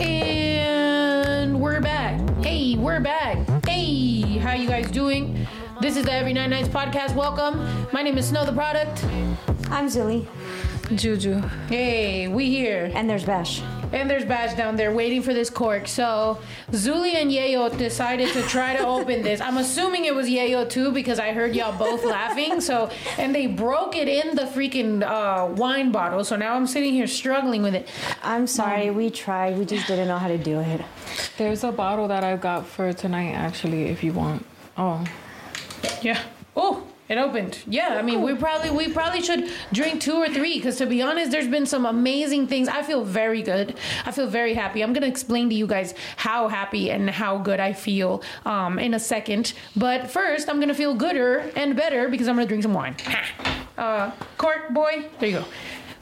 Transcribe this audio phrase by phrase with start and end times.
[0.00, 2.20] And we're back.
[2.44, 3.66] Hey, we're back.
[3.66, 5.46] Hey, how you guys doing?
[5.80, 7.14] This is the Every Night Nights podcast.
[7.14, 7.66] Welcome.
[7.92, 9.04] My name is Snow Tha Product.
[9.70, 10.26] I'm Zuli,
[10.94, 11.40] Juju.
[11.68, 12.90] Hey, we here.
[12.94, 13.62] and there's Bash.
[13.94, 15.86] And there's Bash down there waiting for this cork.
[15.86, 16.38] So
[16.72, 19.40] Zuli and Yayo decided to try to open this.
[19.40, 22.60] I'm assuming it was Yayo too because I heard y'all both laughing.
[22.60, 26.24] So and they broke it in the freaking uh, wine bottle.
[26.24, 27.88] So now I'm sitting here struggling with it.
[28.22, 29.56] I'm sorry, we tried.
[29.56, 30.80] We just didn't know how to do it.
[31.38, 34.44] There's a bottle that I got for tonight, actually, if you want.
[34.76, 35.04] Oh,
[36.02, 36.20] Yeah.
[36.56, 37.58] Oh, it opened.
[37.66, 41.02] Yeah, I mean, we probably we probably should drink two or three because to be
[41.02, 42.66] honest, there's been some amazing things.
[42.68, 43.76] I feel very good.
[44.06, 44.82] I feel very happy.
[44.82, 48.94] I'm gonna explain to you guys how happy and how good I feel um, in
[48.94, 49.52] a second.
[49.76, 52.96] But first, I'm gonna feel gooder and better because I'm gonna drink some wine.
[53.76, 55.44] Uh, cork boy, there you go.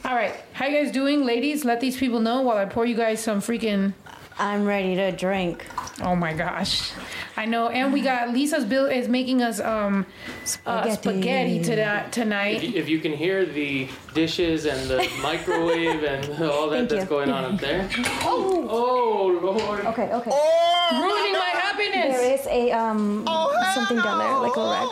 [0.05, 1.65] All right, how you guys doing, ladies?
[1.65, 3.93] Let these people know while I pour you guys some freaking.
[4.37, 5.65] I'm ready to drink.
[6.01, 6.91] Oh my gosh.
[7.37, 10.05] I know, and we got Lisa's bill is making us um
[10.65, 10.95] uh, Spaghetti.
[10.95, 12.55] spaghetti to, tonight.
[12.57, 16.89] If you, if you can hear the dishes and the microwave and all that Thank
[16.89, 17.09] that's you.
[17.09, 17.89] going on up there.
[18.21, 19.85] Oh, oh Lord.
[19.85, 20.31] Okay, okay.
[20.91, 22.17] ruining my happiness.
[22.17, 23.25] There is a um
[23.73, 24.89] something down there, like a rag.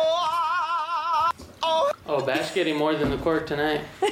[1.64, 3.82] Oh, Bash getting more than the cork tonight.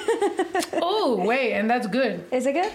[0.81, 2.25] Oh wait, and that's good.
[2.31, 2.71] Is it good?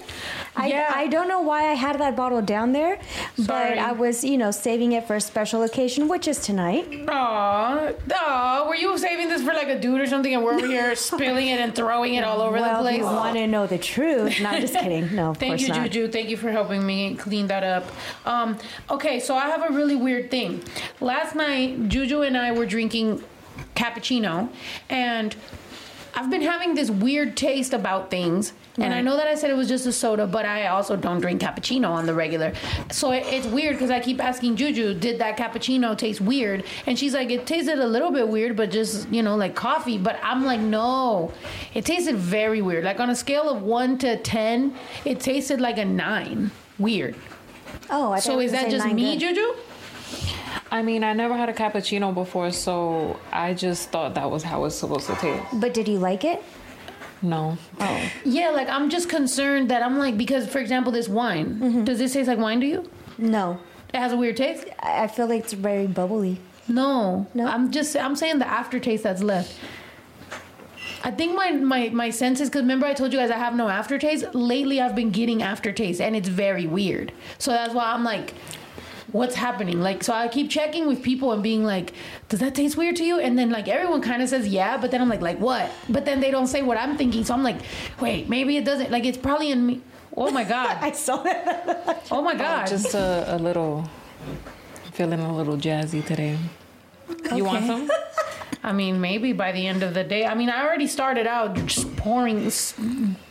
[0.57, 0.93] I, Yeah.
[0.95, 2.99] I don't know why I had that bottle down there,
[3.37, 3.47] Sorry.
[3.47, 6.87] but I was, you know, saving it for a special occasion, which is tonight.
[7.09, 10.67] Aw, aw, were you saving this for like a dude or something, and we're over
[10.67, 12.99] here spilling it and throwing it all over well, the place?
[12.99, 13.15] you place?
[13.15, 15.15] want to know the truth, no, I'm just kidding.
[15.15, 15.91] No, of Thank course you, not.
[15.91, 16.09] Juju.
[16.09, 17.85] Thank you for helping me clean that up.
[18.27, 18.59] Um,
[18.91, 20.63] okay, so I have a really weird thing.
[21.01, 23.23] Last night, Juju and I were drinking
[23.75, 24.49] cappuccino,
[24.89, 25.35] and
[26.17, 28.53] I've been having this weird taste about things.
[28.77, 31.21] And I know that I said it was just a soda, but I also don't
[31.21, 32.55] drink cappuccino on the regular.
[32.91, 36.65] So it, it's weird because I keep asking Juju, did that cappuccino taste weird?
[36.87, 39.97] And she's like, it tasted a little bit weird, but just, you know, like coffee.
[39.97, 41.33] But I'm like, no,
[41.73, 42.83] it tasted very weird.
[42.83, 46.51] Like on a scale of one to 10, it tasted like a nine.
[46.77, 47.15] Weird.
[47.91, 49.35] Oh, I thought So is that just me, good.
[49.35, 49.55] Juju?
[50.71, 54.65] I mean, I never had a cappuccino before, so I just thought that was how
[54.65, 55.45] it's supposed to taste.
[55.55, 56.43] But did you like it?
[57.23, 57.57] No.
[57.81, 61.85] Oh, Yeah, like I'm just concerned that I'm like, because for example, this wine, Mm-hmm.
[61.85, 62.91] does this taste like wine to you?
[63.19, 63.59] no.
[63.93, 64.65] It has a weird taste?
[64.83, 66.41] I I feel like it's very bubbly.
[66.67, 67.47] No, No?
[67.47, 69.55] I'm just I'm saying the aftertaste that's left.
[71.05, 73.69] I think my my my senses because remember I told you guys I have no
[73.69, 74.35] aftertaste.
[74.35, 77.13] Lately I've been getting aftertaste and it's very weird.
[77.39, 78.35] So that's why I'm like,
[79.15, 79.81] what's happening?
[79.81, 81.93] Like so I keep checking with people and being like,
[82.29, 83.21] does that taste weird to you?
[83.21, 85.71] And then like everyone kind of says yeah, but then I'm like like what?
[85.89, 87.25] But then they don't say what I'm thinking.
[87.25, 87.61] So I'm like,
[88.01, 88.91] wait, maybe it doesn't.
[88.91, 89.81] Like it's probably in me.
[90.17, 90.79] Oh my god.
[90.89, 92.03] I saw it.
[92.11, 92.67] Oh my god.
[92.67, 93.89] Just a, a little,
[94.93, 96.37] feeling a little jazzy today.
[97.35, 97.91] You want some?
[98.63, 100.25] I mean, maybe by the end of the day.
[100.25, 102.75] I mean, I already started out just pouring this,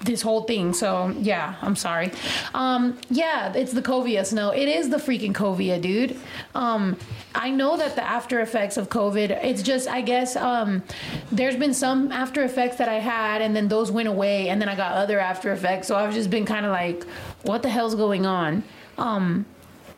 [0.02, 0.74] this whole thing.
[0.74, 2.12] So, yeah, I'm sorry.
[2.54, 4.52] Um, yeah, it's the Covia snow.
[4.52, 6.20] It is the freaking Covia, dude.
[6.54, 6.98] Um,
[7.34, 10.84] I know that the after effects of COVID, it's just, I guess, um,
[11.32, 14.70] there's been some after effects that I had, and then those went away, and then
[14.70, 15.88] I got other after effects.
[15.88, 17.06] So I've just been kind of like,
[17.42, 18.64] what the hell's going on?
[19.00, 19.48] Um,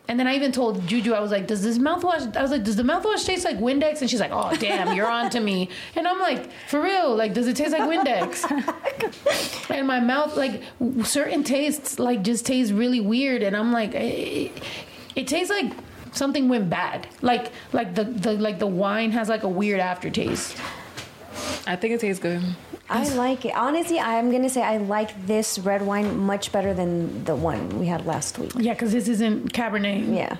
[0.07, 2.63] and then I even told Juju, I was like, "Does this mouthwash?" I was like,
[2.63, 5.69] "Does the mouthwash taste like Windex?" And she's like, "Oh, damn, you're on to me."
[5.95, 7.15] And I'm like, "For real?
[7.15, 10.61] Like, does it taste like Windex?" and my mouth, like,
[11.03, 13.41] certain tastes, like, just taste really weird.
[13.41, 14.51] And I'm like, it,
[15.15, 15.73] it tastes like
[16.11, 17.07] something went bad.
[17.21, 20.57] Like, like the, the like the wine has like a weird aftertaste.
[21.67, 22.41] I think it tastes good.
[22.89, 23.55] I like it.
[23.55, 27.87] Honestly, I'm gonna say I like this red wine much better than the one we
[27.87, 28.51] had last week.
[28.57, 30.15] Yeah, because this isn't Cabernet.
[30.15, 30.37] Yeah.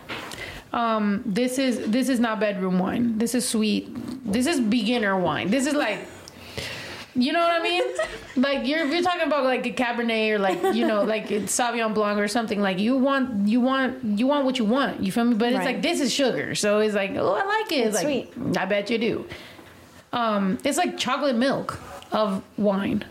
[0.72, 3.18] Um, this is this is not bedroom wine.
[3.18, 3.90] This is sweet.
[4.32, 5.50] This is beginner wine.
[5.50, 6.00] This is like,
[7.16, 7.84] you know what I mean?
[8.36, 11.94] like you're you're talking about like a Cabernet or like you know like it's Sauvignon
[11.96, 12.62] Blanc or something.
[12.62, 15.02] Like you want you want you want what you want.
[15.02, 15.36] You feel me?
[15.36, 15.66] But it's Right.
[15.76, 17.88] like this is sugar, so it's like oh I like it.
[17.88, 18.04] It's like,
[18.34, 18.58] sweet.
[18.58, 19.26] I bet you do.
[20.14, 21.80] Um, it's like chocolate milk
[22.12, 23.06] of wine.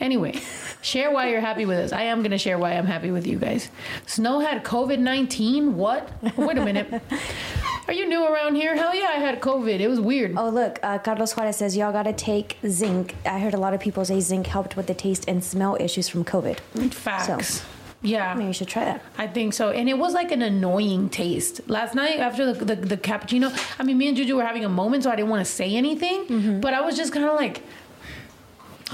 [0.00, 0.40] Anyway,
[0.82, 1.92] share why you're happy with us.
[1.92, 3.70] I am gonna share why I'm happy with you guys.
[4.06, 5.76] Snow had COVID nineteen.
[5.76, 6.10] What?
[6.36, 7.00] Wait a minute.
[7.86, 8.74] Are you new around here?
[8.74, 9.78] Hell yeah, I had COVID.
[9.78, 10.34] It was weird.
[10.36, 13.14] Oh look, uh, Carlos Juarez says y'all gotta take zinc.
[13.24, 16.08] I heard a lot of people say zinc helped with the taste and smell issues
[16.08, 16.58] from COVID.
[16.92, 17.62] Facts.
[18.04, 18.34] Yeah.
[18.34, 19.02] Maybe you should try that.
[19.18, 19.70] I think so.
[19.70, 21.68] And it was like an annoying taste.
[21.68, 24.68] Last night after the, the, the cappuccino, I mean, me and Juju were having a
[24.68, 26.26] moment, so I didn't want to say anything.
[26.26, 26.60] Mm-hmm.
[26.60, 27.62] But I was just kind of like,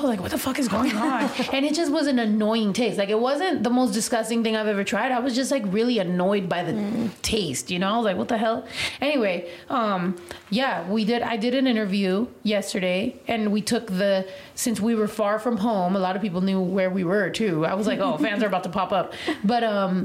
[0.03, 1.31] Like, what the fuck is going on?
[1.53, 2.99] and it just was an annoying taste.
[2.99, 5.13] Like it wasn't the most disgusting thing I've ever tried.
[5.13, 7.95] I was just like really annoyed by the taste, you know?
[7.95, 8.67] I was like, what the hell?
[9.01, 10.17] Anyway, um,
[10.51, 15.09] yeah, we did I did an interview yesterday and we took the since we were
[15.09, 17.65] far from home, a lot of people knew where we were too.
[17.65, 19.15] I was like, oh, fans are about to pop up.
[19.45, 20.05] But um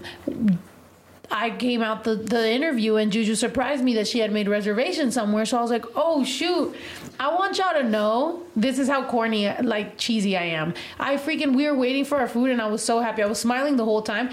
[1.32, 5.14] I came out the, the interview and Juju surprised me that she had made reservations
[5.14, 5.46] somewhere.
[5.46, 6.76] So I was like, oh shoot,
[7.20, 10.74] I want y'all to know this is how corny, like cheesy I am.
[11.00, 13.24] I freaking, we were waiting for our food and I was so happy.
[13.24, 14.30] I was smiling the whole time.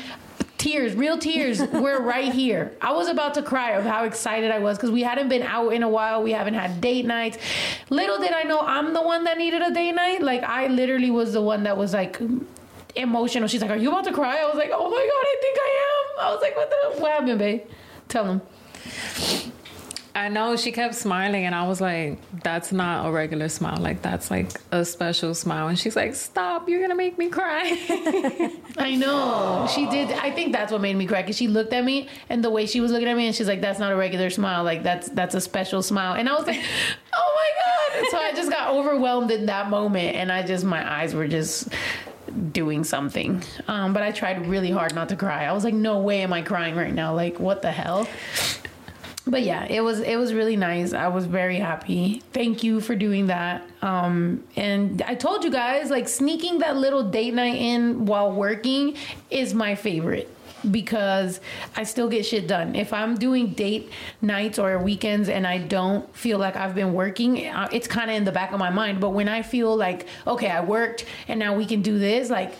[0.58, 2.72] Tears, real tears, were right here.
[2.80, 5.70] I was about to cry of how excited I was because we hadn't been out
[5.70, 6.22] in a while.
[6.22, 7.38] We haven't had date nights.
[7.90, 10.22] Little did I know I'm the one that needed a date night.
[10.22, 12.20] Like, I literally was the one that was like,
[12.96, 13.48] emotional.
[13.48, 15.58] She's like, "Are you about to cry?" I was like, "Oh my god, I think
[15.58, 17.62] I am." I was like, "What the what happened, babe?
[18.08, 18.42] Tell them."
[20.14, 23.78] I know she kept smiling, and I was like, "That's not a regular smile.
[23.78, 26.68] Like that's like a special smile." And she's like, "Stop!
[26.68, 27.62] You're gonna make me cry."
[28.76, 30.10] I know she did.
[30.12, 32.66] I think that's what made me cry because she looked at me and the way
[32.66, 34.64] she was looking at me, and she's like, "That's not a regular smile.
[34.64, 36.60] Like that's that's a special smile." And I was like,
[37.14, 37.34] "Oh
[37.94, 41.14] my god!" So I just got overwhelmed in that moment, and I just my eyes
[41.14, 41.68] were just
[42.52, 43.42] doing something.
[43.68, 45.44] Um, but I tried really hard not to cry.
[45.44, 47.14] I was like, no way am I crying right now.
[47.14, 48.08] Like, what the hell?
[49.24, 50.92] But yeah, it was it was really nice.
[50.92, 52.22] I was very happy.
[52.32, 53.62] Thank you for doing that.
[53.80, 58.96] Um, and I told you guys, like sneaking that little date night in while working
[59.30, 60.28] is my favorite
[60.70, 61.40] because
[61.76, 62.74] I still get shit done.
[62.74, 67.46] If I'm doing date nights or weekends and I don't feel like I've been working,
[67.48, 69.00] uh, it's kind of in the back of my mind.
[69.00, 72.52] But when I feel like, okay, I worked and now we can do this, like,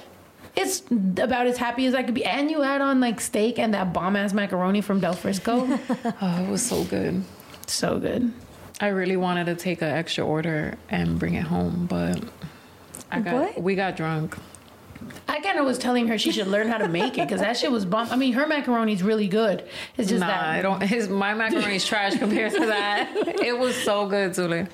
[0.54, 2.24] it's about as happy as I could be.
[2.26, 5.66] And you add on like steak and that bomb ass macaroni from Del Frisco.
[6.20, 7.22] oh, it was so good.
[7.66, 8.32] so good.
[8.80, 12.22] I really wanted to take an extra order and bring it home, but
[13.10, 13.62] I got What?
[13.62, 14.36] we got drunk.
[15.28, 17.56] I kind of was telling her she should learn how to make it because that
[17.56, 18.08] shit was bomb.
[18.10, 19.64] I mean, her macaroni's really good.
[19.96, 20.82] It's just nah, that I don't.
[20.82, 23.10] His my macaroni's trash compared to that.
[23.42, 24.68] It was so good, Zuli.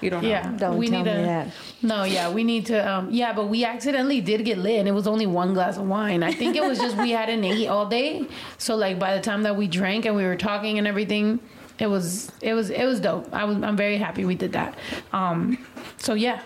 [0.00, 0.28] You don't know.
[0.28, 1.22] Yeah, Don't we tell need me to.
[1.22, 1.48] that.
[1.82, 2.78] No, yeah, we need to.
[2.88, 5.88] Um, yeah, but we accidentally did get lit, and it was only one glass of
[5.88, 6.22] wine.
[6.22, 8.26] I think it was just we hadn't ate all day,
[8.58, 11.40] so like by the time that we drank and we were talking and everything,
[11.78, 13.28] it was it was it was dope.
[13.32, 14.76] I was I'm very happy we did that.
[15.12, 15.58] Um,
[15.98, 16.40] so yeah,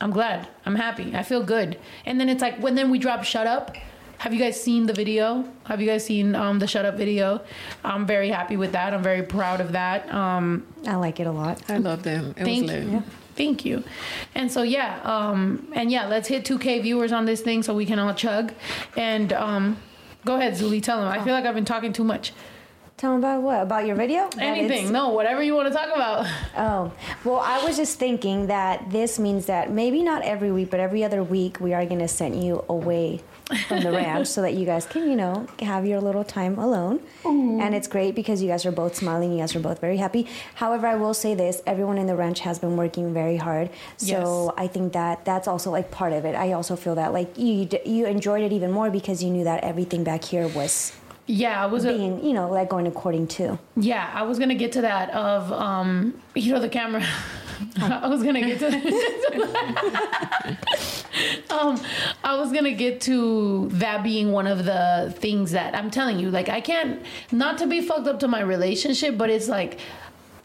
[0.00, 0.48] I'm glad.
[0.64, 1.14] I'm happy.
[1.14, 1.78] I feel good.
[2.06, 3.76] And then it's like when then we drop "Shut Up."
[4.18, 5.48] Have you guys seen the video?
[5.64, 7.40] Have you guys seen um, the "Shut Up" video?
[7.84, 8.92] I'm very happy with that.
[8.92, 10.12] I'm very proud of that.
[10.12, 11.62] Um, I like it a lot.
[11.68, 12.34] I love them.
[12.36, 12.84] It Thank was lit.
[12.84, 13.02] you.
[13.36, 13.84] Thank you.
[14.34, 17.86] And so yeah, um, and yeah, let's hit 2K viewers on this thing so we
[17.86, 18.52] can all chug.
[18.96, 19.78] And um,
[20.26, 21.08] go ahead, Zuli, tell them.
[21.08, 22.32] I feel like I've been talking too much.
[23.00, 23.62] Tell them about what?
[23.62, 24.28] About your video?
[24.38, 24.92] Anything?
[24.92, 26.26] No, whatever you want to talk about.
[26.54, 26.92] Oh,
[27.24, 31.02] well, I was just thinking that this means that maybe not every week, but every
[31.02, 33.22] other week, we are going to send you away
[33.68, 37.00] from the ranch so that you guys can, you know, have your little time alone.
[37.24, 39.32] And it's great because you guys are both smiling.
[39.32, 40.26] You guys are both very happy.
[40.56, 43.70] However, I will say this everyone in the ranch has been working very hard.
[43.96, 46.34] So I think that that's also like part of it.
[46.34, 49.64] I also feel that like you, you enjoyed it even more because you knew that
[49.64, 50.92] everything back here was
[51.26, 51.84] Yeah, I was.
[51.84, 53.58] A, being, you know, like going according to.
[53.76, 55.10] yeah, I was gonna get to that.
[55.10, 57.04] Of um, you know, the camera.
[57.80, 58.68] I was gonna get to.
[61.50, 61.80] um,
[62.24, 66.30] I was gonna get to that being one of the things that I'm telling you.
[66.30, 69.78] Like, I can't not to be fucked up to my relationship, but it's like.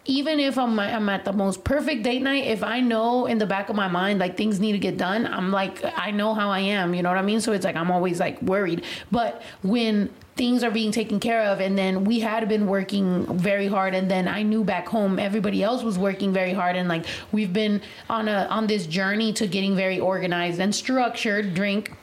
[0.07, 3.47] Even if I'm, I'm at the most perfect date night, if I know in the
[3.47, 6.51] back of my mind like things need to get done, I'm like I know how
[6.51, 7.41] I am, you know what I mean?
[7.41, 8.83] So it's like I'm always like worried.
[9.09, 13.67] But when things are being taken care of and then we had been working very
[13.67, 17.05] hard and then I knew back home everybody else was working very hard and like
[17.31, 21.93] we've been on a on this journey to getting very organized and structured drink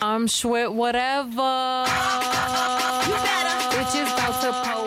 [0.00, 1.84] I'm Schwit whatever.
[3.70, 4.79] Bitches about to pull it up.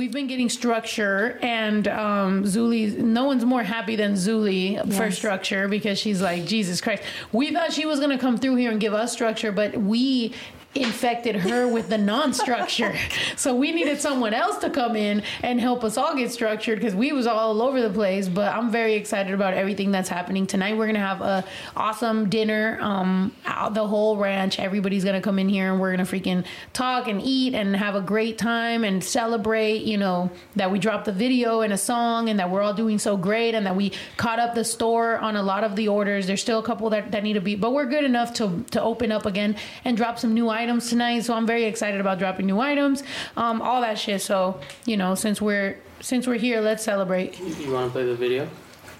[0.00, 5.68] We've been getting structure and um Zuli no one's more happy than Zuli for structure
[5.68, 7.02] because she's like Jesus Christ.
[7.32, 10.32] We thought she was gonna come through here and give us structure but we
[10.74, 12.94] infected her with the non-structure.
[13.36, 16.94] So we needed someone else to come in and help us all get structured because
[16.94, 20.46] we was all over the place but i'm very excited about everything that's happening.
[20.46, 23.32] Tonight we're gonna have a awesome dinner um
[23.72, 24.58] the whole ranch.
[24.58, 28.00] Everybody's gonna come in here and we're gonna freaking talk and eat and have a
[28.00, 32.38] great time and celebrate you know that we dropped the video and a song and
[32.38, 35.42] that we're all doing so great and that we caught up the store on a
[35.42, 36.26] lot of the orders.
[36.26, 38.82] There's still a couple that, that need to be but we're good enough to to
[38.82, 42.46] open up again and drop some new items tonight so i'm very excited about dropping
[42.46, 43.02] new items
[43.36, 47.38] um all that shit so you know since we're since we're here, let's celebrate.
[47.38, 48.48] You want to play the video?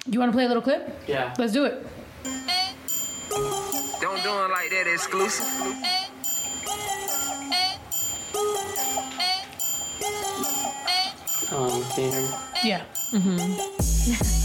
[0.07, 1.01] You want to play a little clip?
[1.07, 1.35] Yeah.
[1.39, 1.87] Let's do it.
[4.01, 5.47] Don't do it like that exclusive.
[11.53, 12.29] Um, can you hear me?
[12.63, 14.37] Yeah.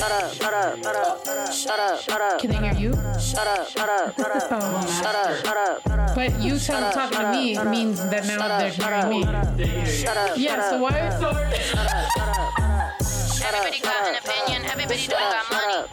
[0.00, 2.92] Shut up, shut up, shut up, shut up, shut up, Can they hear you?
[3.20, 4.80] shut up, shut up, shut up, Oh.
[5.02, 8.48] shut up, shut up, shut up, But you tell talking to me means that now
[8.48, 9.20] they're hearing me.
[9.84, 10.70] shut up, Yeah.
[10.70, 10.96] So why?
[13.44, 15.84] Everybody got an opinion, everybody don't got money.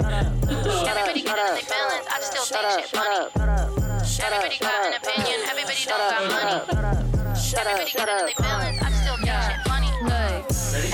[0.87, 3.27] Everybody got their feelings, I just still think shit funny.
[4.23, 6.55] Everybody got an opinion, everybody don't got money.
[7.59, 8.86] Everybody got their feelings, I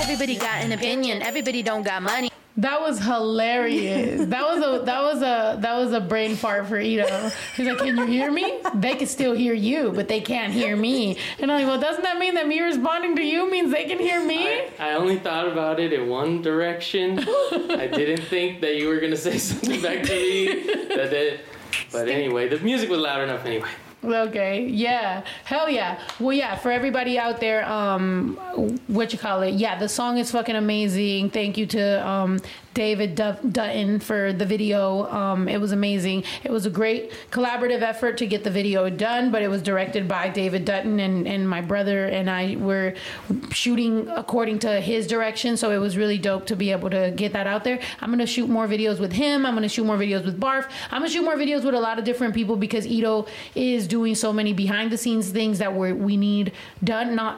[0.04, 2.30] everybody got an opinion, everybody don't got money.
[2.58, 4.26] That was hilarious.
[4.26, 7.30] That was a that was a that was a brain fart for Ito.
[7.56, 8.60] He's like, "Can you hear me?
[8.74, 12.04] They can still hear you, but they can't hear me." And I'm like, "Well, doesn't
[12.04, 15.48] that mean that me responding to you means they can hear me?" I only thought
[15.48, 17.18] about it in one direction.
[17.18, 20.62] I didn't think that you were gonna say something back to me.
[20.94, 21.40] That did.
[21.90, 23.70] But anyway, the music was loud enough anyway.
[24.04, 25.98] Okay, yeah, hell yeah.
[26.20, 28.36] Well, yeah, for everybody out there, um,
[28.86, 29.54] what you call it?
[29.54, 31.30] Yeah, the song is fucking amazing.
[31.30, 32.38] Thank you to um,
[32.74, 35.08] David Dutton for the video.
[35.10, 36.24] Um, it was amazing.
[36.42, 40.08] It was a great collaborative effort to get the video done, but it was directed
[40.08, 42.94] by David Dutton and, and my brother and I were
[43.50, 45.56] shooting according to his direction.
[45.56, 47.80] So it was really dope to be able to get that out there.
[48.00, 49.46] I'm gonna shoot more videos with him.
[49.46, 50.68] I'm gonna shoot more videos with Barf.
[50.90, 54.14] I'm gonna shoot more videos with a lot of different people because Ito is doing
[54.16, 56.46] so many behind the scenes things that we we need
[56.82, 57.14] done.
[57.14, 57.34] Not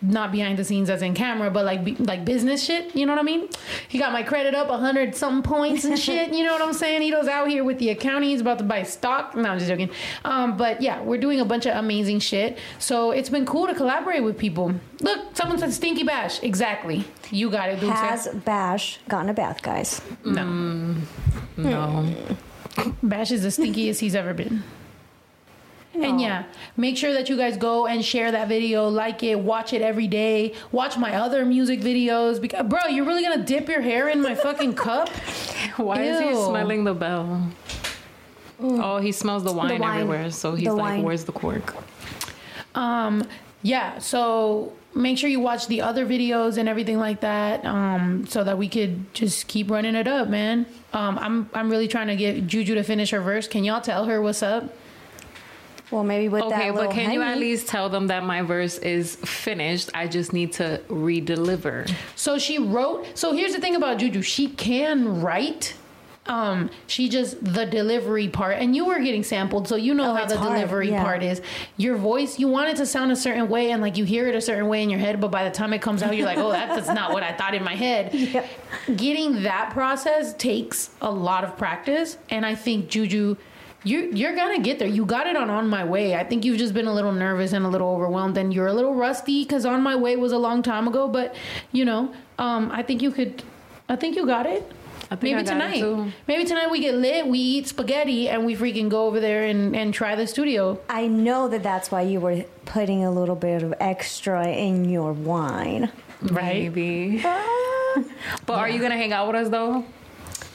[0.00, 1.80] not behind the scenes as in camera, but like
[2.10, 2.84] like business shit.
[2.96, 3.42] You know what I mean?
[3.88, 6.32] He got my credit up a hundred some points and shit.
[6.32, 7.02] You know what I'm saying?
[7.02, 8.30] Ito's out here with the accounting.
[8.30, 9.36] He's about to buy stock.
[9.36, 9.90] No, I'm just joking.
[10.24, 12.58] Um, but yeah, we're doing a bunch of amazing shit.
[12.78, 14.74] So it's been cool to collaborate with people.
[15.00, 16.42] Look, someone said Stinky Bash.
[16.42, 17.04] Exactly.
[17.30, 17.98] You got it, Dulce.
[17.98, 20.00] Has Bash gotten a bath, guys?
[20.24, 20.96] no.
[21.56, 22.06] No.
[23.02, 24.62] Bash is the stinkiest he's ever been.
[25.94, 26.44] And yeah,
[26.76, 30.06] make sure that you guys go and share that video, like it, watch it every
[30.06, 32.40] day, watch my other music videos.
[32.40, 35.08] Because, bro, you're really gonna dip your hair in my fucking cup?
[35.76, 37.46] Why is he smelling the bell?
[38.60, 40.00] Oh, he smells the wine, wine.
[40.00, 40.30] everywhere.
[40.30, 41.02] So he's The like, wine.
[41.02, 41.74] "Where's the cork?"
[42.74, 43.24] Um,
[43.62, 48.44] yeah, so make sure you watch the other videos and everything like that, um, so
[48.44, 50.66] that we could just keep running it up, man.
[50.92, 53.46] Um, I'm I'm really trying to get Juju to finish her verse.
[53.48, 54.72] Can y'all tell her what's up?
[55.92, 58.78] Well, maybe with that Okay, but can you at least tell them that my verse
[58.78, 59.90] is finished?
[59.94, 61.84] I just need to re-deliver.
[62.16, 63.06] So she wrote.
[63.16, 64.22] So here's the thing about Juju.
[64.22, 65.74] She can write.
[66.26, 70.14] Um, she just the delivery part, and you were getting sampled, so you know Oh,
[70.14, 71.02] how the hard, delivery yeah.
[71.02, 71.42] part is.
[71.76, 74.36] Your voice, you want it to sound a certain way, and like you hear it
[74.36, 76.38] a certain way in your head, but by the time it comes out, you're like,
[76.38, 78.14] oh, that's not what I thought in my head.
[78.14, 78.46] Yeah.
[78.94, 83.36] Getting that process takes a lot of practice, and I think Juju.
[83.84, 84.88] You, you're gonna get there.
[84.88, 86.14] You got it on On My Way.
[86.14, 88.72] I think you've just been a little nervous and a little overwhelmed, and you're a
[88.72, 91.08] little rusty because On My Way was a long time ago.
[91.08, 91.34] But
[91.72, 93.42] you know, um, I think you could.
[93.88, 94.70] I think you got it.
[95.10, 95.80] I think Maybe I got it, tonight.
[95.80, 96.12] too.
[96.26, 97.26] Maybe tonight we get lit.
[97.26, 100.80] We eat spaghetti and we freaking go over there and, and try the studio.
[100.88, 105.12] I know that that's why you were putting a little bit of extra in your
[105.12, 105.92] wine.
[106.22, 106.72] Right.
[106.72, 107.18] Maybe.
[108.46, 109.84] but are you gonna hang out with us though?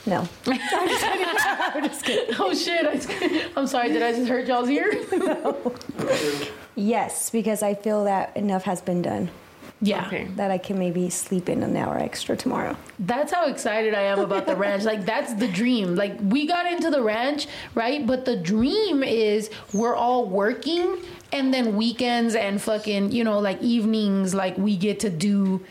[0.08, 0.28] No.
[2.40, 2.86] Oh shit!
[2.86, 3.90] I, I'm sorry.
[3.90, 5.06] Did I just hurt y'all's ear?
[5.12, 5.76] no.
[6.76, 9.30] Yes, because I feel that enough has been done.
[9.82, 10.08] Yeah.
[10.08, 10.26] Okay.
[10.36, 12.76] That I can maybe sleep in an hour extra tomorrow.
[13.00, 14.84] That's how excited I am about the ranch.
[14.84, 15.96] Like that's the dream.
[15.96, 18.06] Like we got into the ranch, right?
[18.06, 20.98] But the dream is we're all working
[21.32, 25.64] and then weekends and fucking, you know, like evenings like we get to do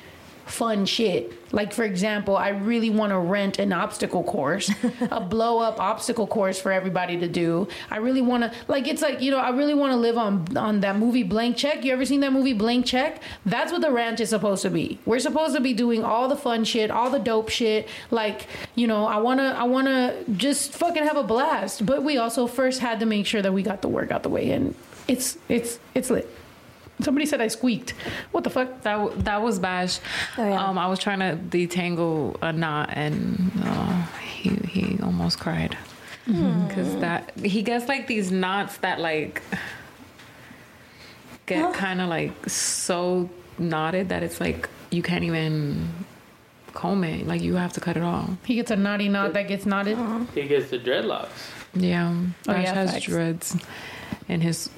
[0.46, 1.32] fun shit.
[1.52, 4.70] Like for example, I really want to rent an obstacle course,
[5.10, 7.68] a blow up obstacle course for everybody to do.
[7.90, 10.56] I really want to like it's like, you know, I really want to live on
[10.56, 11.84] on that movie Blank Check.
[11.84, 13.22] You ever seen that movie Blank Check?
[13.44, 14.98] That's what the ranch is supposed to be.
[15.04, 17.88] We're supposed to be doing all the fun shit, all the dope shit.
[18.10, 21.84] Like, you know, I want to I want to just fucking have a blast.
[21.84, 24.28] But we also first had to make sure that we got the work out the
[24.28, 24.74] way and
[25.08, 26.28] it's it's it's lit.
[27.00, 27.90] Somebody said I squeaked.
[28.32, 28.82] What the fuck?
[28.82, 29.98] That that was Bash.
[30.38, 30.64] Oh, yeah.
[30.66, 35.76] Um, I was trying to detangle a knot, and uh, he he almost cried
[36.26, 39.42] because that he gets like these knots that like
[41.46, 45.88] get kind of like so knotted that it's like you can't even
[46.72, 47.26] comb it.
[47.26, 48.30] Like you have to cut it off.
[48.44, 49.98] He gets a knotty knot that gets knotted.
[50.34, 51.28] He gets the dreadlocks.
[51.74, 52.10] Yeah,
[52.48, 53.04] Oh, Bash yeah, has facts.
[53.04, 53.56] dreads
[54.28, 54.70] in his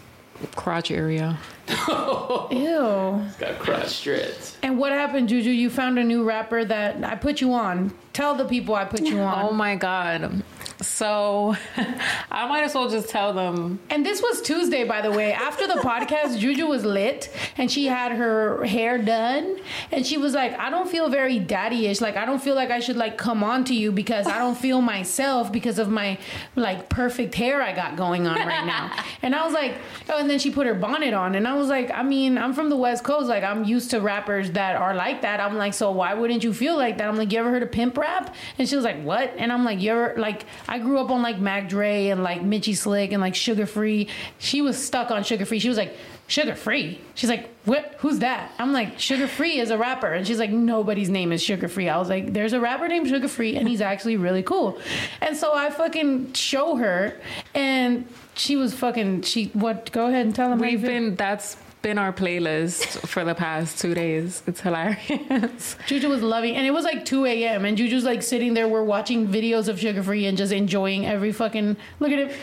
[0.54, 1.38] crotch area.
[1.68, 3.24] Ew.
[3.38, 4.56] Got crotch dreads.
[4.62, 5.50] And what happened, Juju?
[5.50, 7.92] You found a new rapper that I put you on.
[8.12, 9.46] Tell the people I put you oh on.
[9.46, 10.42] Oh my god.
[10.80, 11.56] So
[12.30, 13.80] I might as well just tell them.
[13.90, 15.32] And this was Tuesday, by the way.
[15.32, 19.58] After the podcast, Juju was lit and she had her hair done.
[19.90, 22.00] And she was like, I don't feel very daddy ish.
[22.00, 24.56] Like, I don't feel like I should like come on to you because I don't
[24.68, 26.18] feel myself because of my
[26.54, 28.92] like perfect hair I got going on right now.
[29.22, 29.74] and I was like,
[30.08, 31.34] oh, and then she put her bonnet on.
[31.34, 33.28] And I was like, I mean, I'm from the West Coast.
[33.28, 35.40] Like, I'm used to rappers that are like that.
[35.40, 37.08] I'm like, so why wouldn't you feel like that?
[37.08, 38.34] I'm like, you ever heard of pimp rap?
[38.58, 39.34] And she was like, what?
[39.38, 42.74] And I'm like, you're like, I grew up on like Mac Dre and like Mitchy
[42.74, 44.08] Slick and like Suga Free.
[44.38, 45.58] She was stuck on Suga Free.
[45.58, 45.96] She was like,
[46.28, 47.00] Suga Free.
[47.14, 47.96] She's like, what?
[48.00, 48.52] Who's that?
[48.58, 50.12] I'm like, Suga Free is a rapper.
[50.12, 51.88] And she's like, nobody's name is Suga Free.
[51.88, 54.78] I was like, there's a rapper named Suga Free and he's actually really cool.
[55.22, 57.18] And so I fucking show her
[57.54, 61.98] and she was fucking, she, what, go ahead and tell you We've been that's been
[61.98, 64.42] our playlist for the past two days.
[64.46, 65.76] It's hilarious.
[65.86, 67.64] Juju was loving, and it was like 2 a.m.
[67.64, 68.68] And Juju's like sitting there.
[68.68, 71.76] We're watching videos of Suga Free and just enjoying every fucking.
[72.00, 72.36] Look at it.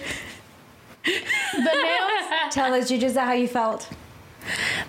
[1.03, 2.31] The nails.
[2.51, 3.89] Tell us, Juju, is that how you felt?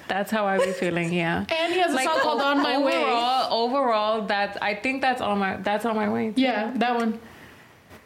[0.08, 1.12] That's how I be feeling.
[1.12, 1.44] Yeah.
[1.48, 5.20] And he has a song called "On My Way." overall, overall, that I think that's
[5.20, 6.32] on my that's on my way.
[6.36, 7.18] Yeah, that one.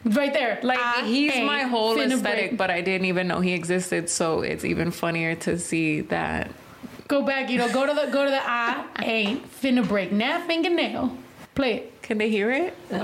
[0.03, 0.59] Right there.
[0.63, 2.57] Like I he's ain't my whole finna aesthetic, break.
[2.57, 4.09] but I didn't even know he existed.
[4.09, 6.49] So it's even funnier to see that.
[7.07, 7.71] Go back, you know.
[7.71, 8.41] Go to the go to the.
[8.43, 11.15] I ain't finna break now fingernail.
[11.53, 12.01] Play it.
[12.01, 12.75] Can they hear it?
[12.91, 12.95] Uh,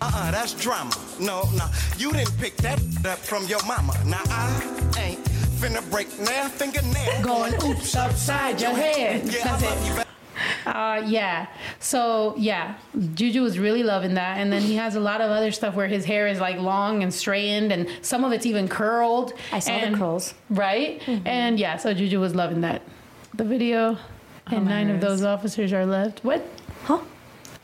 [0.00, 0.90] Uh-uh, that's drama.
[1.20, 1.66] No, no,
[1.96, 3.94] you didn't pick that up from your mama.
[4.04, 5.24] Now I ain't
[5.60, 7.22] finna break now fingernail.
[7.22, 9.24] Going oops upside your head.
[9.32, 9.56] Yeah,
[10.36, 11.06] That's I love it.
[11.06, 11.06] you.
[11.06, 11.06] baby.
[11.06, 11.46] Uh, yeah.
[11.80, 12.74] So yeah,
[13.14, 15.88] Juju was really loving that, and then he has a lot of other stuff where
[15.88, 19.32] his hair is like long and straightened, and some of it's even curled.
[19.52, 20.34] I saw the curls.
[20.50, 22.82] Right, and yeah, so Juju was loving that.
[23.34, 23.98] The video,
[24.46, 26.24] and nine of those officers are left.
[26.24, 26.44] What?
[26.84, 27.00] Huh?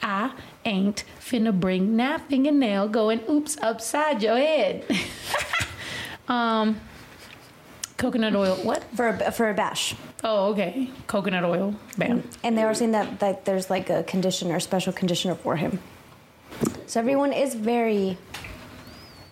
[0.02, 0.33] I
[0.64, 4.85] ain't finna bring that fingernail going oops upside your head.
[6.29, 6.81] um,
[7.97, 8.57] coconut oil.
[8.57, 8.85] What?
[8.97, 9.94] For a, for a bash.
[10.24, 10.88] Oh, okay.
[11.06, 11.74] Coconut oil.
[11.98, 12.22] Bam.
[12.44, 15.80] And they were saying that, that there's like a conditioner, special conditioner for him.
[16.87, 18.18] So everyone is very,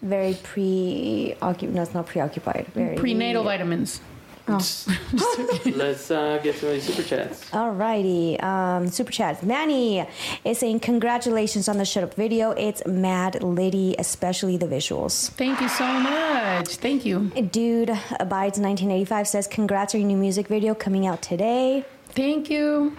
[0.03, 1.75] very preoccupied.
[1.75, 2.67] No, it's not preoccupied.
[2.75, 4.01] Very Prenatal vitamins.
[4.49, 7.49] let's uh, get some of these super chats.
[7.51, 9.43] Alrighty, um, super chat.
[9.43, 10.07] Manny
[10.45, 12.51] is saying congratulations on the shut up video.
[12.53, 15.31] It's mad litty, especially the visuals.
[15.31, 16.77] Thank you so much.
[16.77, 17.31] Thank you.
[17.31, 21.85] Dude abides 1985 says congrats on your new music video coming out today.
[22.09, 22.97] Thank you.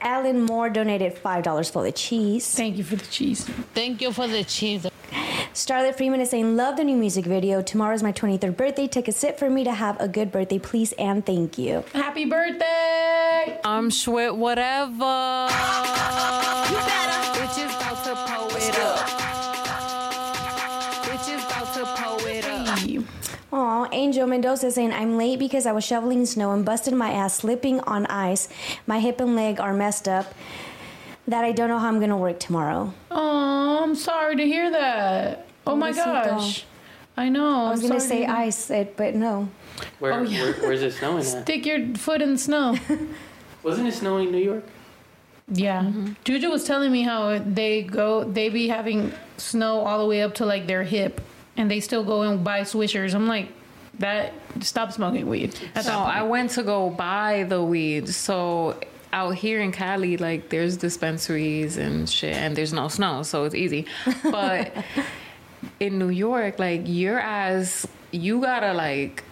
[0.00, 2.48] Alan Moore donated five dollars for the cheese.
[2.54, 3.44] Thank you for the cheese.
[3.74, 4.86] Thank you for the cheese.
[5.54, 7.62] Starlet Freeman is saying love the new music video.
[7.62, 8.86] Tomorrow's my 23rd birthday.
[8.86, 11.84] Take a sip for me to have a good birthday, please and thank you.
[11.92, 13.60] Happy birthday!
[13.64, 15.48] I'm Schwit, whatever.
[17.34, 18.98] Bitches about to pull it up.
[21.04, 23.04] Bitches about to pull it up.
[23.52, 27.34] Aw, Angel Mendoza saying I'm late because I was shoveling snow and busted my ass
[27.34, 28.48] slipping on ice.
[28.86, 30.32] My hip and leg are messed up.
[31.30, 32.92] That I don't know how I'm gonna work tomorrow.
[33.08, 35.46] Oh, I'm sorry to hear that.
[35.64, 36.64] Oh my gosh.
[37.16, 37.66] I know.
[37.66, 39.48] I was gonna say ice, it, but no.
[40.00, 40.42] Where, Oh, yeah.
[40.42, 41.24] where where's it snowing at?
[41.44, 42.76] Stick your foot in the snow.
[43.62, 44.64] Wasn't it snowing in New York?
[45.52, 45.82] yeah.
[45.82, 46.12] Mm-hmm.
[46.24, 50.34] Juju was telling me how they go, they be having snow all the way up
[50.36, 51.20] to like their hip,
[51.56, 53.14] and they still go and buy swishers.
[53.14, 53.50] I'm like,
[54.00, 54.32] that.
[54.60, 55.54] Stop smoking weed.
[55.80, 55.92] So.
[55.92, 58.08] I went to go buy the weed.
[58.08, 58.80] So
[59.12, 63.54] out here in Cali, like there's dispensaries and shit, and there's no snow, so it's
[63.54, 63.86] easy.
[64.30, 64.72] But
[65.78, 69.24] in New York, like your ass, you gotta like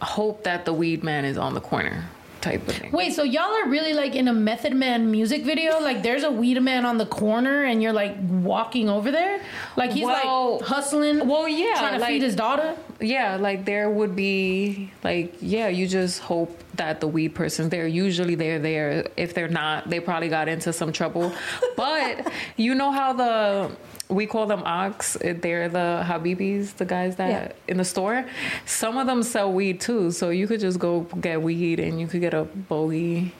[0.00, 2.04] hope that the weed man is on the corner,
[2.40, 2.92] type of thing.
[2.92, 5.80] Wait, so y'all are really like in a Method Man music video?
[5.80, 9.40] Like there's a weed man on the corner and you're like walking over there?
[9.76, 11.26] Like he's Well- like hustling?
[11.26, 12.76] well, yeah, Trying to like- feed his daughter?
[13.00, 17.86] Yeah, like there would be like yeah, you just hope that the weed person's there.
[17.86, 19.06] Usually they're there.
[19.16, 21.32] If they're not, they probably got into some trouble.
[21.76, 23.76] But you know how the
[24.08, 25.16] we call them ox.
[25.20, 27.52] They're the habibis, the guys that Yeah.
[27.66, 28.24] in the store.
[28.64, 32.06] Some of them sell weed too, so you could just go get weed and you
[32.06, 33.32] could get a bogey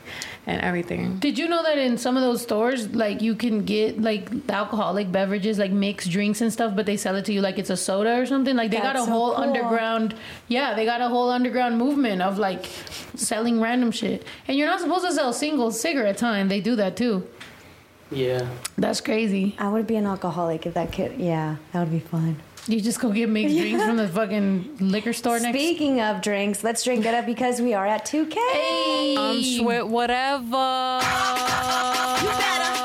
[0.45, 1.19] and everything.
[1.19, 5.13] Did you know that in some of those stores, like you can get like alcoholic
[5.13, 7.77] beverages, like mixed drinks and stuff, but they sell it to you like it's a
[7.77, 8.57] soda or something?
[8.57, 9.45] Like they got a so whole cool.
[9.45, 10.15] underground,
[10.49, 12.67] yeah, they got a whole underground movement of like
[13.27, 14.25] selling random shit.
[14.49, 16.29] And you're not supposed to sell single cigarettes, huh?
[16.29, 17.27] And they do that too.
[18.11, 18.49] Yeah.
[18.79, 19.57] That's crazy.
[19.59, 21.17] I would be an alcoholic if that could.
[21.19, 22.37] Yeah, that would be fun.
[22.69, 25.57] You just go get mixed drinks from the fucking liquor store next.
[25.57, 28.37] Speaking of drinks, let's drink it up because we are at 2K.
[29.17, 31.01] I'm um, sweat whatever.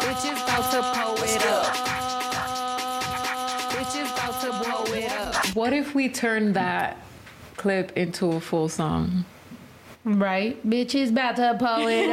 [0.02, 1.74] Bitches about to pull it up.
[3.72, 5.56] Bitches about to blow it up.
[5.56, 6.98] What if we turn that
[7.58, 9.26] clip into a full song?
[10.04, 10.58] Right.
[10.68, 12.10] Bitches, bathtub poet.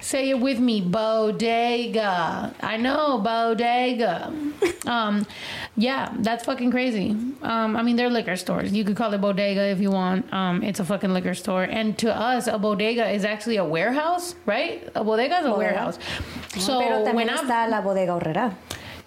[0.00, 0.80] Say it with me.
[0.80, 2.54] Bodega.
[2.60, 4.32] I know, bodega.
[4.86, 5.24] Um,
[5.76, 7.10] yeah, that's fucking crazy.
[7.42, 8.72] Um, I mean, they're liquor stores.
[8.72, 10.30] You could call it bodega if you want.
[10.32, 11.62] Um, it's a fucking liquor store.
[11.62, 14.88] And to us, a bodega is actually a warehouse, right?
[14.94, 15.98] A bodega is a warehouse.
[16.58, 16.80] So
[17.14, 17.68] when I...
[17.68, 18.54] la bodega horrera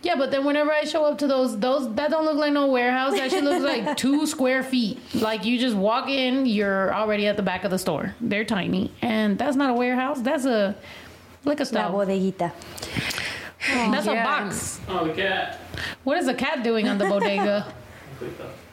[0.05, 2.67] yeah, but then whenever I show up to those, those that don't look like no
[2.67, 3.13] warehouse.
[3.13, 4.99] That shit looks like two square feet.
[5.15, 8.13] Like you just walk in, you're already at the back of the store.
[8.21, 10.21] They're tiny, and that's not a warehouse.
[10.21, 10.75] That's a
[11.43, 11.81] liquor store.
[11.81, 12.05] La store.
[12.05, 12.51] bodeguita.
[13.67, 14.79] That's a box.
[14.87, 15.59] Oh, the cat.
[16.03, 17.73] What is a cat doing on the bodega?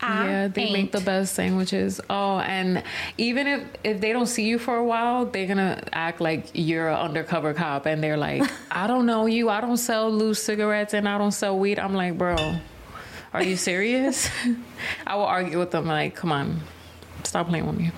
[0.00, 2.00] I yeah, they make the best sandwiches.
[2.08, 2.82] Oh, and
[3.18, 6.88] even if if they don't see you for a while, they're gonna act like you're
[6.88, 9.48] an undercover cop, and they're like, "I don't know you.
[9.48, 12.36] I don't sell loose cigarettes, and I don't sell weed." I'm like, "Bro,
[13.32, 14.28] are you serious?"
[15.06, 16.60] I will argue with them like, "Come on,
[17.24, 17.90] stop playing with me."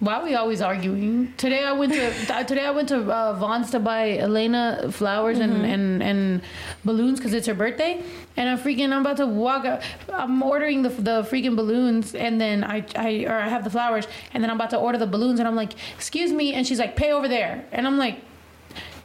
[0.00, 1.34] Why are we always arguing?
[1.36, 5.66] Today I went to today I went to uh, Vons to buy Elena flowers and,
[5.66, 6.40] and, and
[6.86, 8.02] balloons because it's her birthday,
[8.34, 9.66] and I'm freaking I'm about to walk.
[9.66, 9.82] out.
[10.10, 14.08] I'm ordering the the freaking balloons, and then I I or I have the flowers,
[14.32, 16.78] and then I'm about to order the balloons, and I'm like, excuse me, and she's
[16.78, 18.22] like, pay over there, and I'm like.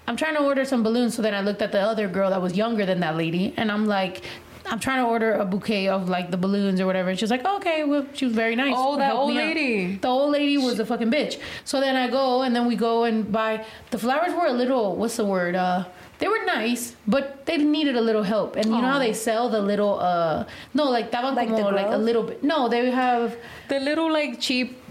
[0.08, 2.40] I'm trying to order some balloons, so then I looked at the other girl that
[2.40, 4.22] was younger than that lady, and I'm like,
[4.68, 7.10] I'm trying to order a bouquet of like the balloons or whatever.
[7.10, 8.74] And she was like, okay, well, she was very nice.
[8.76, 9.46] Oh, that old me out.
[9.48, 9.96] lady.
[9.96, 11.40] The old lady was a fucking bitch.
[11.64, 14.96] So then I go and then we go and buy the flowers were a little
[14.96, 15.56] what's the word?
[15.56, 15.86] Uh
[16.18, 18.56] they were nice, but they needed a little help.
[18.56, 21.88] And you know how they sell the little uh no like that one Like like
[21.88, 22.44] a little bit.
[22.44, 24.82] No, they have The little like cheap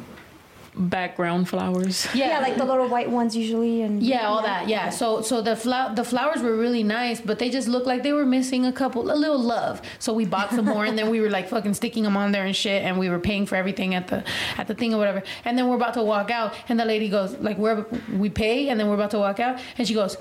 [0.76, 2.06] background flowers.
[2.14, 3.82] yeah, Yeah, like the little white ones usually.
[3.82, 4.68] and Yeah, all that.
[4.68, 4.90] Yeah.
[4.90, 8.12] So so the fla- the flowers were really nice, but they just looked like they
[8.12, 9.80] were missing a couple, a little love.
[9.98, 12.44] So we bought some more, and then we were like fucking sticking them on there
[12.44, 14.24] and shit, and we were paying for everything at the
[14.58, 15.22] at the thing or whatever.
[15.44, 18.68] And then we're about to walk out, and the lady goes like, "Where we pay?"
[18.68, 20.16] And then we're about to walk out, and she goes,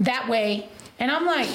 [0.00, 1.48] "That way." And I'm like.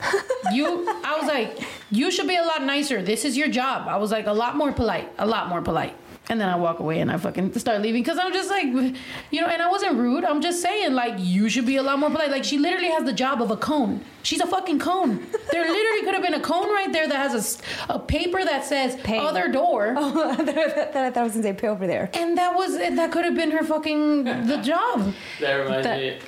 [0.52, 1.58] You, I was like,
[1.90, 3.02] you should be a lot nicer.
[3.02, 3.88] This is your job.
[3.88, 5.94] I was like, a lot more polite, a lot more polite.
[6.30, 9.40] And then I walk away and I fucking start leaving because I'm just like, you
[9.40, 10.24] know, and I wasn't rude.
[10.24, 12.30] I'm just saying, like, you should be a lot more polite.
[12.30, 14.04] Like, she literally has the job of a cone.
[14.24, 15.26] She's a fucking cone.
[15.52, 18.64] There literally could have been a cone right there that has a, a paper that
[18.66, 19.18] says Pay.
[19.18, 19.94] other door.
[19.98, 20.58] Oh, that,
[20.96, 22.10] I thought I was gonna say pay over there.
[22.12, 25.14] And that was, that could have been her fucking, the job.
[25.40, 26.18] That reminds That- me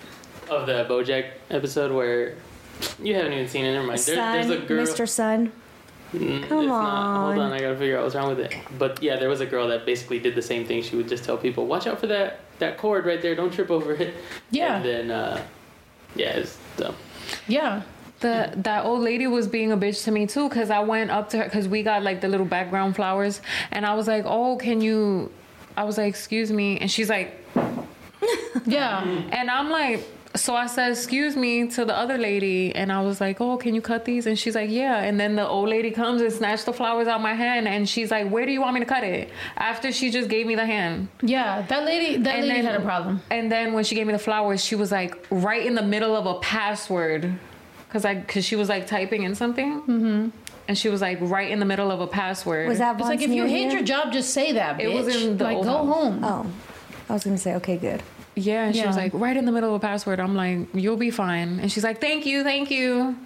[0.48, 2.36] of the BoJack episode where
[3.02, 3.72] you haven't even seen it.
[3.74, 3.98] Never mind.
[4.00, 4.86] There, there's a girl.
[4.86, 5.06] Mr.
[5.08, 5.52] Sun.
[6.12, 7.24] Mm, Come it's Not.
[7.26, 7.38] Hold on.
[7.38, 8.54] on, I gotta figure out what's wrong with it.
[8.78, 10.82] But yeah, there was a girl that basically did the same thing.
[10.82, 13.34] She would just tell people, "Watch out for that that cord right there.
[13.34, 14.14] Don't trip over it."
[14.50, 14.76] Yeah.
[14.76, 15.42] And then, uh,
[16.16, 16.96] yeah, it's dumb.
[17.46, 17.82] Yeah.
[18.20, 21.30] The that old lady was being a bitch to me too because I went up
[21.30, 24.56] to her because we got like the little background flowers and I was like, oh,
[24.56, 25.30] can you?
[25.76, 27.32] I was like, excuse me, and she's like,
[28.66, 29.02] Yeah.
[29.32, 30.04] and I'm like.
[30.36, 33.74] So I said, "Excuse me" to the other lady, and I was like, "Oh, can
[33.74, 36.66] you cut these?" And she's like, "Yeah." And then the old lady comes and snatched
[36.66, 39.02] the flowers out my hand, and she's like, "Where do you want me to cut
[39.02, 41.08] it?" After she just gave me the hand.
[41.20, 41.62] Yeah.
[41.62, 43.20] That lady, that And lady then- had a problem.
[43.28, 46.14] And then when she gave me the flowers, she was like right in the middle
[46.14, 47.32] of a password,
[47.90, 50.28] cause I, cause she was like typing in something, mm-hmm.
[50.68, 52.68] and she was like right in the middle of a password.
[52.68, 54.78] Was that It's like if you hate your job, just say that.
[54.78, 54.82] Bitch.
[54.84, 55.86] It was in the like old go house.
[55.94, 56.20] home.
[56.24, 56.46] Oh,
[57.08, 58.00] I was gonna say okay, good.
[58.36, 60.20] Yeah, and she was like right in the middle of a password.
[60.20, 61.58] I'm like, you'll be fine.
[61.60, 63.16] And she's like, thank you, thank you.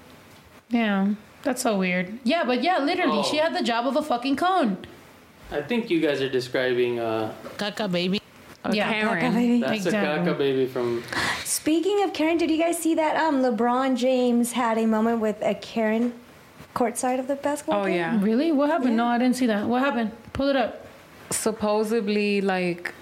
[0.71, 2.19] Yeah, that's so weird.
[2.25, 3.23] Yeah, but yeah, literally, Oh.
[3.23, 4.79] she had the job of a fucking cone.
[5.53, 6.99] I think you guys are describing.
[6.99, 8.21] Uh, Caca baby.
[8.65, 9.35] A Yeah, Karen.
[9.35, 9.61] baby.
[9.61, 10.31] that's Exactly.
[10.31, 11.05] a caca baby from.
[11.45, 15.37] Speaking of Karen, did you guys see that um LeBron James had a moment with
[15.43, 16.15] a Karen
[16.75, 17.95] courtside of the basketball Oh game?
[17.97, 18.19] yeah.
[18.23, 18.51] Really?
[18.53, 18.97] What happened?
[18.97, 19.67] No, I didn't see that.
[19.69, 20.13] What happened?
[20.33, 20.87] Pull it up.
[21.31, 22.95] Supposedly, like.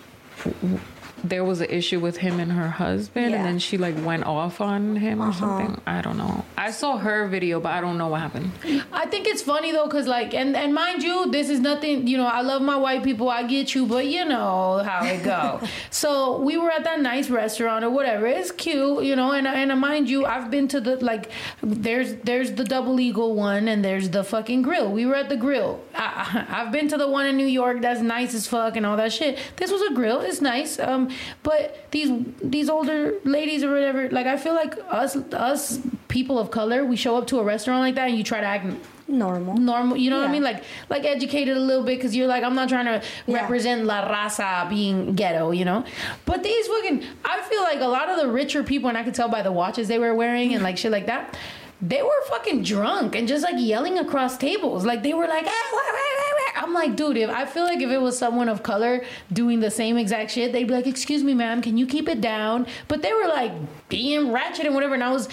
[1.23, 3.37] W- There was an issue with him and her husband, Yeah.
[3.39, 5.41] and then she like went off on him or Uh-huh.
[5.41, 5.81] something.
[5.87, 6.45] I don't know.
[6.59, 8.51] I saw her video, but I don't know what happened.
[8.93, 12.07] I think it's funny though, cause like, and and mind you, this is nothing.
[12.07, 13.29] You know, I love my white people.
[13.31, 15.61] I get you, but you know how it go.
[15.91, 18.27] so we were at that nice restaurant or whatever.
[18.27, 19.33] It's cute, you know.
[19.33, 21.31] And and mind you, I've been to the like,
[21.63, 24.91] there's there's the Double Eagle one, and there's the fucking grill.
[24.93, 25.81] We were at the grill.
[25.95, 28.85] I, I, I've been to the one in New York that's nice as fuck and
[28.87, 29.39] all that shit.
[29.57, 30.21] This was a grill.
[30.21, 30.79] It's nice.
[30.79, 31.09] Um,
[31.43, 32.11] But these
[32.43, 36.97] these older ladies or whatever, like I feel like us us people of color, we
[36.97, 38.67] show up to a restaurant like that and you try to act
[39.09, 39.57] Normal.
[39.59, 39.97] normal.
[39.99, 40.43] You know what I mean?
[40.43, 43.43] Like like educated a little bit because you're like I'm not trying to Yeah.
[43.43, 45.85] represent la raza being ghetto, you know.
[46.25, 49.15] But these fucking, I feel like a lot of the richer people, and I could
[49.15, 51.37] tell by the watches they were wearing and like shit like that.
[51.83, 54.87] They were fucking drunk and just like yelling across tables.
[54.87, 57.65] Like they were like, "Eh, wah, wah, wah, wah." I'm like, dude, if I feel
[57.65, 60.87] like if it was someone of color doing the same exact shit, they'd be like,
[60.87, 62.67] excuse me, ma'am, can you keep it down?
[62.89, 63.53] But they were like
[63.89, 64.95] being ratchet and whatever.
[64.95, 65.29] And I was,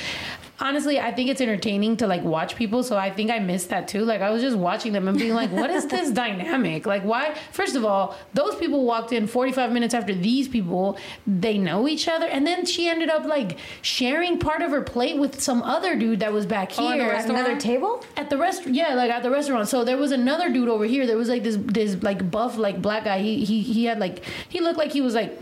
[0.61, 2.83] honestly, I think it's entertaining to like watch people.
[2.83, 4.03] So I think I missed that too.
[4.05, 6.85] Like I was just watching them and being like, what is this dynamic?
[6.85, 7.35] Like why?
[7.51, 10.97] First of all, those people walked in 45 minutes after these people.
[11.25, 15.17] They know each other, and then she ended up like sharing part of her plate
[15.17, 18.03] with some other dude that was back Oh, here At another table?
[18.17, 21.07] at the rest yeah like at the restaurant so there was another dude over here
[21.07, 24.23] there was like this this like buff like black guy he he, he had like
[24.49, 25.37] he looked like he was like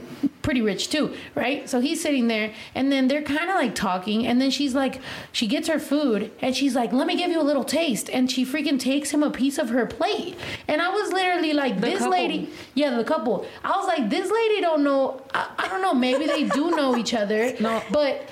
[0.48, 4.26] pretty rich too right so he's sitting there and then they're kind of like talking
[4.26, 5.02] and then she's like
[5.34, 8.32] she gets her food and she's like let me give you a little taste and
[8.32, 10.38] she freaking takes him a piece of her plate
[10.70, 12.12] and i was literally like this couple.
[12.12, 15.94] lady yeah the couple i was like this lady don't know I, I don't know
[15.94, 17.84] maybe they do know each other No.
[17.92, 18.24] but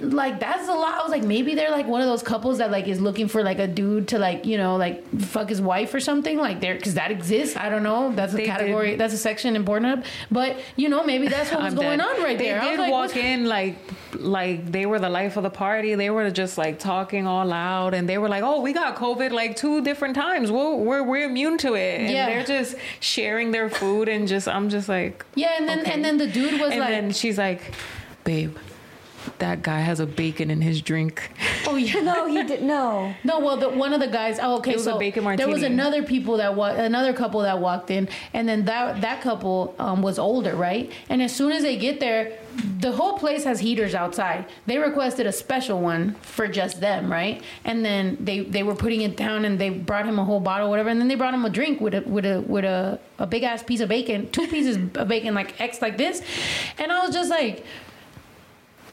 [0.00, 0.94] like that's a lot.
[0.98, 3.42] I was like, maybe they're like one of those couples that like is looking for
[3.42, 6.74] like a dude to like you know like fuck his wife or something like there
[6.74, 7.56] because that exists.
[7.56, 8.12] I don't know.
[8.12, 8.90] That's a They category.
[8.92, 9.00] did.
[9.00, 10.04] That's a section in Pornhub.
[10.30, 12.08] But you know maybe that's what was I'm going dead.
[12.08, 12.60] on right they there.
[12.60, 13.76] I was did like, walk in like
[14.14, 15.94] like they were the life of the party.
[15.94, 19.32] They were just like talking all loud, and they were like, "Oh, we got COVID
[19.32, 20.50] like two different times.
[20.50, 22.26] We're we're, we're immune to it." And Yeah.
[22.26, 25.92] they're just sharing their food, and just I'm just like, Yeah, and then okay.
[25.92, 27.74] and then the dude was like and like, then she's like,
[28.24, 28.56] "Babe,
[29.38, 31.30] that guy has a bacon in his drink."
[31.66, 32.00] oh yeah.
[32.00, 32.62] No, he did.
[32.62, 33.14] No.
[33.24, 34.38] No, well, the, one of the guys.
[34.40, 34.72] Oh, okay.
[34.72, 37.90] It was a so bacon there was another people that wa- another couple that walked
[37.90, 40.90] in, and then that that couple um, was older, right?
[41.08, 42.38] And as soon as they get there,
[42.80, 44.46] the whole place has heaters outside.
[44.66, 47.42] They requested a special one for just them, right?
[47.64, 50.70] And then they they were putting it down, and they brought him a whole bottle,
[50.70, 50.88] whatever.
[50.88, 53.42] And then they brought him a drink with a with a with a a big
[53.42, 56.22] ass piece of bacon, two pieces of bacon, like X like this,
[56.78, 57.64] and I was just like.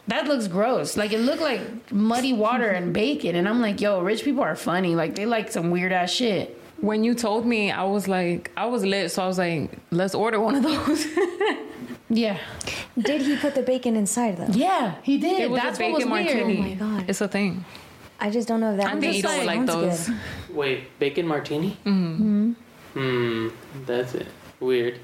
[0.07, 0.97] That looks gross.
[0.97, 3.35] Like it looked like muddy water and bacon.
[3.35, 4.95] And I'm like, yo, rich people are funny.
[4.95, 6.59] Like they like some weird ass shit.
[6.81, 10.13] When you told me, I was like, I was lit, so I was like, "Let's
[10.13, 11.07] order one of those."
[12.09, 12.37] Yeah.
[12.99, 14.45] Did he put the bacon inside though?
[14.51, 15.39] Yeah, he did.
[15.41, 16.59] it was That's a what was bacon weird.
[16.59, 17.05] Oh my God.
[17.09, 17.65] It's a thing.
[18.19, 20.07] I just don't know if that I one think you just don't like those.
[20.09, 20.17] good.
[20.51, 21.75] Wait, bacon martini?
[21.85, 22.51] Mm-hmm.
[22.93, 23.47] Hmm,
[23.87, 24.27] that's it.
[24.59, 24.99] Weird.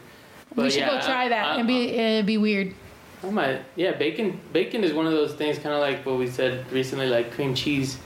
[0.55, 2.75] we should yeah, go try I- that I- and be it'd be weird.
[3.23, 3.61] I might.
[3.75, 4.39] Yeah, bacon.
[4.53, 7.53] Bacon is one of those things, kind of like what we said recently, like cream
[7.53, 7.97] cheese.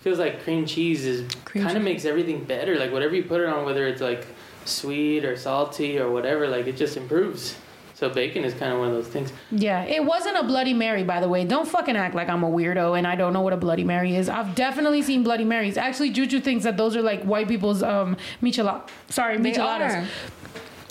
[0.00, 2.76] Feels like cream cheese is kind of makes everything better.
[2.76, 4.26] Like whatever you put it on, whether it's like
[4.64, 7.56] sweet or salty or whatever, like it just improves.
[7.94, 9.30] So bacon is kind of one of those things.
[9.50, 11.44] Yeah, it wasn't a Bloody Mary, by the way.
[11.44, 14.16] Don't fucking act like I'm a weirdo and I don't know what a Bloody Mary
[14.16, 14.30] is.
[14.30, 15.76] I've definitely seen Bloody Marys.
[15.76, 18.88] Actually, Juju thinks that those are like white people's um michelada.
[19.10, 20.06] Sorry, They micheladas.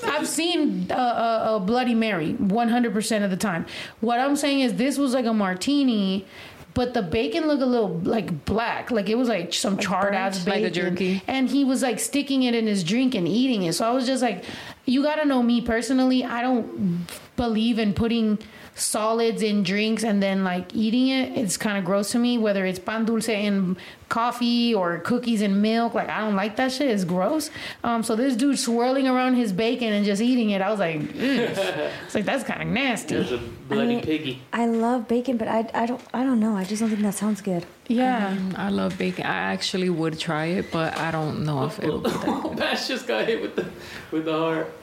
[0.03, 3.65] I've seen a, a, a Bloody Mary 100% of the time.
[4.01, 6.25] What I'm saying is this was like a martini,
[6.73, 8.91] but the bacon looked a little like black.
[8.91, 10.63] Like it was like some charred ass bacon.
[10.63, 11.23] Like a jerky?
[11.27, 13.73] And he was like sticking it in his drink and eating it.
[13.73, 14.43] So I was just like,
[14.85, 16.23] you gotta know me personally.
[16.23, 18.39] I don't believe in putting
[18.79, 21.37] solids in drinks and then like eating it.
[21.37, 25.61] It's kind of gross to me, whether it's pan dulce in coffee or cookies and
[25.61, 25.93] milk.
[25.93, 26.89] Like I don't like that shit.
[26.89, 27.51] It's gross.
[27.83, 31.01] Um, so this dude swirling around his bacon and just eating it, I was like,
[31.15, 33.15] it's like that's kind of nasty.
[33.15, 34.41] There's a bloody mean- piggy.
[34.53, 36.55] I love bacon, but I, I don't I don't know.
[36.55, 37.65] I just don't think that sounds good.
[37.87, 38.37] Yeah.
[38.55, 39.25] I love bacon.
[39.25, 42.23] I actually would try it, but I don't know if it'll be that.
[42.43, 42.57] good.
[42.57, 43.67] Bash just got hit with the
[44.11, 44.73] with the heart.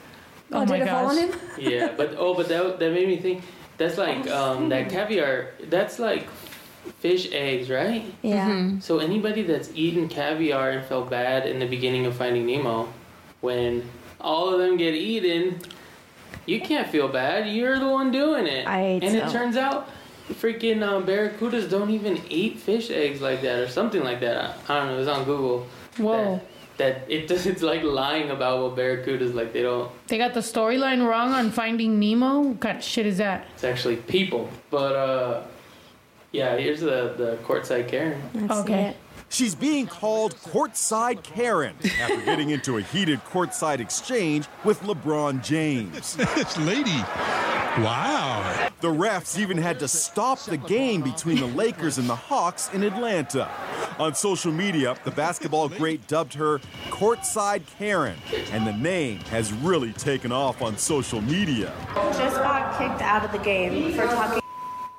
[0.51, 1.25] Oh did my it fall on gosh.
[1.25, 1.39] him?
[1.71, 3.43] Yeah, but oh, but that that made me think.
[3.77, 5.49] That's like um that caviar.
[5.69, 6.27] That's like
[6.99, 8.05] fish eggs, right?
[8.21, 8.79] Yeah.
[8.79, 12.91] So anybody that's eaten caviar and felt bad in the beginning of Finding Nemo,
[13.41, 13.87] when
[14.19, 15.59] all of them get eaten,
[16.45, 17.49] you can't feel bad.
[17.49, 18.67] You're the one doing it.
[18.67, 19.89] I ate and it turns out,
[20.29, 24.37] freaking um, barracudas don't even eat fish eggs like that or something like that.
[24.67, 24.95] I, I don't know.
[24.95, 25.67] It was on Google.
[25.97, 26.35] Whoa.
[26.35, 26.45] That,
[26.77, 29.53] that it it's like lying about what barracudas like.
[29.53, 29.91] They don't.
[30.07, 32.39] They got the storyline wrong on Finding Nemo.
[32.41, 33.45] What kind of shit is that?
[33.55, 34.49] It's actually people.
[34.69, 35.43] But uh,
[36.31, 36.57] yeah.
[36.57, 38.21] Here's the the courtside Karen.
[38.33, 38.83] Let's see Okay.
[38.89, 38.97] it.
[39.29, 46.15] She's being called courtside Karen after getting into a heated courtside exchange with LeBron James.
[46.35, 47.03] This lady.
[47.77, 48.69] Wow.
[48.81, 52.83] The refs even had to stop the game between the Lakers and the Hawks in
[52.83, 53.49] Atlanta.
[53.99, 56.59] On social media, the basketball great dubbed her
[56.89, 58.17] Courtside Karen,
[58.51, 61.71] and the name has really taken off on social media.
[62.13, 64.41] Just got kicked out of the game for talking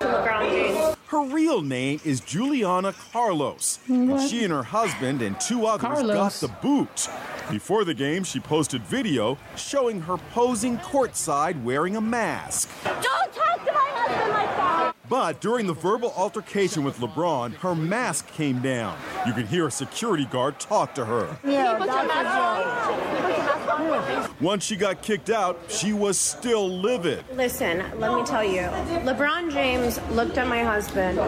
[0.01, 0.98] to LeBron James.
[1.09, 6.15] Her real name is Juliana Carlos, and she and her husband and two others Carlos.
[6.15, 7.09] got the boot.
[7.51, 12.69] Before the game, she posted video showing her posing courtside wearing a mask.
[12.85, 14.95] Don't talk to my husband like that.
[15.09, 18.99] But during the verbal altercation with LeBron, her mask came down.
[19.27, 21.39] You could hear a security guard talk to her.
[21.45, 23.23] Yeah, put your mask on.
[23.23, 24.45] Put your mask on.
[24.45, 27.25] Once she got kicked out, she was still livid.
[27.35, 28.63] Listen, let me tell you.
[29.05, 31.19] LeBron James looked at my husband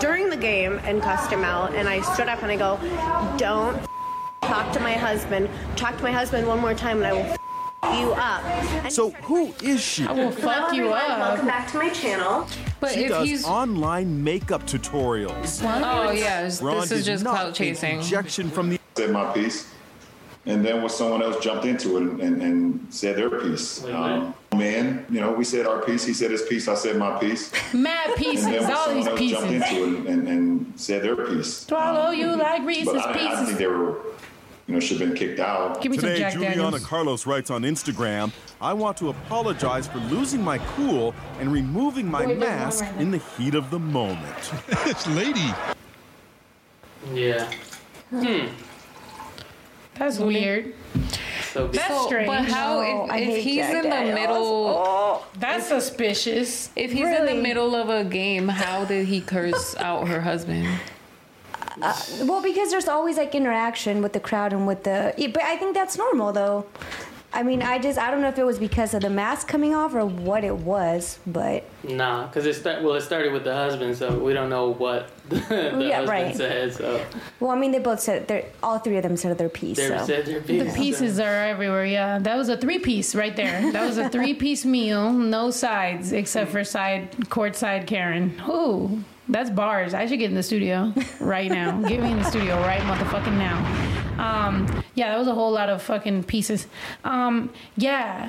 [0.00, 2.78] during the game and cussed him out, and I stood up and I go,
[3.38, 3.76] "Don't
[4.42, 5.48] talk to my husband.
[5.74, 7.36] Talk to my husband one more time, and I will
[8.00, 8.44] you up."
[8.84, 10.06] And So who is she?
[10.06, 11.00] I will Hello, fuck you everyone.
[11.10, 11.18] up.
[11.18, 12.46] Welcome back to my channel.
[12.80, 15.62] But She if does he's online makeup tutorials.
[15.64, 17.98] oh yes, Ron this is just not clout chasing.
[17.98, 19.72] Rejection from the said my piece,
[20.46, 24.34] and then when someone else jumped into it and, and, and said their piece, um,
[24.54, 26.04] man, you know, we said our piece.
[26.04, 26.68] He said his piece.
[26.68, 27.52] I said my piece.
[27.74, 31.02] Mad And pieces, then when all someone these else jumped into it and, and said
[31.02, 33.98] their piece, Swallow you like Reese's but I, I think they were,
[34.66, 35.80] you know, should have been kicked out.
[35.80, 36.84] Give me some Today, Jack Juliana Daniels.
[36.86, 42.24] Carlos writes on Instagram, I want to apologize for losing my cool and removing my
[42.24, 44.52] Boy, there's one mask right in the heat of the moment.
[44.84, 45.50] This lady.
[47.12, 47.50] Yeah.
[48.10, 48.46] Hmm.
[49.94, 50.74] That's weird.
[51.52, 52.26] So That's So, strange.
[52.26, 54.14] but how No, if, I if he's Jack in the Daniels.
[54.20, 56.70] middle That's suspicious.
[56.76, 60.66] if he's in the middle of a game, how did he curse out her husband?
[61.82, 65.14] Uh, well, because there's always like interaction with the crowd and with the.
[65.16, 66.66] yeah, But I think that's normal though.
[67.32, 69.74] I mean, I just I don't know if it was because of the mask coming
[69.74, 72.94] off or what it was, but Nah, because it start well.
[72.94, 76.34] It started with the husband, so we don't know what the, the Yeah, husband right.
[76.36, 76.72] said.
[76.74, 77.04] So
[77.40, 79.76] well, I mean, they both said they're all three of them said their piece.
[79.76, 80.72] they So said their piece.
[80.72, 81.84] The pieces are everywhere.
[81.84, 83.70] Yeah, that was a three piece right there.
[83.72, 88.40] That was a three piece meal, no sides except for side court side Karen.
[88.48, 89.94] Ooh, that's bars.
[89.94, 91.80] I should get in the studio right now.
[91.88, 93.56] Get me in the studio right motherfucking now.
[94.18, 96.66] Um, yeah, that was a whole lot of fucking pieces.
[97.04, 98.28] Um, yeah.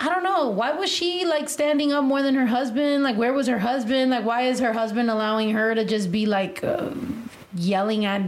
[0.00, 0.50] I don't know.
[0.50, 3.02] Why was she like standing up more than her husband?
[3.02, 4.10] Like, where was her husband?
[4.10, 6.90] Like, why is her husband allowing her to just be like uh,
[7.54, 8.22] yelling at?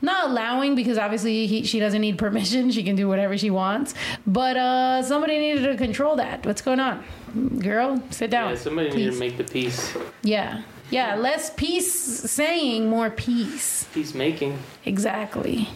[0.00, 2.72] Not allowing because obviously he, she doesn't need permission.
[2.72, 3.94] She can do whatever she wants.
[4.26, 6.44] But uh, somebody needed to control that.
[6.44, 7.04] What's going on,
[7.60, 8.02] girl?
[8.10, 8.50] Sit down.
[8.50, 11.16] Yeah, somebody needed to make the peace Yeah, yeah.
[11.16, 13.84] Less peace saying, more peace.
[13.94, 14.58] peacemaking.
[14.84, 15.68] Exactly.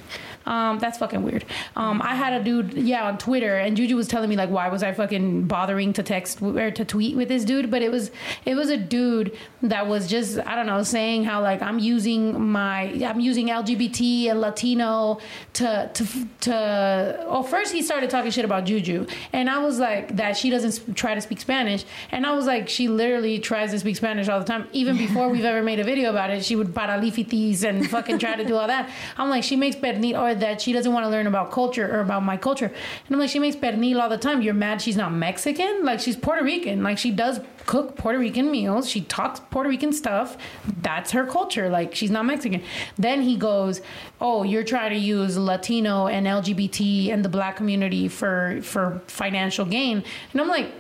[0.47, 1.45] Um, that's fucking weird.
[1.75, 4.69] Um, I had a dude, yeah, on Twitter, and Juju was telling me like, why
[4.69, 7.71] was I fucking bothering to text or to tweet with this dude?
[7.71, 8.11] But it was,
[8.45, 12.51] it was a dude that was just, I don't know, saying how like I'm using
[12.51, 15.19] my, I'm using LGBT and Latino
[15.55, 16.07] to to
[16.41, 17.27] to.
[17.29, 20.95] Well, first he started talking shit about Juju, and I was like that she doesn't
[20.97, 24.39] try to speak Spanish, and I was like she literally tries to speak Spanish all
[24.39, 24.69] the time.
[24.73, 28.37] Even before we've ever made a video about it, she would paralifitis and fucking try
[28.37, 28.89] to do all that.
[29.17, 32.01] I'm like she makes pernil, or that she doesn't want to learn about culture or
[32.01, 34.43] about my culture, and I'm like she makes pernil all the time.
[34.43, 35.85] You're mad she's not Mexican?
[35.85, 36.83] Like she's Puerto Rican.
[36.83, 38.89] Like she does cook Puerto Rican meals.
[38.89, 40.37] She talks Puerto Rican stuff.
[40.83, 41.69] That's her culture.
[41.69, 42.63] Like she's not Mexican.
[42.97, 43.81] Then he goes,
[44.21, 49.65] "Oh, you're trying to use Latino and LGBT and the black community for for financial
[49.65, 50.71] gain." And I'm like,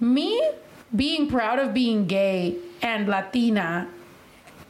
[0.00, 0.50] me
[0.94, 3.88] being proud of being gay and Latina.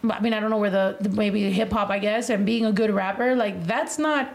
[0.05, 2.65] I mean, I don't know where the, the maybe hip hop, I guess, and being
[2.65, 4.35] a good rapper, like that's not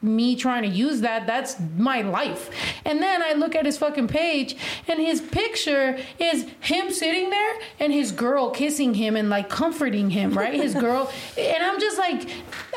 [0.00, 1.26] me trying to use that.
[1.26, 2.50] That's my life.
[2.84, 7.54] And then I look at his fucking page, and his picture is him sitting there
[7.80, 10.54] and his girl kissing him and like comforting him, right?
[10.54, 11.10] His girl.
[11.36, 12.28] And I'm just like,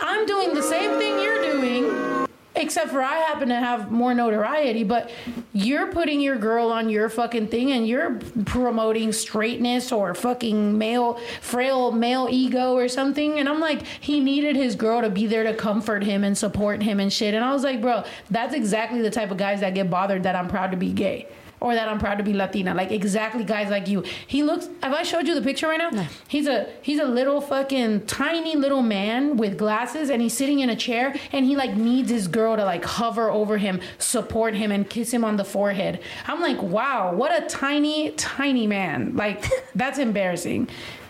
[0.02, 2.28] I'm doing the same thing you're doing.
[2.54, 5.10] Except for I happen to have more notoriety, but
[5.54, 11.14] you're putting your girl on your fucking thing and you're promoting straightness or fucking male,
[11.40, 13.40] frail male ego or something.
[13.40, 16.84] And I'm like, he needed his girl to be there to comfort him and support
[16.84, 17.34] him and shit.
[17.34, 20.36] And I was like, bro, that's exactly the type of guys that get bothered that
[20.36, 21.28] I'm proud to be gay
[21.62, 22.74] or that I'm proud to be Latina.
[22.74, 24.04] Like exactly guys like you.
[24.28, 26.08] He looks have I showed you the picture right now?
[26.28, 30.70] He's a he's a little fucking tiny little man with glasses and he's sitting in
[30.70, 34.72] a chair and he like needs his girl to like hover over him, support him
[34.72, 36.02] and kiss him on the forehead.
[36.28, 39.46] I'm like, "Wow, what a tiny tiny man." Like
[39.76, 40.68] that's embarrassing.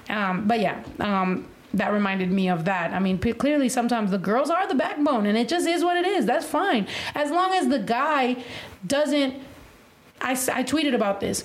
[0.10, 2.92] Um but yeah, um that reminded me of that.
[2.92, 5.96] I mean, p- clearly sometimes the girls are the backbone and it just is what
[5.96, 6.26] it is.
[6.26, 6.86] That's fine.
[7.16, 8.44] As long as the guy
[8.86, 9.36] doesn't
[10.22, 11.44] I, I tweeted about this.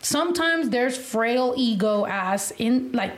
[0.00, 3.12] Sometimes there's frail ego ass in like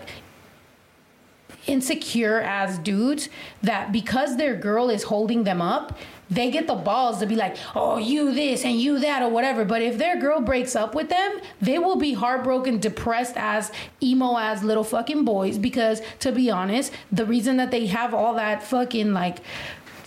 [1.67, 3.29] insecure as dudes
[3.63, 5.99] that because their girl is holding them up,
[6.29, 9.65] they get the balls to be like, oh, you this and you that or whatever.
[9.65, 13.71] But if their girl breaks up with them, they will be heartbroken, depressed as
[14.03, 15.57] emo as little fucking boys.
[15.57, 19.39] Because to be honest, the reason that they have all that fucking like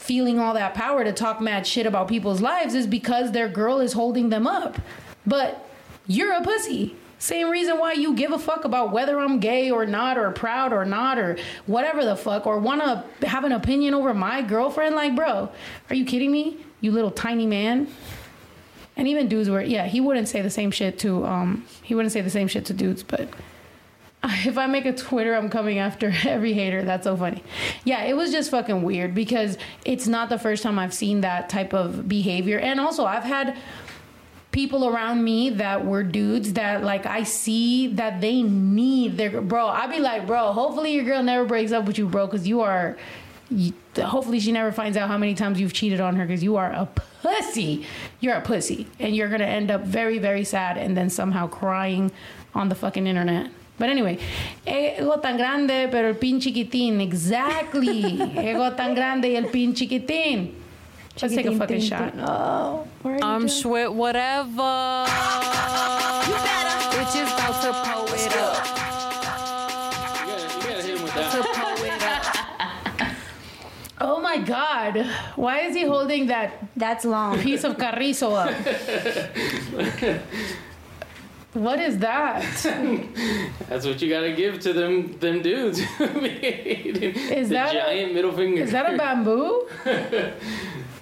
[0.10, 3.80] feeling all that power to talk mad shit about people's lives is because their girl
[3.80, 4.76] is holding them up.
[5.24, 5.70] But
[6.08, 6.96] you're a pussy.
[7.20, 10.74] Same reason why you give a fuck about whether I'm gay or not, or proud
[10.74, 11.38] or not, or
[11.68, 14.96] whatever the fuck, or wanna have an opinion over my girlfriend.
[14.96, 15.50] Like, bro,
[15.92, 16.58] are you kidding me?
[16.82, 17.88] You little tiny man.
[18.98, 22.14] And even dudes were, yeah, he wouldn't say the same shit to, um, he wouldn't
[22.14, 23.30] say the same shit to dudes, but
[24.46, 26.84] if I make a Twitter, I'm coming after every hater.
[26.84, 27.44] That's so funny.
[27.84, 31.50] Yeah, it was just fucking weird because it's not the first time I've seen that
[31.50, 32.60] type of behavior.
[32.60, 33.58] And also, I've had
[34.52, 39.68] people around me that were dudes that like I see that they need their bro.
[39.68, 42.62] I'd be like, bro, hopefully your girl never breaks up with you, bro, because you
[42.62, 42.98] are.
[43.52, 46.58] You, hopefully she never finds out how many times you've cheated on her because you
[46.58, 46.86] are a
[47.24, 47.88] pussy.
[48.20, 52.12] You're a pussy, and you're gonna end up very, very sad, and then somehow crying
[52.54, 53.50] on the fucking internet.
[53.80, 54.18] But anyway,
[54.68, 57.00] ego tan grande, pero el pin chiquitín.
[57.02, 58.20] Exactly.
[58.38, 60.54] ego tan grande y el pin chiquitín.
[61.22, 62.14] Let's take a fucking shot.
[62.20, 62.86] Oh,
[63.22, 65.06] I'm sweat whatever.
[66.92, 68.66] Bitches about to pull it up.
[70.28, 70.34] You
[70.68, 71.46] gotta hit him with To that.
[71.56, 72.26] pull it up.
[74.02, 75.06] Oh my God.
[75.36, 77.38] Why is he holding that That's long.
[77.40, 78.54] piece of carrizo up?
[81.54, 82.44] what is that?
[83.70, 85.80] That's what you gotta give to them them dudes.
[86.00, 88.62] is the that a- giant middle finger?
[88.62, 89.68] Is that a bamboo?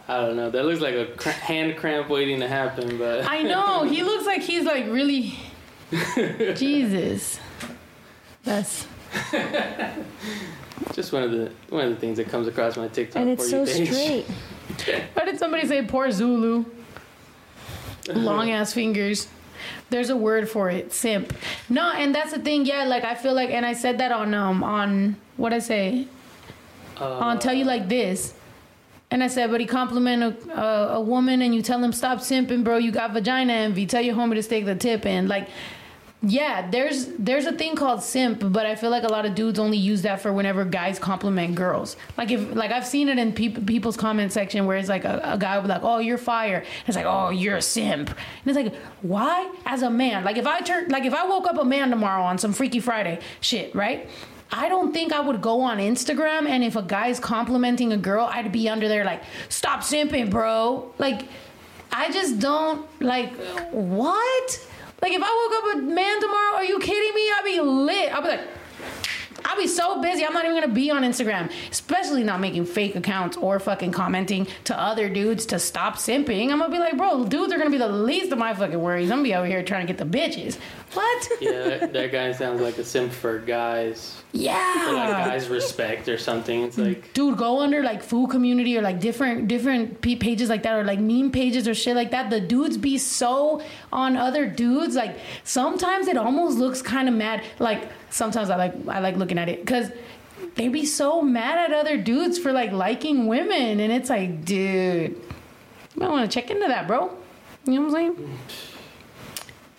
[0.10, 0.50] I don't know.
[0.50, 3.84] That looks like a cr- hand cramp waiting to happen, but I know.
[3.84, 5.38] He looks like he's like really.
[6.56, 7.40] Jesus.
[8.44, 8.88] That's.
[10.94, 13.44] just one of the one of the things that comes across my TikTok And it's
[13.44, 14.26] for so you page.
[14.76, 15.02] straight.
[15.14, 16.66] Why did somebody say poor Zulu?
[18.10, 19.28] Long ass fingers.
[19.90, 21.34] There's a word for it, simp.
[21.70, 22.66] No, and that's the thing.
[22.66, 26.08] Yeah, like I feel like, and I said that on um on what I say
[27.00, 28.34] on tell you like this.
[29.10, 32.20] And I said, but he compliment a, a, a woman and you tell him stop
[32.20, 32.78] simping, bro.
[32.78, 33.86] You got vagina envy.
[33.86, 35.30] Tell your homie to stick the tip in.
[35.30, 35.48] Like,
[36.24, 39.60] yeah, there's there's a thing called simp, but I feel like a lot of dudes
[39.60, 41.96] only use that for whenever guys compliment girls.
[42.18, 45.22] Like if like I've seen it in peop people's comment section where it's like a,
[45.24, 48.10] a guy will be like, "Oh, you're fire," and it's like, "Oh, you're a simp,"
[48.10, 49.52] and it's like, why?
[49.68, 52.24] As a man, like if I turn like if I woke up a man tomorrow
[52.24, 54.10] on some Freaky Friday shit, right?
[54.52, 58.26] I don't think I would go on Instagram and if a guy's complimenting a girl,
[58.26, 61.28] I'd be under there like, "Stop simping, bro." Like
[61.92, 63.34] I just don't like
[63.72, 64.67] what?
[65.02, 67.22] Like if I woke up a man tomorrow, are you kidding me?
[67.32, 68.14] I'd be lit.
[68.14, 68.48] I'd be like,
[69.46, 70.26] I'll be so busy.
[70.26, 74.48] I'm not even gonna be on Instagram, especially not making fake accounts or fucking commenting
[74.66, 76.52] to other dudes to stop simping.
[76.52, 79.10] I'm gonna be like, bro, dudes are gonna be the least of my fucking worries.
[79.12, 80.58] I'm gonna be over here trying to get the bitches.
[80.94, 81.30] What?
[81.40, 84.22] Yeah, that, that guy sounds like a simp for guys.
[84.34, 85.26] For like Yeah.
[85.30, 86.62] guys respect or something.
[86.64, 90.78] It's like Dude, go under like food community or like different different pages like that
[90.78, 92.30] or like meme pages or shit like that.
[92.30, 93.62] The dudes be so
[93.92, 94.96] on other dudes.
[94.96, 97.42] Like sometimes it almost looks kind of mad.
[97.60, 99.90] Like sometimes I like I like looking at it because
[100.56, 105.12] they be so mad at other dudes for like liking women, and it's like, dude,
[105.12, 105.22] you
[105.96, 107.12] might want to check into that, bro.
[107.66, 108.38] You know what I'm saying?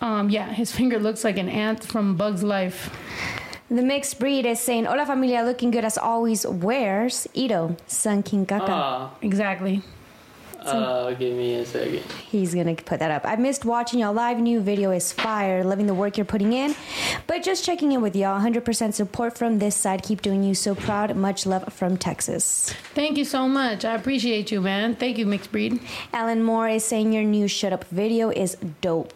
[0.01, 2.89] Um, yeah, his finger looks like an ant from Bug's Life.
[3.71, 6.45] The mixed breed is saying, Hola familia, looking good as always.
[6.45, 7.77] Where's Ito?
[7.87, 8.65] Sun King Kaka.
[8.71, 9.83] ah, Exactly.
[10.65, 12.01] uh, give me a second.
[12.29, 13.25] He's gonna put that up.
[13.25, 14.39] I missed watching y'all live.
[14.39, 15.63] New video is fire.
[15.63, 16.73] Loving the work you're putting in.
[17.27, 18.41] But just checking in with y'all.
[18.41, 20.01] 100% support from this side.
[20.01, 21.15] Keep doing you so proud.
[21.15, 22.73] Much love from Texas.
[22.95, 23.85] Thank you so much.
[23.85, 24.95] I appreciate you, man.
[24.95, 25.79] Thank you, mixed breed.
[26.11, 29.13] Alan Moore is saying your new Shut Up video is dope.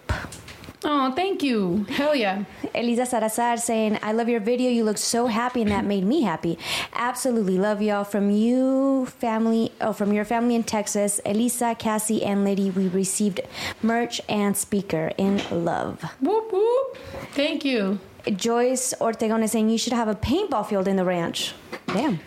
[0.86, 1.86] Oh, thank you.
[1.90, 2.44] Hell yeah.
[2.76, 4.70] Elisa Salazar saying, I love your video.
[4.70, 6.58] You look so happy, and that made me happy.
[6.94, 8.04] Absolutely love y'all.
[8.04, 13.42] From you, family, oh, from your family in Texas, Elisa, Cassie, and Liddy, we received
[13.82, 16.04] merch and speaker in love.
[16.20, 16.98] Whoop whoop.
[17.34, 18.00] Thank you.
[18.32, 21.54] Joyce Ortegon is saying, You should have a paintball field in the ranch.
[21.88, 22.20] Damn.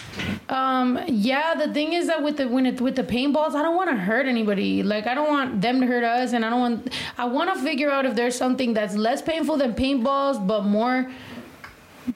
[0.48, 3.74] Um, yeah, the thing is that with the when it, with the paintballs, I don't
[3.74, 4.82] want to hurt anybody.
[4.82, 6.92] Like I don't want them to hurt us, and I don't want.
[7.16, 11.10] I want to figure out if there's something that's less painful than paintballs, but more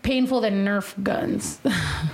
[0.03, 1.59] painful than Nerf guns.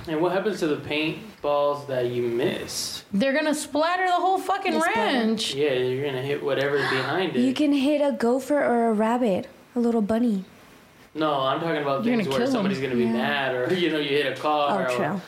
[0.09, 3.03] And what happens to the paintballs that you miss?
[3.13, 5.01] They're gonna splatter the whole fucking They splatter.
[5.01, 5.53] ranch.
[5.53, 7.41] Yeah, you're gonna hit whatever's behind it.
[7.41, 10.45] You can hit a gopher or a rabbit, a little bunny.
[11.17, 12.85] No, I'm talking about You're things gonna where kill somebody's 'em.
[12.85, 13.13] gonna be Yeah.
[13.13, 14.89] mad or you know you hit a car.
[14.89, 15.21] Oh, or, true.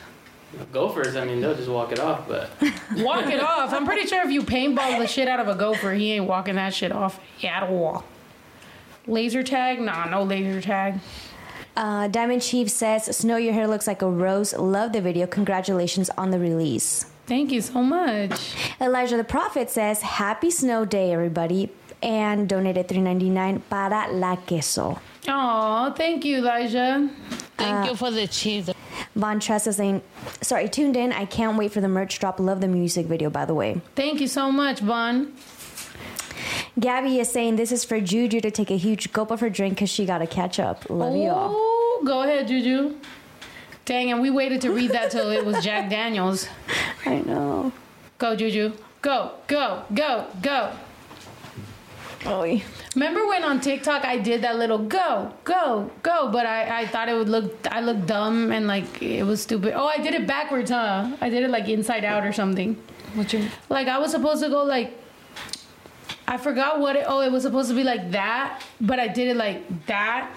[0.71, 2.49] Gophers, I mean, they'll just walk it off, but
[2.97, 3.71] Walk it off.
[3.73, 6.55] I'm pretty sure if you paintball the shit out of a gopher, he ain't walking
[6.55, 8.03] that shit off at all.
[9.05, 9.79] Laser tag?
[9.79, 10.99] Nah, no laser tag.
[11.77, 14.53] Uh, Diamond Chief says, Snow, your hair looks like a rose.
[14.53, 15.27] Love the video.
[15.27, 17.05] Congratulations on the release.
[17.27, 18.55] Thank you so much.
[18.81, 21.69] Elijah the Prophet says, Happy Snow Day, everybody.
[22.01, 24.99] And donated $3.99 para la queso.
[25.27, 27.09] Aw, thank you, Elijah.
[27.57, 28.69] Thank you uh, for the cheese.
[29.15, 30.01] Von Tress is saying,
[30.41, 31.11] sorry, tuned in.
[31.11, 32.39] I can't wait for the merch drop.
[32.39, 33.81] Love the music video, by the way.
[33.95, 35.33] Thank you so much, Bon.
[36.79, 39.75] Gabby is saying this is for Juju to take a huge gulp of her drink
[39.75, 40.89] because she got to catch up.
[40.89, 41.51] Love you all.
[41.53, 42.95] Oh, go ahead, Juju.
[43.85, 46.47] Dang, and we waited to read that till it was Jack Daniels.
[47.05, 47.73] I know.
[48.19, 48.73] Go, Juju.
[49.01, 50.71] Go, go, go, go.
[52.25, 52.59] Oh,
[52.95, 57.07] Remember when on TikTok I did that little go, go, go, but I, I thought
[57.07, 59.73] it would look I looked dumb and like it was stupid.
[59.75, 61.15] Oh, I did it backwards, huh?
[61.21, 62.75] I did it like inside out or something.
[63.13, 64.97] What you Like I was supposed to go like
[66.27, 69.29] I forgot what it oh, it was supposed to be like that, but I did
[69.29, 70.31] it like that.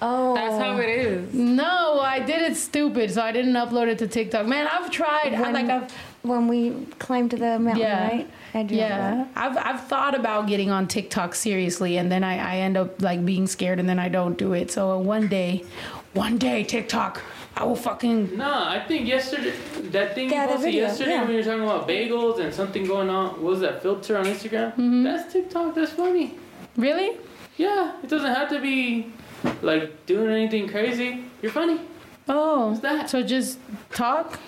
[0.00, 0.34] Oh.
[0.34, 1.32] That's how it is.
[1.32, 4.46] No, I did it stupid, so I didn't upload it to TikTok.
[4.46, 5.32] Man, I've tried.
[5.34, 5.92] I, When- like I've
[6.22, 8.30] When we climbed to the mountain, yeah, right?
[8.54, 9.26] I do remember yeah.
[9.34, 13.24] I've I've thought about getting on TikTok seriously, and then I I end up like
[13.24, 14.70] being scared, and then I don't do it.
[14.70, 15.64] So one day,
[16.12, 17.20] one day TikTok,
[17.56, 18.70] I will fucking nah.
[18.70, 19.52] I think yesterday
[19.90, 21.22] that thing Yeah, you posted video, yesterday yeah.
[21.22, 23.30] when you were talking about bagels and something going on.
[23.32, 24.70] What was that filter on Instagram?
[24.72, 25.02] Mm-hmm.
[25.02, 25.74] That's TikTok.
[25.74, 26.36] That's funny.
[26.76, 27.18] Really?
[27.56, 27.96] Yeah.
[28.02, 29.12] It doesn't have to be
[29.60, 31.24] like doing anything crazy.
[31.42, 31.80] You're funny.
[32.28, 33.10] Oh, What's that?
[33.10, 33.58] So just
[33.90, 34.38] talk.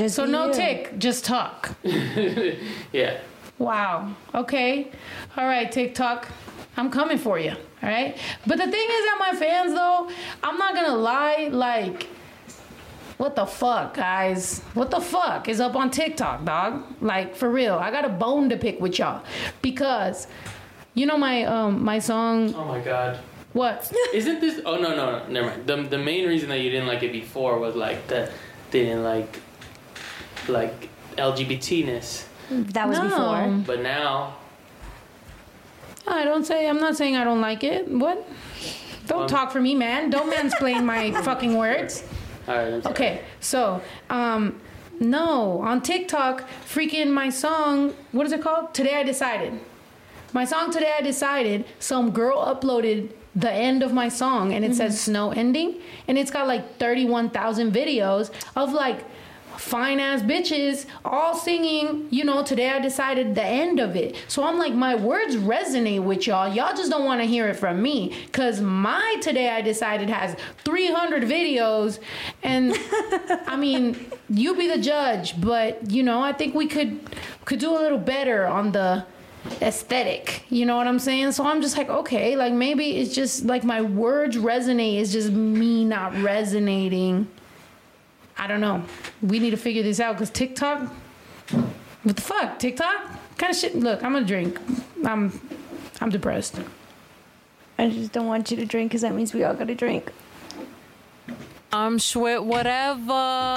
[0.00, 0.54] Just so no you.
[0.54, 1.74] tick, just talk.
[2.90, 3.20] Yeah.
[3.58, 4.14] Wow.
[4.34, 4.90] Okay.
[5.36, 6.26] All right, TikTok.
[6.78, 7.50] I'm coming for you.
[7.50, 8.16] All right.
[8.46, 10.08] But the thing is that my fans, though,
[10.42, 11.50] I'm not gonna lie.
[11.52, 12.04] Like,
[13.18, 14.60] what the fuck, guys?
[14.72, 16.82] What the fuck is up on TikTok, dog?
[17.02, 17.74] Like, for real.
[17.74, 19.22] I got a bone to pick with y'all
[19.60, 20.28] because,
[20.94, 22.54] you know my um my song.
[22.54, 23.18] Oh my god.
[23.52, 23.92] What?
[24.14, 24.62] Isn't this?
[24.64, 25.26] Oh no no no.
[25.28, 25.66] Never mind.
[25.66, 28.32] The the main reason that you didn't like it before was like that
[28.70, 29.40] they didn't like
[30.48, 32.24] like LGBTness.
[32.50, 33.04] That was No.
[33.04, 33.62] before.
[33.66, 34.34] But now
[36.06, 36.68] I don't say.
[36.68, 37.88] I'm not saying I don't like it.
[37.88, 38.26] What?
[39.06, 40.10] Don't Um, talk for me, man.
[40.10, 42.02] Don't mansplain my fucking words.
[42.48, 42.72] All right.
[42.74, 42.92] I'm sorry.
[42.94, 44.60] Okay, so um,
[44.98, 47.94] no, on TikTok, freaking my song.
[48.12, 48.74] What is it called?
[48.74, 49.58] Today I decided.
[50.32, 51.64] My song today I decided.
[51.78, 56.30] Some girl uploaded the end of my song, and it says snow ending, and it's
[56.30, 59.04] got like thirty-one thousand videos of like
[59.60, 64.16] fine ass bitches all singing, you know, today I decided the end of it.
[64.26, 66.48] So I'm like, my words resonate with y'all.
[66.48, 68.16] Y'all just don't want to hear it from me.
[68.32, 70.34] Cause my today I decided has
[70.64, 71.98] 300 videos.
[72.42, 72.74] And
[73.46, 76.98] I mean, you be the judge, but you know, I think we could
[77.44, 79.04] could do a little better on the
[79.60, 80.44] aesthetic.
[80.48, 81.32] You know what I'm saying?
[81.32, 85.00] So I'm just like, okay, like maybe it's just like my words resonate.
[85.00, 87.28] It's just me not resonating.
[88.40, 88.82] I don't know.
[89.20, 90.90] We need to figure this out because TikTok.
[92.02, 92.58] What the fuck?
[92.58, 93.20] TikTok?
[93.36, 93.76] kind of shit.
[93.76, 94.58] Look, I'm gonna drink.
[95.04, 95.38] I'm,
[96.00, 96.58] I'm depressed.
[97.78, 100.10] I just don't want you to drink because that means we all got to drink.
[101.70, 103.56] I'm Schwit, whatever.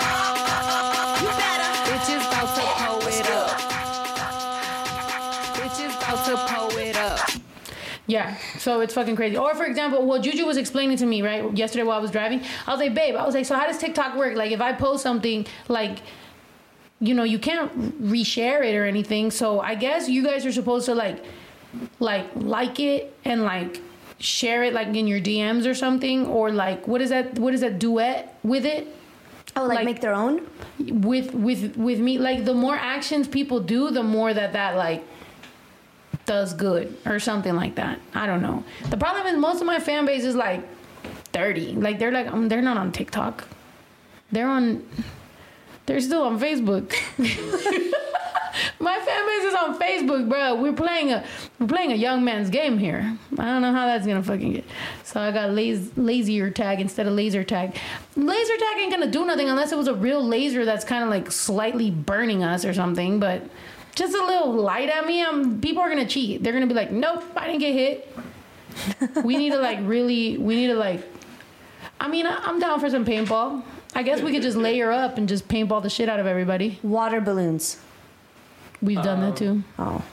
[8.05, 9.37] Yeah, so it's fucking crazy.
[9.37, 12.41] Or for example, what Juju was explaining to me right yesterday while I was driving,
[12.67, 14.35] I was like, babe, I was like, so how does TikTok work?
[14.35, 15.99] Like, if I post something, like,
[16.99, 19.31] you know, you can't reshare it or anything.
[19.31, 21.23] So I guess you guys are supposed to like,
[21.99, 23.81] like, like it and like
[24.19, 27.39] share it like in your DMs or something, or like, what is that?
[27.39, 28.87] What is that duet with it?
[29.55, 30.47] Oh, like, make their own
[30.79, 32.17] with with with me.
[32.17, 35.03] Like, the more actions people do, the more that that like
[36.25, 37.99] does good or something like that.
[38.13, 38.63] I don't know.
[38.89, 40.63] The problem is most of my fan base is like
[41.33, 41.73] 30.
[41.73, 43.47] Like they're like um, they're not on TikTok.
[44.31, 44.87] They're on
[45.85, 46.93] they're still on Facebook.
[48.79, 50.55] my fan base is on Facebook, bro.
[50.55, 51.25] We're playing a
[51.59, 53.17] we're playing a young man's game here.
[53.37, 54.65] I don't know how that's gonna fucking get.
[55.03, 57.75] So I got lazy lazier tag instead of laser tag.
[58.15, 61.09] Laser tag ain't gonna do nothing unless it was a real laser that's kind of
[61.09, 63.19] like slightly burning us or something.
[63.19, 63.43] But
[63.95, 66.43] just a little light at me, I'm, people are gonna cheat.
[66.43, 68.15] They're gonna be like, nope, I didn't get hit.
[69.23, 71.01] we need to like really, we need to like.
[71.99, 73.63] I mean, I, I'm down for some paintball.
[73.95, 76.79] I guess we could just layer up and just paintball the shit out of everybody.
[76.81, 77.79] Water balloons.
[78.81, 79.63] We've done that too.
[79.77, 80.03] Oh.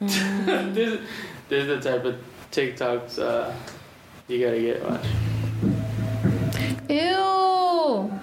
[0.00, 1.00] this,
[1.48, 2.16] this is the type of
[2.52, 3.52] TikToks uh,
[4.28, 5.06] You gotta get watch.
[6.88, 8.20] Ew.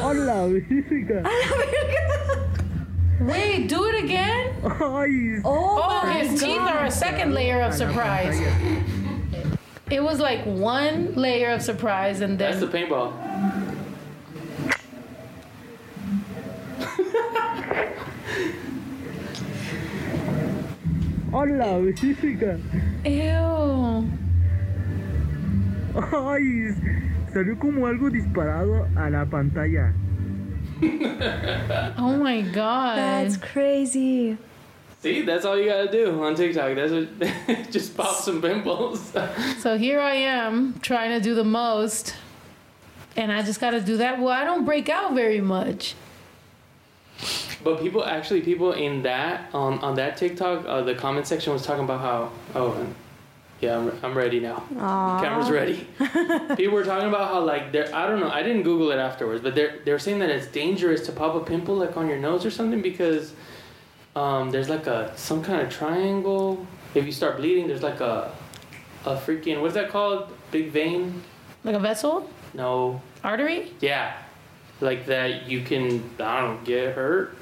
[0.00, 1.22] Hola, Virga.
[3.20, 4.54] Wait, do it again?
[4.64, 8.38] Ay, Oh, oh his teeth are a second layer of surprise.
[9.90, 13.12] It was like one layer of surprise and That's the then paintball.
[21.32, 22.58] hola, Virga.
[23.04, 23.59] Ew.
[25.94, 26.74] Ay,
[27.32, 29.92] salió como algo disparado a la pantalla.
[31.98, 32.96] Oh my god.
[32.96, 34.38] That's crazy.
[35.02, 36.74] See, that's all you gotta do on TikTok.
[36.74, 39.12] That's what, just pop some pimples.
[39.58, 42.14] So here I am trying to do the most,
[43.16, 44.18] and I just got to do that.
[44.20, 45.94] Well, I don't break out very much.
[47.64, 51.62] But people actually, people in that on on that TikTok, uh, the comment section was
[51.64, 52.94] talking about how oh, and-
[53.60, 54.64] yeah, I'm, I'm ready now.
[54.78, 55.20] Aw.
[55.20, 55.86] Camera's ready.
[56.56, 59.42] people were talking about how like they're I don't know I didn't Google it afterwards,
[59.42, 62.46] but they're they're saying that it's dangerous to pop a pimple like on your nose
[62.46, 63.34] or something because
[64.16, 66.66] um, there's like a some kind of triangle.
[66.94, 68.32] If you start bleeding, there's like a
[69.04, 70.28] a freaking what's that called?
[70.50, 71.22] Big vein?
[71.62, 72.30] Like a vessel?
[72.54, 73.02] No.
[73.22, 73.72] Artery?
[73.80, 74.16] Yeah.
[74.80, 77.36] Like that you can I don't know, get hurt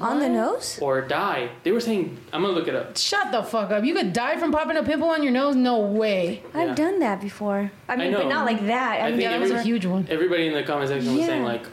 [0.00, 0.78] On the nose?
[0.80, 1.50] or die.
[1.64, 2.96] They were saying I'm gonna look it up.
[2.96, 3.84] Shut the fuck up.
[3.84, 5.56] You could die from popping a pimple on your nose?
[5.56, 6.42] No way.
[6.54, 6.74] I've Yeah.
[6.74, 7.70] done that before.
[7.88, 8.18] I mean, know.
[8.22, 9.00] but not like that.
[9.02, 9.82] I, I mean, think that was a huge.
[9.82, 10.06] Huge one.
[10.10, 11.64] Everybody in the comment section was saying like,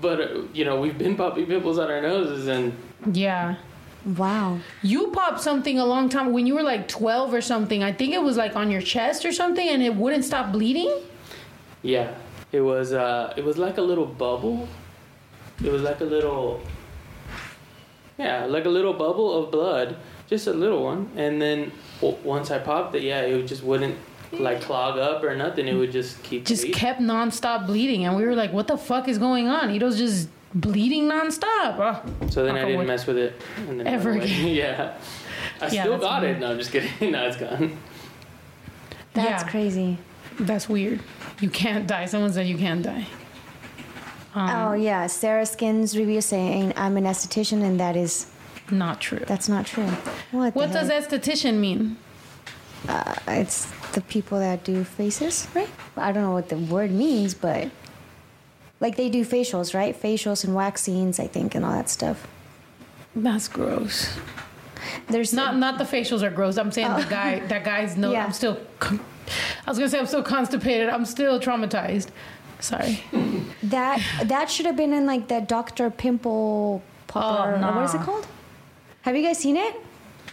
[0.00, 2.72] but uh, you know we've been popping pimples on our noses and
[3.12, 3.56] Yeah.
[4.16, 4.58] Wow.
[4.82, 7.82] You popped something a long time when you were like 12 or something.
[7.82, 10.92] I think it was like on your chest or something and it wouldn't stop bleeding.
[11.82, 12.14] yeah,
[12.52, 14.68] it was uh it was like a little bubble.
[15.64, 16.60] It was like a little
[18.18, 19.96] yeah like a little bubble of blood,
[20.28, 23.96] just a little one, and then w- once I popped it, yeah, it just wouldn't
[24.32, 25.68] like clog up or nothing.
[25.68, 26.78] It would just keep Just bleeding.
[26.80, 28.04] kept nonstop bleeding.
[28.04, 29.70] And we were like, what the fuck is going on?
[29.70, 31.44] Ito's just bleeding nonstop.
[31.78, 32.86] Oh, So then I didn't wood.
[32.88, 33.40] mess with it.
[33.68, 34.46] And then Ever again.
[34.54, 34.94] yeah.
[35.60, 36.38] I Yeah, still got weird.
[36.38, 36.40] it.
[36.40, 36.90] No, I'm just kidding.
[37.12, 37.78] no, it's gone.
[39.12, 39.48] That's Yeah.
[39.50, 39.98] crazy.
[40.40, 40.98] That's weird.
[41.40, 42.06] You can't die.
[42.06, 43.06] Someone said you can't die.
[44.34, 48.26] Um, oh yeah, Sarah Skins review saying I'm an esthetician, and that is
[48.70, 49.20] Not true.
[49.26, 49.86] that's not true.
[50.32, 50.54] What?
[50.54, 51.08] What does heck?
[51.08, 51.96] esthetician mean?
[52.88, 55.68] Uh, it's the people that do faces, right?
[55.96, 57.70] I don't know what the word means, but
[58.80, 60.00] like they do facials, right?
[60.00, 62.26] Facials and waxings, I think, and all that stuff.
[63.14, 64.18] That's gross.
[65.08, 66.56] There's Not not the facials are gross.
[66.58, 68.10] I'm saying the guy that guy's no.
[68.16, 68.24] Yeah.
[68.24, 68.58] I'm still.
[68.90, 70.88] I was gonna say I'm still constipated.
[70.88, 72.08] I'm still traumatized.
[72.64, 73.04] Sorry.
[73.62, 77.56] that that should have been in like the Doctor Pimple Popper.
[77.60, 78.26] Oh, or What is it called?
[79.02, 79.76] Have you guys seen it?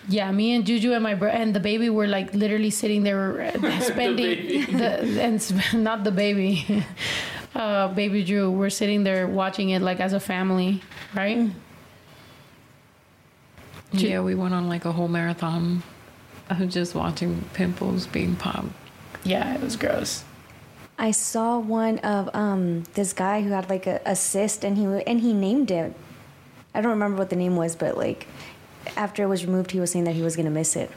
[0.08, 3.42] Yeah, me and Juju and my bro and the baby were like literally sitting there
[3.42, 4.66] uh, spending baby.
[4.66, 6.86] the, and sp- not the baby,
[7.54, 8.50] uh, baby Drew.
[8.50, 10.82] We're sitting there watching it like as a family,
[11.14, 11.52] right?
[13.92, 15.84] Yeah, we went on like a whole marathon
[16.50, 18.72] of just watching pimples being popped.
[19.26, 20.24] Yeah, it was gross.
[21.02, 24.86] I saw one of um this guy who had like a, a cyst and he
[24.86, 25.95] and he named it.
[26.76, 28.28] I don't remember what the name was, but like
[28.95, 30.91] after it was removed, he was saying that he was gonna miss it,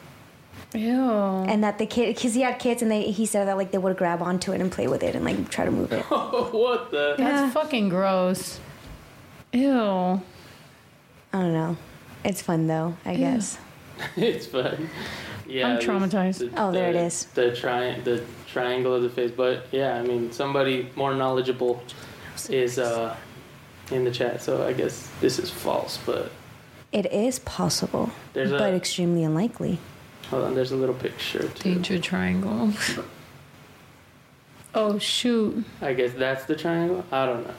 [0.74, 0.92] Ew.
[0.92, 3.78] and that the kid because he had kids and they he said that like they
[3.78, 6.02] would grab onto it and play with it and like try to move it.
[6.10, 7.14] what the?
[7.16, 8.60] That's fucking gross.
[9.54, 9.70] Ew.
[9.72, 10.20] I
[11.32, 11.78] don't know.
[12.24, 13.56] It's fun though, I guess.
[14.16, 14.90] it's fun.
[15.46, 16.38] Yeah, I'm traumatized.
[16.38, 17.24] the- Oh, there it the- is.
[17.34, 21.82] The tri- the triangle of the face, but yeah, I mean, somebody more knowledgeable
[22.48, 23.14] is uh
[23.90, 25.98] in the chat, so I guess this is false.
[26.06, 26.30] But
[26.92, 29.78] It is possible, There's a- but extremely unlikely.
[30.30, 31.74] hold on, there's a little picture too.
[31.74, 32.72] Danger triangle.
[34.76, 35.64] Oh shoot.
[35.80, 37.04] I guess that's the triangle.
[37.12, 37.54] I don't know.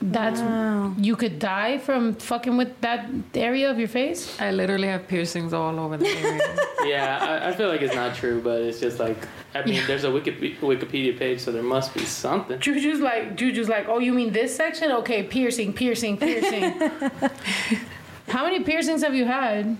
[0.00, 0.94] That's Wow.
[0.96, 4.40] you could die from fucking with that area of your face.
[4.40, 6.56] I literally have piercings all over the area.
[6.84, 9.16] Yeah, I, I feel like it's not true, but it's just like
[9.54, 12.58] I mean, there's a Wiki- Wikipedia page, so there must be something.
[12.60, 14.92] Juju's like Juju's like, oh, you mean this section?
[14.92, 16.72] Okay, piercing, piercing, piercing.
[18.28, 19.76] How many piercings have you had?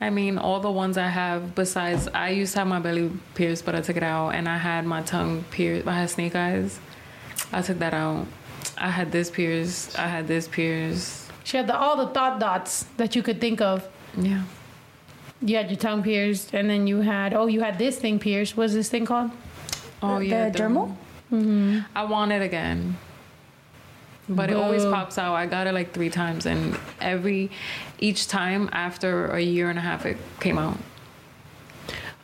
[0.00, 3.64] I mean, all the ones I have, besides, I used to have my belly pierced,
[3.64, 5.86] but I took it out, and I had my tongue pierced.
[5.88, 6.78] I had snake eyes.
[7.52, 8.26] I took that out.
[8.78, 9.98] I had this pierced.
[9.98, 11.30] I had this pierced.
[11.44, 13.86] She had the, all the thought dots that you could think of.
[14.16, 14.42] Yeah.
[15.40, 18.56] You had your tongue pierced, and then you had oh, you had this thing pierced.
[18.56, 19.30] What's this thing called?
[20.02, 20.48] Oh The- yeah.
[20.48, 20.96] the dermal?
[21.32, 21.80] Mm-hmm.
[21.94, 22.96] I want it again.
[24.28, 25.34] But it always pops out.
[25.34, 27.50] I got it like three times, and every
[28.00, 30.78] each time after a year and a half, it came out.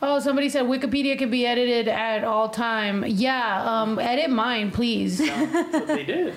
[0.05, 3.05] Oh, somebody said Wikipedia can be edited at all time.
[3.07, 5.17] Yeah, um, edit mine, please.
[5.19, 6.33] they did.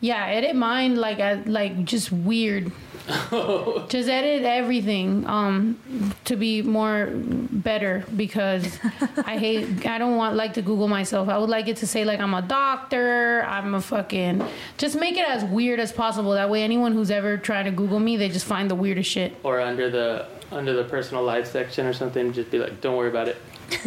[0.00, 2.70] Yeah, edit mine like uh, like just weird.
[3.88, 5.78] just edit everything um
[6.24, 8.80] to be more better because
[9.18, 11.28] I hate I don't want like to Google myself.
[11.28, 14.44] I would like it to say like I'm a doctor, I'm a fucking
[14.76, 16.32] just make it as weird as possible.
[16.32, 19.36] That way anyone who's ever trying to Google me, they just find the weirdest shit.
[19.44, 23.08] Or under the under the personal life section or something, just be like, don't worry
[23.08, 23.36] about it.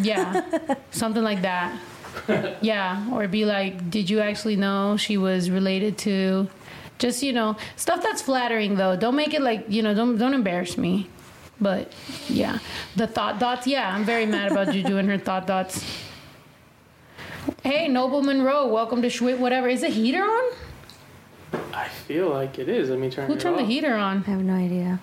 [0.01, 0.75] Yeah.
[0.91, 1.77] Something like that.
[2.61, 3.07] Yeah.
[3.13, 6.49] Or be like, did you actually know she was related to
[6.99, 8.95] just, you know, stuff that's flattering though.
[8.95, 11.09] Don't make it like, you know, don't don't embarrass me.
[11.59, 11.91] But
[12.27, 12.59] yeah.
[12.95, 15.83] The thought dots, yeah, I'm very mad about Juju and her thought dots.
[17.63, 19.67] Hey, Noble Monroe, welcome to Schwit Whatever.
[19.67, 20.51] Is the heater on?
[21.73, 22.89] I feel like it is.
[22.89, 24.23] Let me turn Who it turned the heater on?
[24.27, 24.99] I have no idea.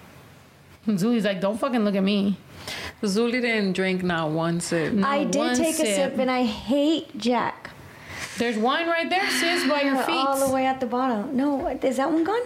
[0.86, 2.38] Zuli's like, don't fucking look at me.
[3.02, 4.94] Zuli didn't drink not one sip.
[5.04, 5.96] I did one take a sip.
[6.12, 7.65] sip and I hate Jack.
[8.38, 10.14] There's wine right there, sis, by your feet.
[10.14, 11.34] All the way at the bottom.
[11.36, 12.42] No, is that one gone?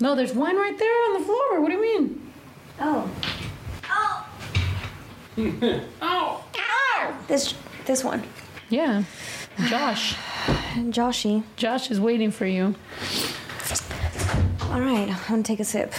[0.00, 1.60] No, there's wine right there on the floor.
[1.60, 2.32] What do you mean?
[2.80, 3.10] Oh.
[3.90, 4.26] oh.
[6.00, 6.44] Oh.
[6.56, 7.14] Ow!
[7.26, 7.54] This
[7.86, 8.22] this one.
[8.68, 9.02] Yeah.
[9.66, 10.14] Josh.
[10.90, 11.42] Joshy.
[11.56, 12.74] Josh is waiting for you.
[14.62, 15.92] All right, I'm gonna take a sip.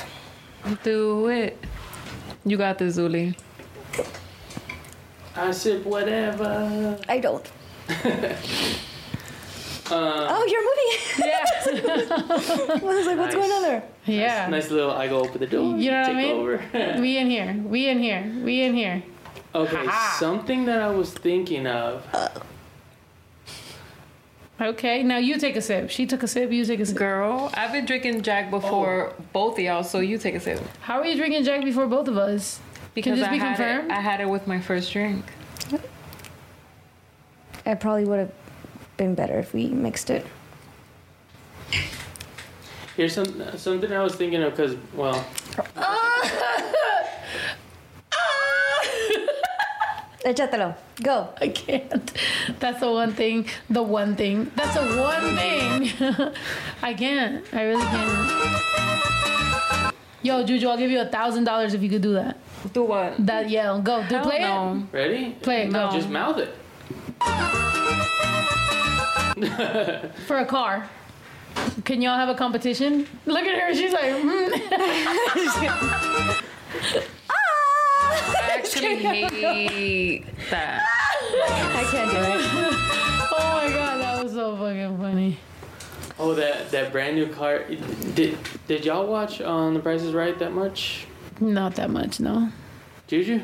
[0.84, 1.58] Do it.
[2.46, 3.36] You got this, Zuli.
[5.36, 6.98] I sip whatever.
[7.08, 7.46] I don't.
[7.90, 8.36] Uh,
[9.94, 10.92] Oh, you're moving.
[11.20, 11.46] Yeah.
[12.70, 13.34] I was like, what's Nice.
[13.36, 13.84] going on there?
[14.06, 14.48] Yeah.
[14.50, 14.92] Nice little.
[14.92, 15.78] I go open the door.
[15.78, 16.36] You know what I take mean?
[16.38, 17.02] over.
[17.02, 17.62] we in here.
[17.66, 18.32] We in here.
[18.42, 19.04] We in here.
[19.54, 19.86] Okay,
[20.18, 22.06] something that I was thinking of.
[24.62, 25.90] Okay, now you take a sip.
[25.90, 26.52] She took a sip.
[26.52, 26.96] You take a sip.
[26.96, 30.62] Girl, I've been drinking Jack before both of y'all, so you take a sip.
[30.82, 32.60] How are you drinking Jack before both of us?
[32.94, 33.92] Because Can this I be had confirmed?
[33.92, 35.26] It, I had it with my first drink.
[37.66, 38.32] It probably would have
[38.98, 40.26] been better if we mixed it.
[42.98, 45.26] Here's some something I was thinking of because well,
[50.26, 50.76] Échatelo.
[51.02, 51.30] Go.
[51.40, 52.12] I can't.
[52.60, 53.48] That's the one thing.
[53.70, 54.52] The one thing.
[54.56, 56.34] That's the one thing.
[56.82, 57.44] I can't.
[57.54, 58.91] I really can't.
[60.24, 62.38] Yo, Juju, I'll give you a thousand dollars if you could do that.
[62.74, 63.26] Do what?
[63.26, 63.82] That yell.
[63.82, 64.02] Go.
[64.08, 64.88] Do Hell play no.
[64.92, 65.32] ready?
[65.42, 65.96] Play it, No, go.
[65.96, 66.56] just mouth it.
[69.38, 70.88] it for a car.
[71.86, 73.08] Can y'all have a competition?
[73.26, 73.74] Look at her.
[73.74, 74.52] She's like, mm.
[77.30, 80.84] I actually hate that.
[80.84, 82.42] I can't do it.
[83.34, 85.38] oh my god, that was so fucking funny.
[86.22, 87.64] Oh, that that brand new car.
[88.14, 91.08] Did did y'all watch on The Price Is Right that much?
[91.40, 92.50] Not that much, no.
[93.08, 93.42] Juju?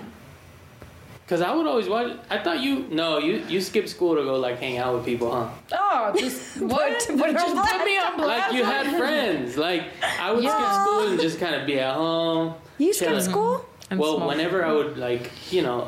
[1.28, 2.16] Cause I would always watch.
[2.30, 5.32] I thought you no you you skipped school to go like hang out with people,
[5.32, 5.50] huh?
[5.74, 7.06] Oh, just what?
[7.16, 8.52] what just put me on blast.
[8.52, 9.58] Like you had friends.
[9.58, 9.86] Like
[10.22, 12.54] I would skip school and just kind of be at home.
[12.78, 13.24] You skipped chilling.
[13.24, 13.66] school?
[13.90, 14.30] And well, smoke.
[14.30, 15.88] whenever I would like you know,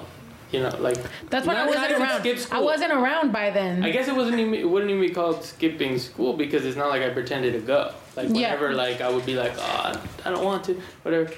[0.52, 0.98] you know like
[1.30, 2.28] That's why I wasn't around.
[2.52, 3.84] I wasn't around by then.
[3.84, 6.90] I guess it wasn't even it wouldn't even be called skipping school because it's not
[6.90, 7.94] like I pretended to go.
[8.16, 8.54] Like Yeah.
[8.56, 11.32] whenever like I would be like, oh, I don't want to, whatever.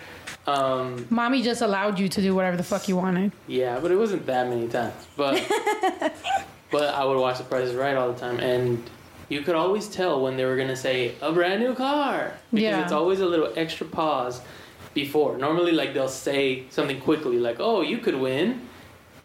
[0.47, 3.31] Um, Mommy just allowed you to do whatever the fuck you wanted.
[3.47, 4.93] yeah, but it wasn't that many times.
[5.15, 5.33] But
[6.71, 8.81] but I would watch The Price is Right all the time, and
[9.29, 12.83] you could always tell when they were gonna say a brand new car because Yeah.
[12.83, 14.41] it's always a little extra pause
[14.93, 15.37] before.
[15.37, 18.61] Normally, like they'll say something quickly, like, "Oh, you could win,"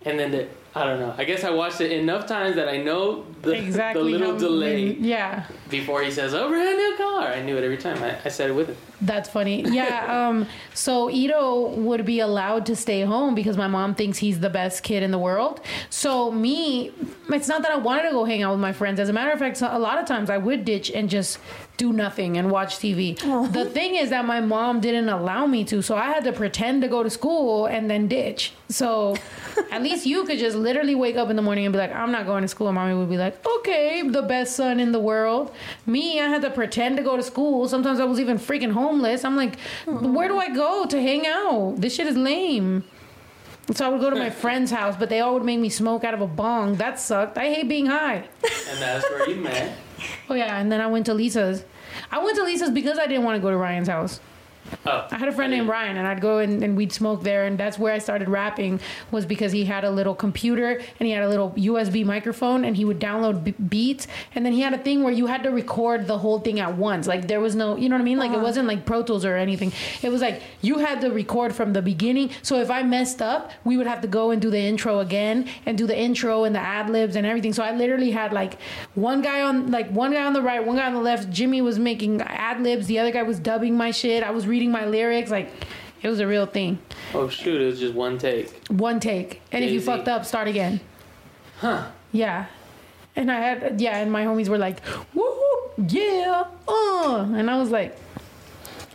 [0.06, 1.14] and then the, I don't know.
[1.18, 4.02] I guess I watched it enough times that I know the, Exactly.
[4.12, 7.64] the little delay Yeah, before he says, over "A brand new car." I knew it
[7.64, 8.02] every time.
[8.02, 8.76] I, I said it with it.
[9.00, 9.62] that's funny.
[9.62, 10.04] Yeah.
[10.28, 10.46] Um.
[10.74, 14.82] So Ito would be allowed to stay home because my mom thinks he's the best
[14.82, 15.60] kid in the world.
[15.90, 16.92] So me,
[17.30, 19.00] it's not that I wanted to go hang out with my friends.
[19.00, 21.38] As a matter of fact, a lot of times I would ditch and just
[21.76, 23.16] do nothing and watch TV.
[23.52, 26.82] The thing is that my mom didn't allow me to, so I had to pretend
[26.82, 28.52] to go to school and then ditch.
[28.68, 29.16] So
[29.70, 32.10] at least you could just literally wake up in the morning and be like, I'm
[32.12, 32.68] not going to school.
[32.68, 35.52] And mommy would be like, okay, the best son in the world.
[35.86, 37.68] Me, I had to pretend to go to school.
[37.68, 39.24] Sometimes I was even freaking homeless.
[39.24, 41.76] I'm like, where do I go to hang out?
[41.78, 42.84] This shit is lame.
[43.72, 46.04] So I would go to my friend's house, but they all would make me smoke
[46.04, 46.76] out of a bong.
[46.76, 47.36] That sucked.
[47.36, 48.24] I hate being high.
[48.70, 49.76] And that's where you met.
[50.28, 51.64] Oh yeah, and then I went to Lisa's.
[52.10, 54.20] I went to Lisa's because I didn't want to go to Ryan's house.
[54.84, 55.06] Oh.
[55.10, 57.58] I had a friend named Ryan, and I'd go and, and we'd smoke there, and
[57.58, 58.80] that's where I started rapping.
[59.10, 62.76] Was because he had a little computer and he had a little USB microphone, and
[62.76, 65.50] he would download b- beats, and then he had a thing where you had to
[65.50, 67.06] record the whole thing at once.
[67.06, 68.18] Like there was no, you know what I mean?
[68.18, 68.44] Like it uh-huh.
[68.44, 69.72] wasn't like Pro Tools or anything.
[70.02, 72.30] It was like you had to record from the beginning.
[72.42, 75.48] So if I messed up, we would have to go and do the intro again
[75.64, 77.52] and do the intro and the ad libs and everything.
[77.52, 78.60] So I literally had like
[78.94, 81.30] one guy on like one guy on the right, one guy on the left.
[81.30, 82.86] Jimmy was making ad libs.
[82.86, 84.22] The other guy was dubbing my shit.
[84.22, 85.30] I was reading my lyrics.
[85.30, 85.52] Like
[86.02, 86.78] it was a real thing.
[87.12, 87.60] Oh shoot!
[87.60, 88.48] It was just one take.
[88.68, 90.80] One take, and if you fucked up, start again.
[91.58, 91.90] Huh?
[92.12, 92.46] Yeah.
[93.14, 94.80] And I had yeah, and my homies were like,
[95.14, 95.30] "Woo,
[95.88, 97.98] yeah, uh," and I was like,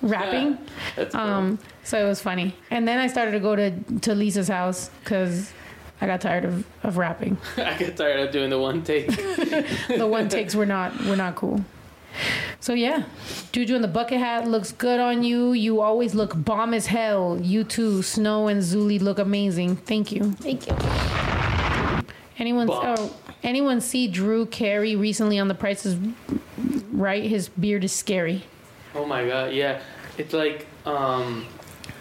[0.02, 0.58] rapping.
[0.96, 1.22] That's cool.
[1.22, 2.56] Um, so it was funny.
[2.72, 5.54] And then I started to go to to Lisa's house because
[6.02, 7.38] I got tired of, of rapping.
[7.58, 9.08] I get tired of doing the one take.
[9.88, 11.64] the one takes were not were not cool.
[12.60, 13.04] So yeah,
[13.52, 15.54] Juju in the bucket hat looks good on you.
[15.54, 17.40] You always look bomb as hell.
[17.42, 19.78] You too, Snow and Zuli look amazing.
[19.78, 20.34] Thank you.
[20.34, 20.76] Thank you.
[22.38, 25.98] Anyone oh, anyone see Drew Carey recently on The Price is
[26.92, 27.24] Right?
[27.24, 28.44] His beard is scary.
[28.94, 29.82] Oh my god, yeah.
[30.18, 31.48] It's like um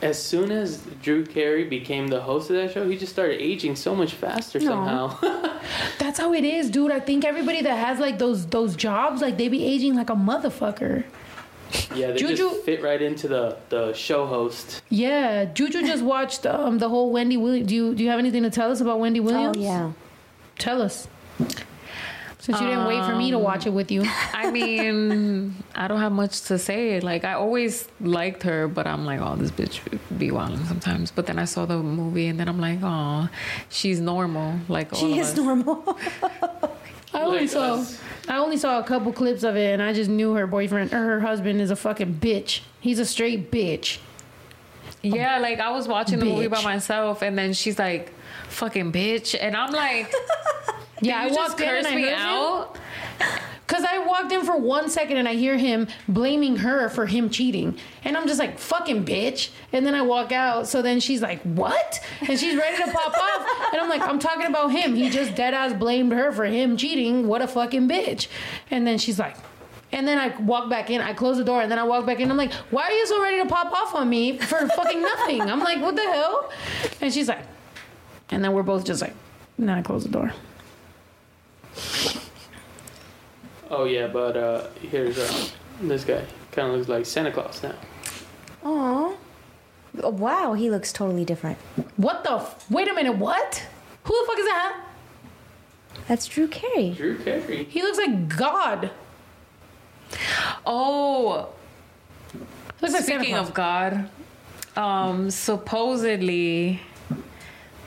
[0.02, 3.76] as soon as Drew Carey became the host of that show, he just started aging
[3.76, 4.66] so much faster No.
[4.66, 5.58] somehow.
[5.98, 6.90] That's how it is, dude.
[6.90, 10.14] I think everybody that has like those those jobs, like they be aging like a
[10.14, 11.04] motherfucker.
[11.94, 14.82] yeah, they Juju- just fit right into the, the show host.
[14.88, 17.68] Yeah, Juju just watched um, the whole Wendy Williams.
[17.68, 19.56] Do you do you have anything to tell us about Wendy Williams?
[19.56, 19.92] Oh yeah.
[20.58, 21.08] Tell us.
[22.40, 24.02] Since you didn't wait for me to watch it um, with you.
[24.32, 26.98] I mean, I don't have much to say.
[27.00, 29.80] Like I always liked her, but I'm like, oh, this bitch
[30.18, 31.10] be wilding sometimes.
[31.10, 33.28] But then I saw the movie, and then I'm like, oh,
[33.68, 34.58] she's normal.
[34.68, 35.36] Like all She of is us.
[35.36, 35.98] normal.
[37.12, 38.00] I only Like saw us.
[38.28, 40.98] I only saw a couple clips of it and I just knew her boyfriend or
[41.04, 42.60] her husband is a fucking bitch.
[42.80, 43.98] He's a straight bitch.
[45.02, 48.12] Yeah, like I was watching the movie by myself, and then she's like,
[48.48, 50.12] "Fucking bitch," and I'm like,
[51.00, 53.40] Yeah, "You I walked in and I heard him.
[53.66, 57.30] Cause I walked in for one second and I hear him blaming her for him
[57.30, 59.50] cheating, and I'm just like fucking bitch.
[59.72, 60.66] And then I walk out.
[60.66, 64.18] So then she's like, "What?" And she's ready to pop off, and I'm like, "I'm
[64.18, 64.96] talking about him.
[64.96, 67.28] He just dead ass blamed her for him cheating.
[67.28, 68.26] What a fucking bitch."
[68.70, 69.36] And then she's like.
[69.92, 71.00] And then I walk back in.
[71.00, 72.30] I close the door, and then I walk back in.
[72.30, 75.40] I'm like, "Why are you so ready to pop off on me for fucking nothing?"
[75.40, 76.48] I'm like, "What the hell?"
[77.00, 77.44] And she's like,
[78.30, 79.14] and then we're both just like,
[79.58, 80.32] and then I close the door.
[83.70, 85.48] Oh yeah, but uh here's uh
[85.80, 86.24] this guy.
[86.52, 87.74] Kinda looks like Santa Claus now.
[88.64, 89.14] Aw.
[90.02, 91.58] Oh, Wow, he looks totally different.
[91.96, 92.32] What the?
[92.32, 93.16] F- Wait a minute.
[93.16, 93.64] What?
[94.04, 94.84] Who the fuck is that?
[96.08, 96.90] That's Drew Carey.
[96.96, 97.64] Drew Carey.
[97.64, 98.90] He looks like God.
[100.66, 101.48] Oh,
[102.80, 103.48] Looks like Santa speaking Claus.
[103.48, 104.08] of God,
[104.76, 106.80] um, supposedly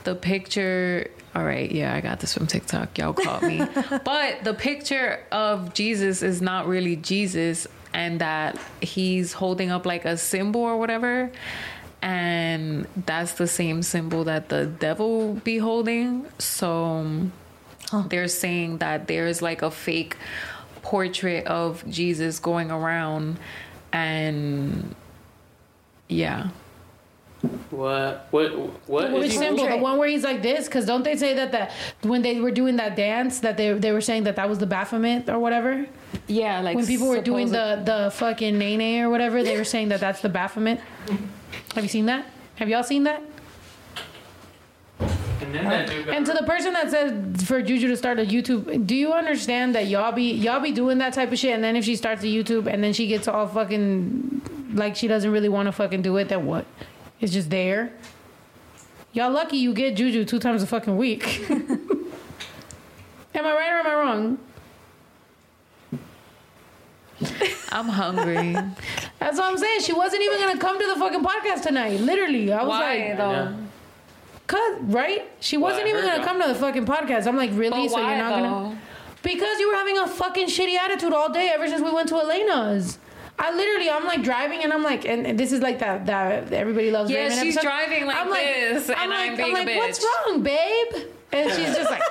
[0.04, 1.10] the picture.
[1.34, 2.96] All right, yeah, I got this from TikTok.
[2.96, 3.60] Y'all caught me.
[4.04, 10.04] but the picture of Jesus is not really Jesus, and that he's holding up like
[10.04, 11.32] a symbol or whatever.
[12.02, 16.26] And that's the same symbol that the devil be holding.
[16.38, 20.16] So um, they're saying that there's like a fake
[20.82, 23.38] portrait of Jesus going around
[23.92, 24.94] and
[26.08, 26.50] yeah.
[27.70, 28.52] What what
[28.88, 29.68] what Which is he symbol?
[29.68, 30.66] The one where he's like this?
[30.66, 33.92] Because don't they say that the when they were doing that dance that they they
[33.92, 35.86] were saying that that was the Baphomet or whatever?
[36.26, 39.88] Yeah, like when people were doing the the fucking nay or whatever, they were saying
[39.88, 40.80] that that's the Baphomet.
[41.74, 42.26] Have you seen that?
[42.56, 43.22] Have y'all seen that?
[45.40, 48.24] And then that dude And to the person that said for Juju to start a
[48.24, 51.62] YouTube, do you understand that y'all be y'all be doing that type of shit, and
[51.62, 54.42] then if she starts a YouTube and then she gets all fucking
[54.74, 56.64] like she doesn't really want to fucking do it, then what?
[57.24, 57.90] It's just there.
[59.14, 61.42] Y'all lucky you get Juju two times a fucking week.
[61.50, 61.80] am
[63.34, 64.38] I right or am I wrong?
[67.72, 68.52] I'm hungry.
[69.18, 69.80] That's what I'm saying.
[69.80, 71.98] She wasn't even gonna come to the fucking podcast tonight.
[72.00, 73.56] Literally, I was Why like, though?
[74.46, 75.88] Cause right, she wasn't Why?
[75.88, 76.26] even gonna job.
[76.26, 77.26] come to the fucking podcast.
[77.26, 77.70] I'm like, really?
[77.70, 78.48] But so why you're not though?
[78.50, 78.78] gonna?
[79.22, 82.16] Because you were having a fucking shitty attitude all day ever since we went to
[82.16, 82.98] Elena's.
[83.38, 86.90] I literally, I'm like driving and I'm like, and this is like that that everybody
[86.90, 87.10] loves.
[87.10, 87.68] Yeah, Raymond she's episode.
[87.68, 91.13] driving like I'm this, and like, I'm being a like, what's bitch." wrong, babe?
[91.34, 92.02] And she's just like,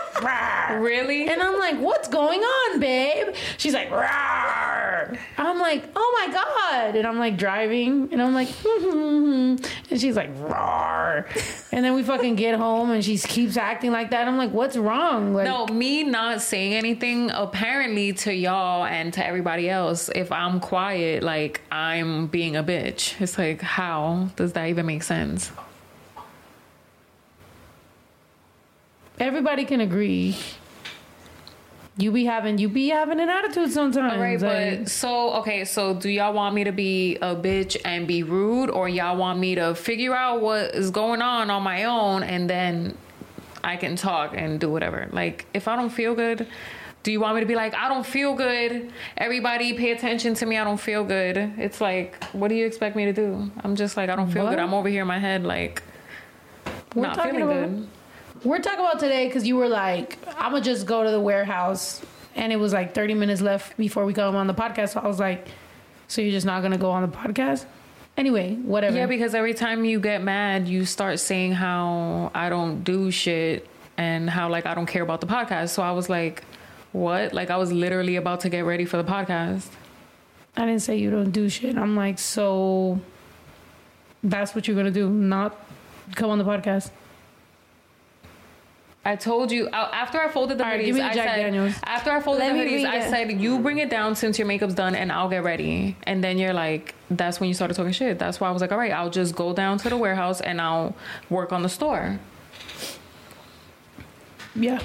[0.80, 1.28] Really?
[1.28, 3.36] And I'm like, what's going on, babe?
[3.58, 5.18] She's like, Rawr.
[5.38, 6.96] I'm like, oh my God.
[6.96, 9.24] And I'm like driving and I'm like, hmm, hmm,
[9.60, 11.28] hmm, and she's like, roar.
[11.72, 14.28] And then we fucking get home and she keeps acting like that.
[14.28, 15.34] I'm like, what's wrong?
[15.34, 20.60] Like, no, me not saying anything apparently to y'all and to everybody else, if I'm
[20.60, 23.20] quiet, like I'm being a bitch.
[23.22, 25.52] It's like, how does that even make sense?
[29.24, 30.36] Everybody can agree.
[31.96, 34.14] You be having you be having an attitude sometimes.
[34.14, 37.78] All right, like- but so okay, so do y'all want me to be a bitch
[37.86, 41.62] and be rude, or y'all want me to figure out what is going on on
[41.62, 42.98] my own and then
[43.64, 45.08] I can talk and do whatever?
[45.12, 46.48] Like, if I don't feel good,
[47.04, 48.92] do you want me to be like, I don't feel good?
[49.18, 50.58] Everybody pay attention to me.
[50.58, 51.38] I don't feel good.
[51.58, 53.52] It's like, what do you expect me to do?
[53.64, 54.52] I'm just like, I don't feel What?
[54.52, 54.60] good.
[54.60, 55.84] I'm over here in my head, like,
[56.96, 57.88] We're not feeling about- good.
[58.44, 62.02] We're talking about today because you were like, I'm gonna just go to the warehouse,
[62.36, 64.90] and it was like 30 minutes left before we come on the podcast.
[64.90, 65.48] So I was like,
[66.10, 67.66] so you're just not gonna go on the podcast?
[68.18, 68.98] Anyway, whatever.
[68.98, 73.68] Yeah, because every time you get mad, you start saying how I don't do shit
[73.98, 75.70] and how like I don't care about the podcast.
[75.70, 76.44] So I was like,
[76.92, 77.34] what?
[77.34, 79.68] Like I was literally about to get ready for the podcast.
[80.58, 81.78] I didn't say you don't do shit.
[81.78, 83.00] I'm like, so
[84.22, 85.58] that's what you're gonna do, not
[86.16, 86.92] come on the podcast.
[89.06, 90.86] I told you uh, after I folded the All right, hoodies.
[90.86, 91.76] give me the I said Daniels.
[91.84, 94.48] after I folded Let the me hoodies, I said you bring it down since your
[94.48, 95.98] makeup's done, and I'll get ready.
[96.04, 98.18] And then you're like, that's when you started talking shit.
[98.18, 100.62] That's why I was like, all right, I'll just go down to the warehouse and
[100.62, 100.96] I'll
[101.30, 102.18] work on the store.
[104.56, 104.82] Yeah.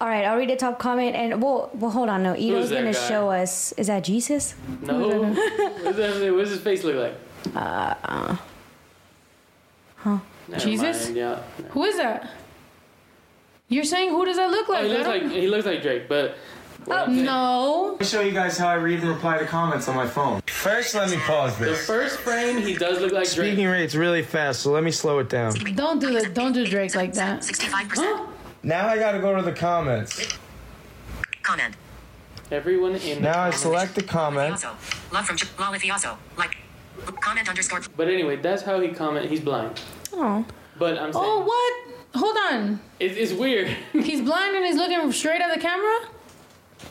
[0.00, 2.22] All right, I'll read the top comment and well, well, hold on.
[2.22, 3.08] No, Ito's gonna guy?
[3.08, 3.72] show us.
[3.72, 4.54] Is that Jesus?
[4.82, 5.08] No.
[5.82, 7.14] What's, that, what's his face look like?
[7.56, 8.36] Uh, uh, huh?
[10.48, 11.04] Never Jesus?
[11.06, 11.42] mind, yeah.
[11.70, 12.30] Who is that?
[13.68, 14.84] You're saying who does that look like?
[14.84, 16.36] Oh, he looks like he looks like Drake, but
[16.90, 17.88] Oh, no.
[17.90, 20.40] Let me show you guys how I read and reply to comments on my phone.
[20.46, 21.78] First, let me pause this.
[21.78, 23.52] the first frame he does look like Drake.
[23.52, 25.52] Speaking rate's really fast, so let me slow it down.
[25.74, 27.44] Don't do the don't do Drake like that.
[27.44, 28.22] Sixty-five percent.
[28.62, 30.36] Now I gotta go to the comments.
[31.42, 31.74] Comment.
[32.50, 34.64] Everyone in Now I select the comment.
[35.12, 36.16] Love from Ch- Lawithioso.
[36.36, 36.56] Like.
[37.20, 37.80] Comment underscore.
[37.96, 39.30] But anyway, that's how he comment.
[39.30, 39.80] He's blind.
[40.12, 40.44] Oh.
[40.78, 41.74] But I'm oh, saying Oh, what?
[42.14, 42.80] Hold on.
[42.98, 43.68] it's, it's weird.
[43.92, 46.08] He's blind and he's looking straight at the camera?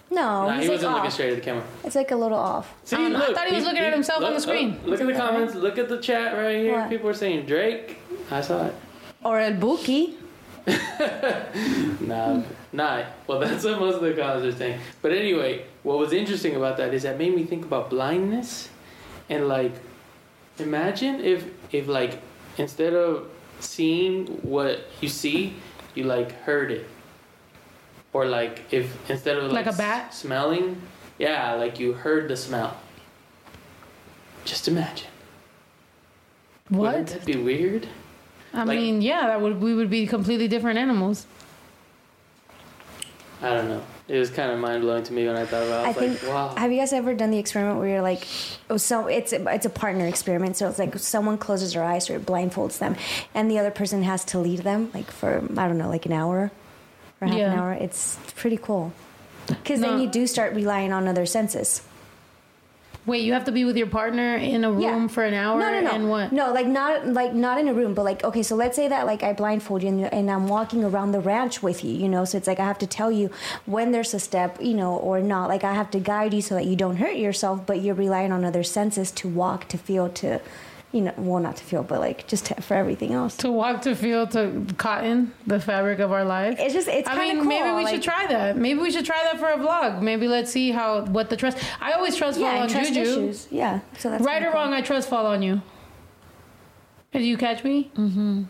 [0.09, 1.13] No, nah, he's he like wasn't looking off.
[1.13, 1.63] straight at the camera.
[1.83, 2.73] It's like a little off.
[2.85, 3.21] See, um, I don't.
[3.21, 4.79] I thought he was looking at himself on the screen.
[4.85, 5.55] Look, at the comments.
[5.55, 6.79] Look at the chat right here.
[6.79, 6.89] What?
[6.89, 7.97] People are saying Drake.
[8.31, 8.75] I saw it.
[9.23, 10.15] Or El Buki.
[12.01, 12.41] Nah,
[12.71, 13.03] nah.
[13.27, 14.79] Well, that's what most of the comments are saying.
[15.01, 18.69] But anyway, what was interesting about that is that made me think about blindness,
[19.29, 19.73] and like,
[20.57, 22.21] imagine if if like
[22.57, 23.27] instead of
[23.59, 25.53] seeing what you see,
[25.95, 26.85] you like heard it,
[28.13, 30.05] or like if instead of like, Like a bat?
[30.09, 30.81] s- smelling,
[31.17, 32.77] yeah, like you heard the smell.
[34.45, 35.07] Just imagine.
[36.69, 36.79] What?
[36.91, 37.87] Wouldn't that be weird?
[38.53, 41.25] I Like- mean, yeah, that would we would be completely different animals.
[43.41, 43.83] I don't know.
[44.07, 45.83] It was kind of mind blowing to me when I thought about.
[45.83, 45.87] it.
[45.87, 46.23] I I think.
[46.23, 46.55] like, wow.
[46.55, 48.25] Have you guys ever done the experiment where you're like,
[48.69, 50.55] oh, so it's it's a partner experiment.
[50.57, 52.95] So it's like someone closes their eyes or it blindfolds them,
[53.33, 56.13] and the other person has to lead them like for I don't know, like an
[56.13, 56.51] hour
[57.19, 57.51] or half Yeah.
[57.51, 57.73] an hour.
[57.73, 58.93] It's pretty cool
[59.47, 61.81] because then you do start relying on other senses.
[63.07, 65.07] Wait, you have to be with your partner in a room Yeah.
[65.07, 65.91] for an hour No, no, no.
[65.91, 66.33] and what?
[66.33, 68.43] No, like not like not in a room, but like okay.
[68.43, 71.63] So let's say that like I blindfold you and, and I'm walking around the ranch
[71.63, 72.25] with you, you know.
[72.25, 73.31] So it's like I have to tell you
[73.65, 75.47] when there's a step, you know, or not.
[75.47, 78.33] Like I have to guide you so that you don't hurt yourself, but you're relying
[78.33, 80.41] on other senses to walk, to feel, to,
[80.97, 83.37] you know, well not to feel, but like just to, for everything else.
[83.37, 86.57] To walk to feel to cotton, the fabric of our life.
[86.59, 87.51] It's just it's I kind mean, of cool.
[87.53, 88.57] I mean, maybe we like- should try that.
[88.57, 90.01] Maybe we should try that for a vlog.
[90.01, 91.57] Maybe let's see how what the trust.
[91.79, 93.01] I always trust fall Yeah, on and trust Juju.
[93.09, 93.47] issues.
[93.51, 94.55] Yeah, so that's right or cool.
[94.61, 95.61] wrong, I trust fall on you.
[97.13, 97.89] Do you catch me?
[97.95, 98.43] Mm-hmm.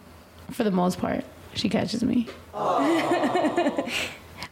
[0.51, 1.23] For the most part,
[1.53, 2.27] she catches me.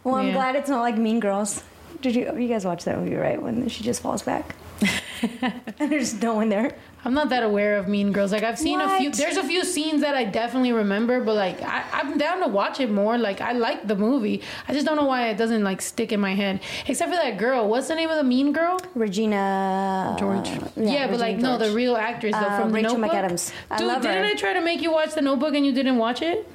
[0.04, 0.34] Well, I'm Yeah.
[0.34, 1.64] glad it's not like Mean Girls.
[2.02, 4.56] Did you you guys watch that movie right when she just falls back
[5.80, 6.76] and there's no one there?
[7.06, 8.32] I'm not that aware of Mean Girls.
[8.32, 9.12] Like I've seen a few.
[9.12, 12.80] There's a few scenes that I definitely remember, but like I, I'm down to watch
[12.80, 13.16] it more.
[13.20, 14.42] Like I like the movie.
[14.68, 16.62] I just don't know why it doesn't like stick in my head.
[16.88, 17.70] Except for that girl.
[17.70, 18.80] What's the name of the Mean Girl?
[18.96, 20.48] Regina George.
[20.50, 23.12] yeah, Yeah, but like Regina no, the real actress though Uh, from the Rachel Notebook.
[23.18, 23.54] McAdams.
[23.70, 24.30] I Dude, love didn't her.
[24.32, 26.48] I try to make you watch the Notebook and you didn't watch it?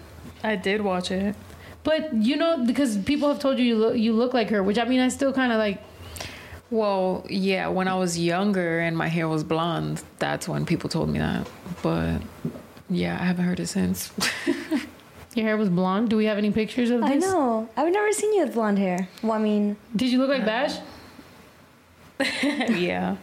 [0.43, 1.37] I did watch it.
[1.85, 4.79] But you know because people have told you you look, you look like her, which
[4.79, 5.81] I mean I still kind of like.
[6.71, 11.09] Well, yeah, when I was younger and my hair was blonde, that's when people told
[11.09, 11.49] me that.
[11.83, 12.21] But
[12.89, 14.13] yeah, I haven't heard it since.
[15.35, 16.11] Your hair was blonde.
[16.11, 17.11] Do we have any pictures of this?
[17.11, 17.69] I know.
[17.77, 19.09] I've never seen you with blonde hair.
[19.23, 20.77] Well, I mean, Did you look like Bash?
[22.43, 23.17] yeah.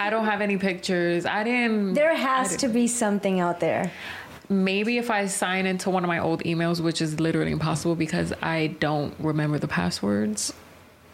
[0.00, 1.26] I don't have any pictures.
[1.26, 1.94] I didn't.
[1.94, 3.90] There has to be something out there.
[4.48, 8.32] Maybe if I sign into one of my old emails, which is literally impossible because
[8.42, 10.52] I don't remember the passwords.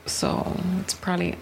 [0.07, 1.37] So it's probably.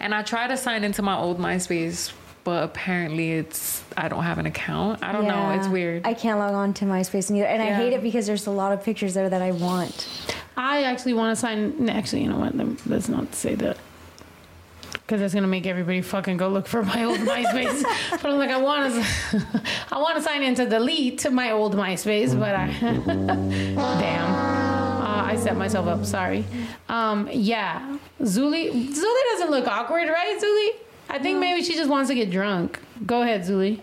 [0.00, 2.12] And I try to sign into my old MySpace,
[2.44, 3.82] but apparently it's.
[3.96, 5.02] I don't have an account.
[5.02, 5.50] I don't know.
[5.58, 6.06] It's weird.
[6.06, 8.72] I can't log on to MySpace neither, and I hate it because there's a lot
[8.72, 10.06] of pictures there that I want.
[10.56, 11.88] I actually want to sign.
[11.88, 12.54] Actually, you know what?
[12.56, 13.76] Let- Let's not say that.
[14.92, 17.82] Because that's gonna make everybody fucking go look for my old MySpace.
[18.10, 18.94] but I'm like, I want
[19.30, 24.63] to, I want to sign in to delete my old MySpace, but I, damn, I
[25.44, 26.04] set myself up.
[26.04, 26.44] Sorry.
[26.88, 28.72] Um, yeah, Zuli.
[28.72, 30.80] Zuli doesn't look awkward, right, Zuli?
[31.08, 32.80] I think maybe she just wants to get drunk.
[33.04, 33.80] Go ahead, Zuli.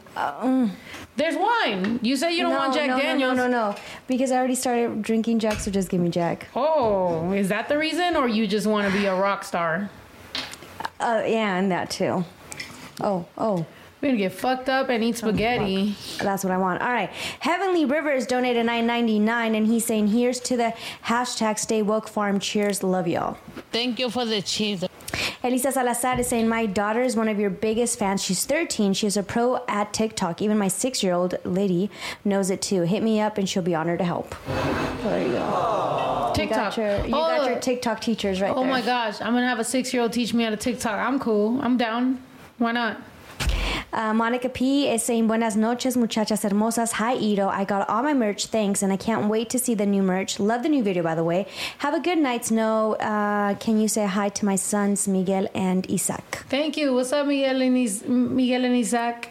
[1.18, 2.00] There's wine.
[2.02, 3.38] You said you don't no, want Jack no, Daniels.
[3.38, 3.76] No, no, no,
[4.08, 6.48] because I already started drinking Jack, so just give me Jack.
[6.56, 9.90] Oh, is that the reason, or you just want to be a rock star?
[11.00, 12.26] Uh, yeah, and that too.
[13.02, 13.66] Oh, oh.
[14.02, 15.96] We're gonna get fucked up and eat oh, spaghetti.
[16.20, 16.82] That's what I want.
[16.82, 17.10] All right.
[17.40, 20.74] Heavenly Rivers donated nine ninety nine, and he's saying, "Here's to the
[21.06, 22.40] hashtag Stay Woke Farm.
[22.40, 23.38] Cheers, love y'all."
[23.72, 24.84] Thank you for the cheese.
[25.44, 28.24] Elisa Salazar is saying, My daughter is one of your biggest fans.
[28.24, 28.94] She's 13.
[28.94, 30.42] She's a pro at TikTok.
[30.42, 31.90] Even my six year old lady
[32.24, 32.84] knows it too.
[32.84, 34.36] Hit me up and she'll be honored to help.
[35.04, 36.32] There you go.
[36.36, 36.38] TikTok.
[36.38, 37.38] You got your, you Oh.
[37.38, 38.70] got your TikTok teachers right oh there.
[38.72, 40.94] my gosh, I'm gonna have a six year old teach me how to TikTok.
[40.98, 41.60] I'm cool.
[41.62, 42.20] I'm down.
[42.58, 42.98] Why not?
[43.94, 46.94] Uh, Monica P is saying, Buenas noches, muchachas hermosas.
[46.94, 47.48] Hi, Ito.
[47.48, 48.48] I got all my merch.
[48.48, 48.82] Thanks.
[48.82, 50.40] And I can't wait to see the new merch.
[50.40, 51.48] Love the new video, by the way.
[51.80, 52.94] Have a good night, Snow.
[52.96, 56.44] Uh, can you say hi to my sons, Miguel and Isaac?
[56.50, 56.94] Thank you.
[56.94, 59.30] What's up, Miguel and, Is- Miguel and Isaac?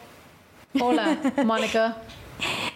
[0.78, 1.96] Hola, Monica.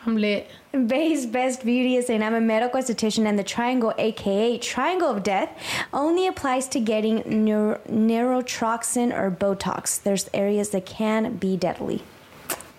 [0.07, 0.51] I'm lit.
[0.75, 5.23] Bay's Best Beauty is saying, I'm a medical esthetician and the triangle, aka triangle of
[5.23, 5.51] death,
[5.93, 10.03] only applies to getting neur- neurotoxin or Botox.
[10.03, 12.03] There's areas that can be deadly.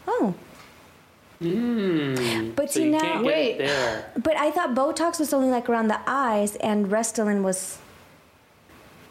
[0.07, 0.33] Oh,
[1.41, 2.55] Mm.
[2.55, 3.57] But so see you now- can't Wait.
[3.57, 4.09] there.
[4.23, 7.77] but I thought Botox was only like around the eyes and Restylane was,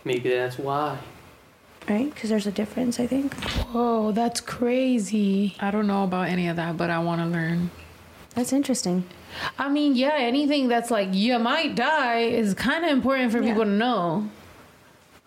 [0.04, 0.98] Maybe that's why.
[1.86, 2.12] right?
[2.12, 3.34] Because there's a difference, I think.
[3.72, 5.54] Whoa, that's crazy.
[5.60, 7.70] I don't know about any of that, but I want to learn.
[8.34, 9.04] That's interesting.
[9.58, 13.64] I mean, yeah, anything that's like you might die is kind of important for people
[13.64, 14.28] to know,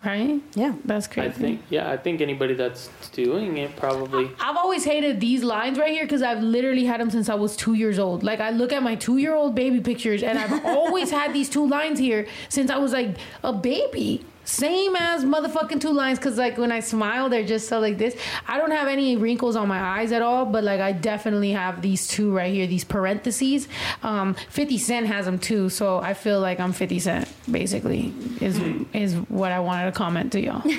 [0.04, 0.40] right?
[0.54, 1.28] Yeah, that's crazy.
[1.28, 4.30] I think, yeah, I think anybody that's doing it probably.
[4.40, 7.56] I've always hated these lines right here because I've literally had them since I was
[7.56, 8.22] two years old.
[8.22, 11.98] Like I look at my two-year-old baby pictures, and I've always had these two lines
[11.98, 14.24] here since I was like a baby.
[14.48, 18.16] Same as motherfucking two lines because like when I smile, they're just so like this.
[18.46, 21.82] I don't have any wrinkles on my eyes at all, but like I definitely have
[21.82, 23.68] these two right here, these parentheses.
[24.02, 27.28] Um, Fifty Cent has them too, so I feel like I'm Fifty Cent.
[27.50, 28.58] Basically, is
[28.94, 30.62] is what I wanted to comment to y'all.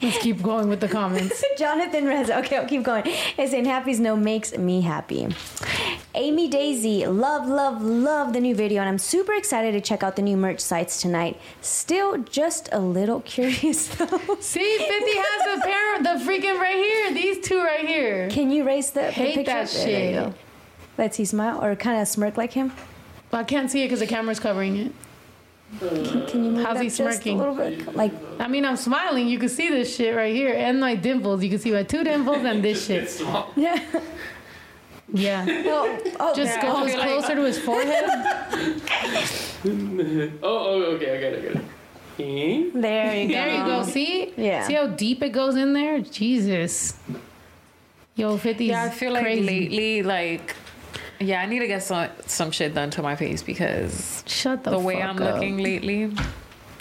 [0.00, 1.44] Let's keep going with the comments.
[1.58, 2.38] Jonathan Reza.
[2.38, 3.04] Okay, I'll keep going.
[3.36, 5.28] Is saying happy snow makes me happy.
[6.20, 10.16] Amy Daisy, love, love, love the new video, and I'm super excited to check out
[10.16, 11.40] the new merch sites tonight.
[11.62, 14.36] Still just a little curious though.
[14.38, 17.14] See, 50 has the parent, the freaking right here.
[17.14, 18.28] These two right here.
[18.28, 19.52] Can you raise the, the Hate picture?
[19.52, 20.34] that There, shit.
[20.98, 22.70] Let's see, smile or kind of smirk like him.
[23.32, 24.92] Well, I can't see it because the camera's covering it.
[25.78, 27.38] Can, can you move How's he just a smirking?
[27.38, 27.96] little bit?
[27.96, 29.26] Like, I mean, I'm smiling.
[29.26, 31.42] You can see this shit right here, and my dimples.
[31.42, 33.08] You can see my two dimples and this shit.
[33.56, 33.82] yeah.
[35.12, 35.46] Yeah.
[35.66, 36.62] Oh, oh, Just yeah.
[36.62, 38.04] goes oh, closer to his forehead.
[40.42, 41.64] oh, oh, okay, I got it, I got it.
[42.18, 43.32] There you go.
[43.32, 43.82] There you go.
[43.84, 44.32] See?
[44.36, 44.66] Yeah.
[44.66, 46.00] See how deep it goes in there?
[46.00, 46.98] Jesus.
[48.14, 49.42] Yo, 50 Yeah, I feel like crazy.
[49.46, 50.54] lately, like,
[51.18, 54.70] yeah, I need to get some some shit done to my face because Shut the
[54.70, 55.34] the way fuck I'm up.
[55.34, 56.12] looking lately.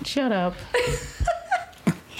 [0.03, 0.55] Shut up.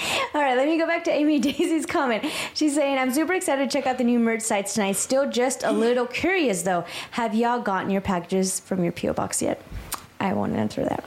[0.34, 2.24] All right, let me go back to Amy Daisy's comment.
[2.54, 4.92] She's saying, I'm super excited to check out the new merch sites tonight.
[4.92, 6.84] Still just a little curious though.
[7.12, 9.12] Have y'all gotten your packages from your P.O.
[9.14, 9.62] box yet?
[10.18, 11.04] I won't answer that.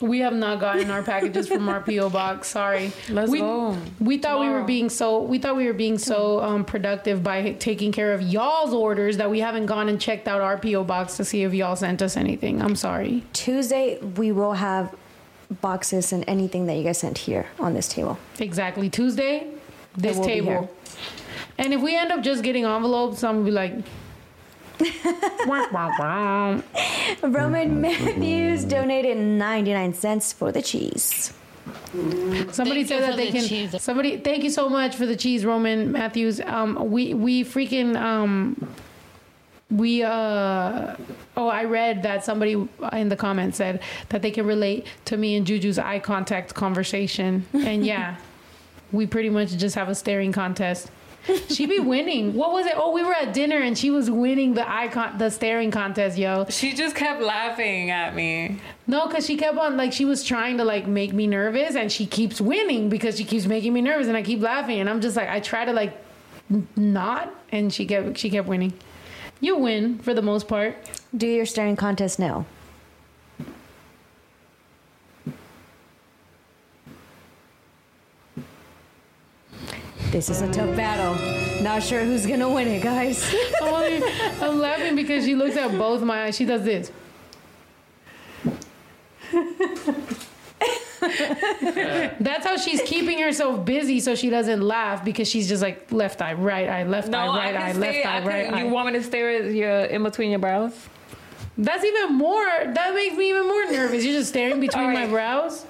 [0.00, 2.48] We have not gotten our packages from our PO box.
[2.60, 2.90] Sorry.
[3.10, 3.76] Let's we, go.
[3.98, 7.52] We thought we were being so we thought we were being so um, productive by
[7.52, 11.18] taking care of y'all's orders that we haven't gone and checked out our PO box
[11.18, 12.62] to see if y'all sent us anything.
[12.62, 13.24] I'm sorry.
[13.34, 14.94] Tuesday, we will have
[15.60, 18.18] boxes and anything that you guys sent here on this table.
[18.38, 18.88] Exactly.
[18.90, 19.48] Tuesday,
[19.96, 20.42] this will be here.
[20.42, 20.70] table.
[21.58, 23.74] And if we end up just getting envelopes, I'm gonna be like,
[25.46, 26.60] wah, wah, wah.
[27.22, 31.32] Roman Matthews donated 99 cents for the cheese.
[31.92, 33.46] Somebody Thank said that they the can.
[33.46, 33.82] cheese.
[33.82, 36.40] Somebody, thank you so much for the cheese, Roman Matthews.
[36.40, 38.68] Um, we we freaking um,
[39.70, 40.96] we uh
[41.36, 42.52] oh i read that somebody
[42.92, 47.46] in the comments said that they can relate to me and juju's eye contact conversation.
[47.54, 48.16] And yeah
[48.92, 50.90] we pretty much just have a staring contest.
[51.48, 52.34] She be winning.
[52.34, 52.72] What was it?
[52.76, 56.16] Oh we were at dinner and she was winning the eye con- the staring contest
[56.18, 56.46] yo.
[56.48, 58.58] She just kept laughing at me.
[58.88, 61.92] no because she kept on like she was trying to like make me nervous and
[61.92, 65.00] she keeps winning because she keeps making me nervous and i keep laughing and i'm
[65.00, 65.92] just like i try to like
[66.74, 68.72] not and she kept she kept winning
[69.40, 70.76] you win for the most part
[71.16, 72.46] Do your staring contest now.
[80.10, 81.14] This is a tough battle.
[81.62, 83.32] Not sure who's gonna win it, guys.
[83.62, 86.36] Oh, I'm, only- I'm laughing because she looks at both my eyes.
[86.36, 86.90] She does this.
[92.20, 96.20] That's how she's keeping herself busy so she doesn't laugh because she's just like left
[96.20, 98.62] eye, right eye, left No, eye, right eye, stay- left I eye, can- right eye.
[98.64, 100.88] You want me to stare at your in between your brows?
[101.58, 102.44] That's even more.
[102.46, 104.04] That makes me even more nervous.
[104.04, 105.64] You're just staring between my brows.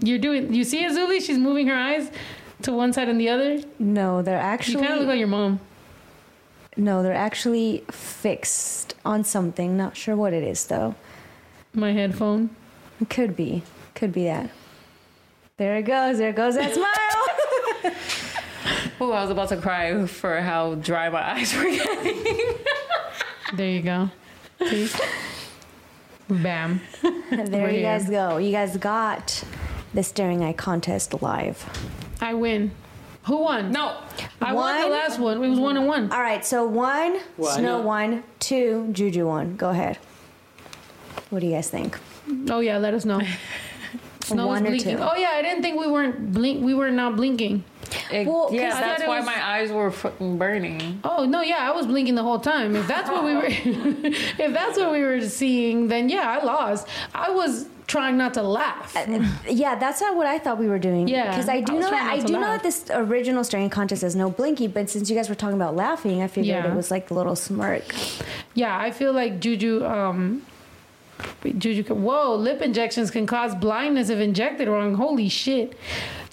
[0.00, 0.54] You're doing.
[0.54, 1.20] You see it, Zuli?
[1.20, 2.10] She's moving her eyes
[2.62, 3.58] to one side and the other.
[3.78, 4.74] No, they're actually.
[4.74, 5.60] You actually kind of look like your mom.
[6.76, 9.76] no, they're actually fixed on something.
[9.76, 10.94] Not sure what it is though.
[11.74, 12.50] My headphone.
[13.00, 13.62] It could be.
[13.94, 14.50] Could be that.
[15.56, 16.18] There it goes.
[16.18, 17.94] There goes that smile.
[19.00, 22.56] Oh, I was about to cry for how dry my eyes were getting.
[23.54, 24.10] There you go.
[24.66, 24.90] See?
[26.28, 26.80] Bam.
[27.02, 28.38] there We're you guys go.
[28.38, 29.44] You guys got
[29.94, 31.64] the staring eye contest live.
[32.20, 32.72] I win.
[33.24, 33.70] Who won?
[33.70, 33.96] No,
[34.42, 35.42] I won the last one.
[35.42, 36.10] It was one and one.
[36.10, 39.56] All right, so one, Well, I Snow one, two, Juju one.
[39.56, 39.96] Go ahead.
[41.30, 41.98] What do you guys think?
[42.50, 43.20] Oh yeah, let us know.
[44.22, 44.96] Snow was One or blinking.
[44.98, 45.02] two.
[45.02, 46.62] Oh yeah, I didn't think we weren't blink.
[46.62, 47.64] We were not blinking.
[48.12, 51.00] It- Well, 'cause yeah, that's why was- my eyes were fucking burning.
[51.04, 52.76] Oh no, yeah, I was blinking the whole time.
[52.76, 56.86] If that's what we were, if that's what we were seeing, then yeah, I lost.
[57.14, 58.94] I was trying not to laugh.
[59.48, 61.08] Yeah, that's not what I thought we were doing.
[61.08, 63.70] Yeah, because I do I know that I to do know that this original staring
[63.70, 66.70] contest has no blinky, but since you guys were talking about laughing, I figured Yeah.
[66.70, 67.84] it was like the little smirk.
[68.52, 69.86] Yeah, I feel like Juju.
[69.86, 70.42] Um, wait,
[71.44, 71.82] Juju.
[71.94, 74.94] Whoa, lip injections can cause blindness if injected wrong.
[74.94, 75.78] Holy shit.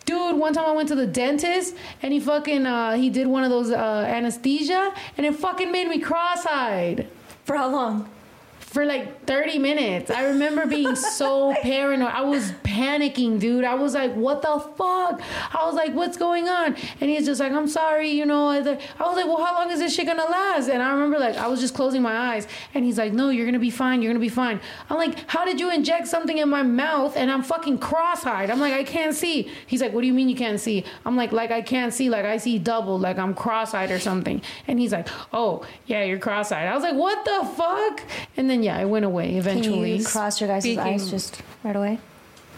[0.05, 3.43] Dude, one time I went to the dentist and he fucking uh, he did one
[3.43, 7.07] of those uh, anesthesia and it fucking made me cross-eyed.
[7.45, 8.09] For how long?
[8.75, 10.11] For like 30 minutes.
[10.11, 12.11] I remember being so paranoid.
[12.11, 13.63] I was panicking, dude.
[13.63, 15.21] I was like, what the fuck?
[15.53, 16.75] I was like, what's going on?
[16.99, 18.49] And he's just like, I'm sorry, you know.
[18.49, 20.67] I was like, well, how long is this shit gonna last?
[20.67, 22.49] And I remember like, I was just closing my eyes.
[22.73, 24.01] And he's like, no, you're gonna be fine.
[24.01, 24.59] You're gonna be fine.
[24.89, 28.49] I'm like, how did you inject something in my mouth and I'm fucking cross eyed?
[28.49, 29.49] I'm like, I can't see.
[29.67, 30.83] He's like, what do you mean you can't see?
[31.05, 32.09] I'm like, like, I can't see.
[32.09, 32.99] Like, I see double.
[32.99, 34.41] Like, I'm cross eyed or something.
[34.67, 36.67] And he's like, oh, yeah, you're cross eyed.
[36.67, 38.03] I was like, what the fuck?
[38.35, 39.97] And then, yeah, it went away Can eventually.
[39.97, 41.99] you cross your guys' Speaking- eyes just right away?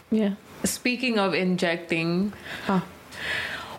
[0.09, 0.31] Yeah.
[0.63, 2.31] Speaking of injecting,
[2.65, 2.79] Huh.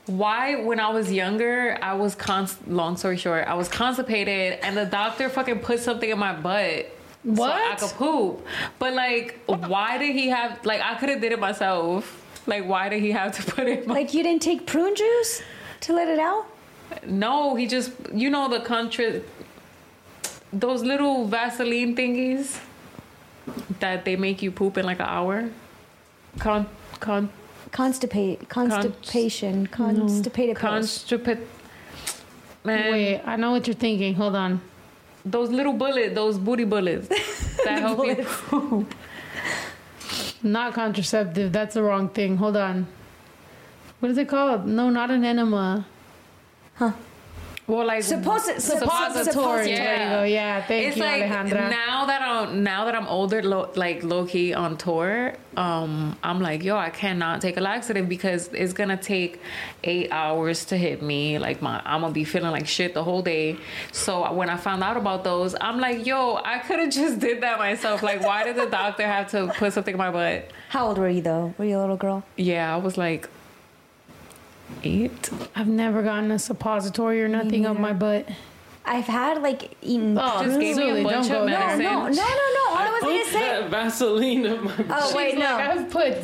[0.07, 4.77] why when I was younger, I was const- long story short, I was constipated and
[4.77, 6.87] the doctor fucking put something in my butt.
[7.25, 7.81] What?
[7.81, 8.47] So I could poop.
[8.79, 12.03] But like why did he have like I could have did it myself.
[12.47, 14.95] Like why did he have to put it in my Like you didn't take prune
[14.95, 15.43] juice
[15.81, 16.47] to let it out?
[17.07, 19.23] No, he just you know the country
[20.53, 22.61] those little Vaseline thingies
[23.81, 25.49] that they make you poop in like an hour.
[26.39, 26.67] Con
[27.01, 27.31] con
[27.71, 31.05] Constipate, constipation, constipated pills.
[31.05, 31.45] constipate
[32.65, 34.15] man Wait, I know what you're thinking.
[34.15, 34.61] Hold on.
[35.25, 37.09] those little bullets, those booty bullets
[37.65, 38.95] that help you poop.
[40.43, 41.53] Not contraceptive.
[41.53, 42.37] That's the wrong thing.
[42.39, 42.87] Hold on.
[44.01, 44.67] What is it called?
[44.67, 45.85] No, not an enema.
[47.69, 49.25] Well, like Supposi- Suppository.
[49.25, 49.67] suppository.
[49.77, 50.23] There you go.
[50.25, 51.69] Yeah, thank it's you, like Alejandra.
[51.69, 56.41] now that I'm now that I'm older, lo, like low key on tour, um, I'm
[56.41, 59.41] like, yo, I cannot take a laxative because it's gonna take
[59.85, 61.39] eight hours to hit me.
[61.39, 63.59] Like my, I'm gonna be feeling like shit the whole day.
[63.93, 67.43] So when I found out about those, I'm like, yo, I could have just did
[67.43, 68.03] that myself.
[68.03, 70.51] Like, why did the doctor have to put something in my butt?
[70.71, 71.53] How old were you though?
[71.59, 72.23] Were you a little girl?
[72.37, 73.29] Yeah, I was like
[74.83, 75.31] eight.
[75.55, 78.29] I've never gotten a suppository or nothing up my butt.
[78.85, 80.17] I've had like eaten.
[80.19, 81.77] Oh, Just gave me a bunch of go there.
[81.77, 82.71] no, no, no, no, no.
[82.71, 83.41] All I was gonna say.
[83.41, 84.87] that Vaseline of my Butt.
[84.91, 85.41] Oh wait, no.
[85.41, 86.15] like, I've put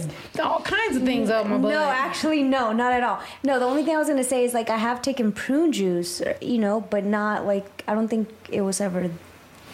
[0.43, 1.73] all kinds of things up my butt.
[1.73, 3.21] No, actually, no, not at all.
[3.43, 6.23] No, the only thing I was gonna say is like I have taken prune juice,
[6.41, 9.11] you know, but not like I don't think it was ever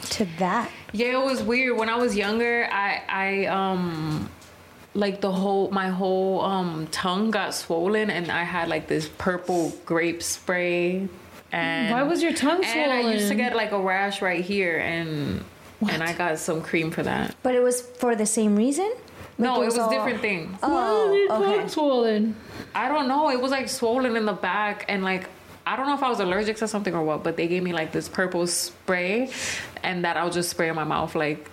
[0.03, 0.69] to that.
[0.93, 1.77] Yeah, it was weird.
[1.79, 4.29] When I was younger, I I um
[4.95, 9.73] like the whole my whole um tongue got swollen and I had like this purple
[9.87, 11.09] grape spray
[11.53, 12.91] And Why was your tongue swollen?
[12.91, 15.45] And I used to get like a rash right here, and
[15.91, 17.35] and I got some cream for that.
[17.43, 18.93] But it was for the same reason?
[19.39, 20.57] No, Like it was all- different things.
[20.63, 21.67] Oh, okay.
[21.69, 22.37] swollen?
[22.75, 23.31] I don't know.
[23.31, 25.29] It was like swollen in the back, and like
[25.67, 27.73] I don't know if I was allergic to something or what, but they gave me
[27.73, 29.31] like this purple spray,
[29.83, 31.49] and that I'll just spray in my mouth like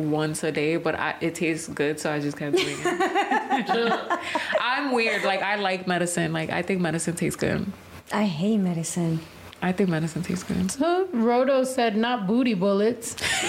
[0.00, 0.76] once a day.
[0.76, 4.20] But I, it tastes good, so I just kept doing it.
[4.60, 5.24] I'm weird.
[5.24, 6.32] Like I like medicine.
[6.32, 7.66] Like I think medicine tastes good.
[8.12, 9.20] I hate medicine.
[9.62, 10.72] I think medicine tastes good.
[10.78, 11.04] Huh?
[11.12, 13.14] Roto said not booty bullets.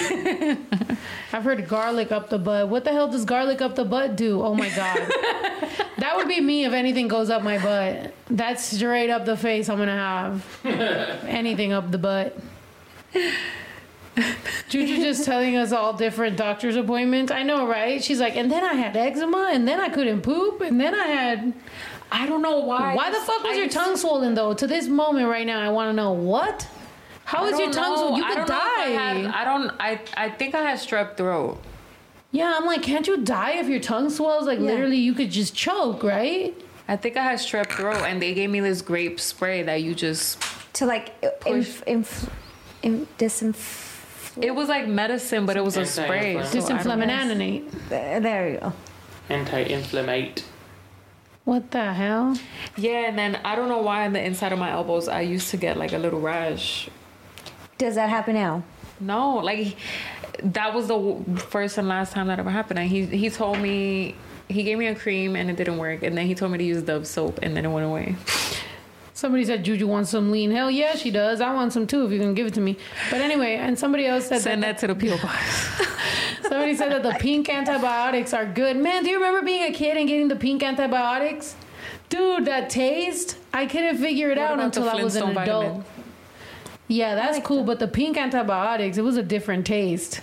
[1.32, 2.68] I've heard garlic up the butt.
[2.68, 4.42] What the hell does garlic up the butt do?
[4.42, 4.98] Oh my god.
[5.98, 8.12] that would be me if anything goes up my butt.
[8.28, 11.26] That's straight up the face I'm gonna have.
[11.26, 12.38] anything up the butt.
[14.68, 17.32] Juju just telling us all different doctor's appointments.
[17.32, 18.02] I know, right?
[18.02, 21.06] She's like, and then I had eczema, and then I couldn't poop, and then I
[21.06, 21.52] had.
[22.10, 22.94] I don't know why.
[22.94, 24.52] Why the fuck was your tongue swollen though?
[24.52, 26.68] To this moment right now, I want to know what.
[27.24, 27.96] How I is your tongue know.
[27.96, 28.16] swollen?
[28.16, 28.90] You could don't know if I die.
[28.90, 29.70] had- I don't.
[29.80, 31.58] I I think I had strep throat.
[32.32, 34.46] Yeah, I'm like, can't you die if your tongue swells?
[34.46, 36.54] Like literally, you could just choke, right?
[36.88, 39.94] I think I had strep throat, and they gave me this grape spray that you
[39.94, 40.42] just.
[40.74, 41.14] To like
[41.46, 42.28] inf, inf,
[42.82, 43.88] inf, disinf.
[44.40, 46.36] It was like medicine, but it was a spray.
[46.36, 46.62] Anti-inflammatory.
[46.62, 47.88] so I don't- Disinflaminate.
[47.88, 48.72] There, there you go.
[49.28, 50.44] Anti-inflammate.
[51.44, 52.36] What the hell?
[52.76, 55.50] Yeah, and then I don't know why on the inside of my elbows I used
[55.50, 56.88] to get like a little rash.
[57.78, 58.62] Does that happen now?
[59.00, 59.76] No, like
[60.44, 62.78] that was the first and last time that ever happened.
[62.78, 64.14] And he he told me
[64.48, 66.64] he gave me a cream and it didn't work, and then he told me to
[66.64, 68.14] use Dove soap and then it went away.
[69.22, 70.50] Somebody said Juju wants some lean.
[70.50, 71.40] Hell yeah, she does.
[71.40, 72.76] I want some too if you can give it to me.
[73.08, 75.86] But anyway, and somebody else said Send that, that to the PO box.
[76.42, 78.76] somebody said that the pink antibiotics are good.
[78.76, 81.54] Man, do you remember being a kid and getting the pink antibiotics?
[82.08, 85.66] Dude, that taste, I couldn't figure it What out until I was an adult.
[85.66, 85.84] vitamin?
[86.88, 90.20] Yeah, that's cool, but the pink antibiotics, it was a different taste.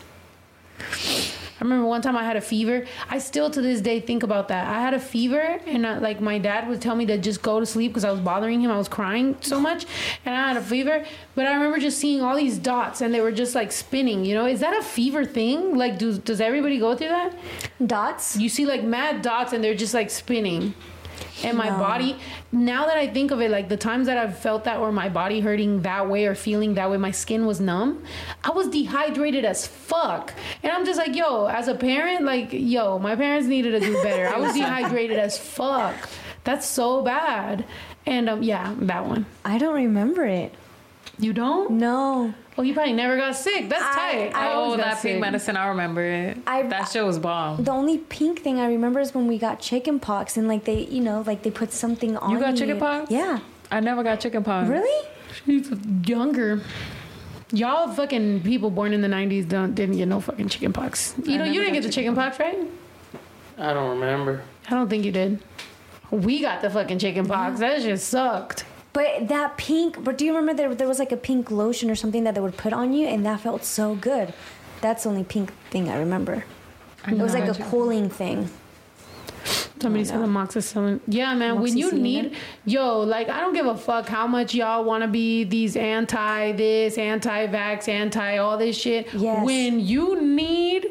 [1.60, 2.86] I remember one time I had a fever.
[3.10, 4.68] I still to this day think about that.
[4.68, 7.60] I had a fever, and uh, like my dad would tell me to just go
[7.60, 8.72] to sleep because I was bothering him.
[8.72, 9.86] I was crying so much,
[10.26, 11.06] and I had a fever.
[11.36, 14.24] But I remember just seeing all these dots, and they were just like spinning.
[14.24, 15.76] You know, is that a fever thing?
[15.76, 17.38] Like, do, does everybody go through that?
[17.86, 18.38] Dots?
[18.38, 20.74] You see like mad dots, and they're just like spinning.
[21.44, 21.78] And my No.
[21.78, 22.18] body,
[22.52, 25.10] now that I think of it, like the times that I've felt that or my
[25.10, 28.04] body hurting that way or feeling that way, my skin was numb.
[28.44, 30.34] I was dehydrated as fuck.
[30.64, 33.94] And I'm just like, yo, as a parent, like, yo, my parents needed to do
[34.04, 34.28] better.
[34.28, 35.96] I was dehydrated as fuck.
[36.44, 37.66] That's so bad.
[38.06, 39.26] And um, yeah, that one.
[39.46, 40.54] I don't remember it.
[41.20, 41.72] You don't?
[41.72, 42.34] No.
[42.60, 43.70] Oh, you probably never got sick.
[43.70, 44.36] That's tight.
[44.36, 45.22] I oh, always got that pink sick.
[45.22, 46.40] medicine, I remember it.
[46.46, 47.64] I- that shit was bomb.
[47.64, 50.82] The only pink thing I remember is when we got chicken pox and like they,
[50.82, 53.10] you know, like they put something on You got chicken pox?
[53.10, 53.40] Yeah.
[53.72, 54.68] I never got chicken pox.
[54.68, 55.08] Really?
[55.46, 55.72] She's
[56.06, 56.62] younger.
[57.54, 61.16] Y'all fucking people born in the 90s don't, didn't get no fucking chicken pox.
[61.24, 62.58] You know, you didn't get the chicken pox, right?
[63.58, 64.42] I don't remember.
[64.68, 65.42] I don't think you did.
[66.12, 67.62] We got the fucking chicken pox.
[67.62, 68.66] That just sucked.
[68.92, 71.96] But that pink, but do you remember there, there was like a pink lotion or
[71.96, 74.34] something that they would put on you and that felt so good?
[74.82, 76.46] That's the only pink thing I remember.
[77.08, 78.50] it was like a cooling thing.
[79.82, 81.00] Somebody said amoxicillin.
[81.08, 81.62] Yeah, man.
[81.62, 82.36] When you need,
[82.66, 86.52] yo, like I don't give a fuck how much y'all want to be these anti
[86.52, 89.08] this, anti vax, anti all this shit.
[89.14, 89.46] Yes.
[89.46, 90.88] When you need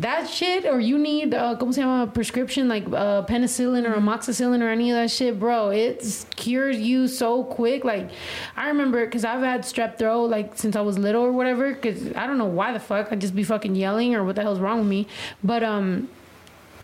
[0.00, 4.62] that shit, or you need, uh, como se llama, prescription like uh, penicillin or amoxicillin
[4.62, 7.84] or any of that shit, bro, it cures you so quick.
[7.84, 8.10] Like
[8.56, 11.74] I remember, cause I've had strep throat like since I was little or whatever.
[11.74, 14.42] Cause I don't know why the fuck i'd just be fucking yelling or what the
[14.42, 15.06] hell's wrong with me,
[15.42, 16.08] but um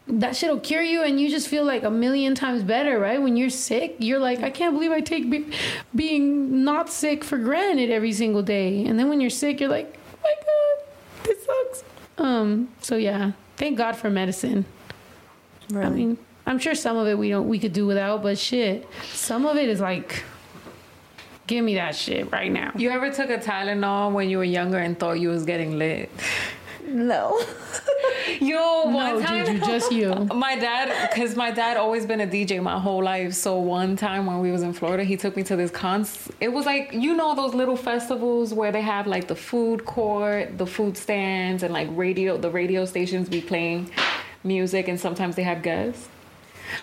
[0.07, 3.21] that shit'll cure you and you just feel like a million times better right?
[3.21, 5.51] When you're sick you're like i can't believe i take be-
[5.95, 8.87] being not sick for granted every single day.
[8.87, 11.85] And then when you're sick you're like oh my god this sucks
[12.19, 13.33] um so yeah.
[13.57, 14.65] Thank god for medicine.
[15.75, 18.89] I mean i'm sure some of it we don't we could do without but shit
[19.13, 20.25] some of it is like
[21.49, 22.71] give me that shit right now.
[22.77, 26.11] You ever took a Tylenol when you were younger and thought you was getting lit?
[26.89, 27.39] No.
[28.41, 30.13] Yo, one No, time, Juju, just you.
[30.35, 33.35] My dad, because my dad always been a DJ my whole life.
[33.35, 36.29] So one time when we was in Florida, he took me to this cons.
[36.41, 40.57] It was like you know those little festivals where they have like the food court,
[40.59, 42.37] the food stands, and like radio.
[42.37, 43.91] The radio stations be playing
[44.45, 46.09] music, and sometimes they have guests.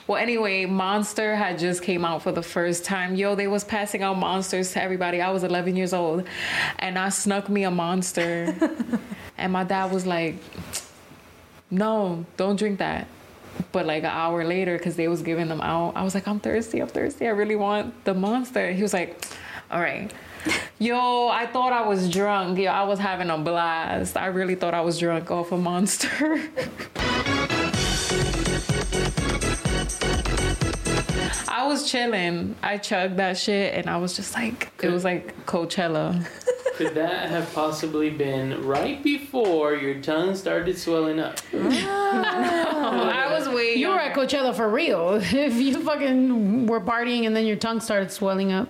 [0.08, 3.16] Well, anyway, Monster had just came out for the first time.
[3.16, 5.22] Yo, they was passing out monsters to everybody.
[5.22, 6.28] I was 11 years old,
[6.80, 8.56] and I snuck me a monster,
[9.38, 10.36] and my dad was like,
[11.70, 13.08] "No, don't drink that."
[13.72, 16.40] But like an hour later, because they was giving them out, I was like, "I'm
[16.40, 16.80] thirsty.
[16.80, 17.28] I'm thirsty.
[17.28, 19.26] I really want the monster." He was like,
[19.72, 20.12] All right.
[20.80, 22.60] Yo, I thought I was drunk.
[22.60, 24.16] Yo, I was having a blast.
[24.18, 26.42] I really thought I was drunk off a monster.
[31.48, 32.56] I was chilling.
[32.62, 36.26] I chugged that shit and I was just like, it was like Coachella.
[36.76, 41.40] Could that have possibly been right before your tongue started swelling up?
[41.54, 43.28] no, ah.
[43.28, 45.14] I was way You were at Coachella for real.
[45.24, 48.68] If you fucking were partying and then your tongue started swelling up.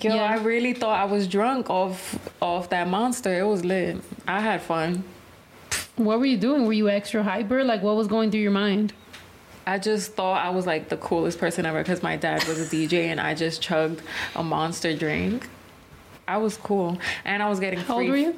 [0.00, 3.38] Yo, I really thought I was drunk off off that monster.
[3.38, 3.98] It was lit.
[4.26, 5.04] I had fun.
[5.96, 6.66] What were you doing?
[6.66, 7.62] Were you extra hyper?
[7.62, 8.92] Like, what was going through your mind?
[9.66, 12.64] I just thought I was like the coolest person ever because my dad was a
[12.64, 14.02] DJ and I just chugged
[14.34, 15.48] a monster drink.
[16.26, 16.98] I was cool.
[17.24, 17.86] And I was getting free.
[17.86, 18.36] How old were you?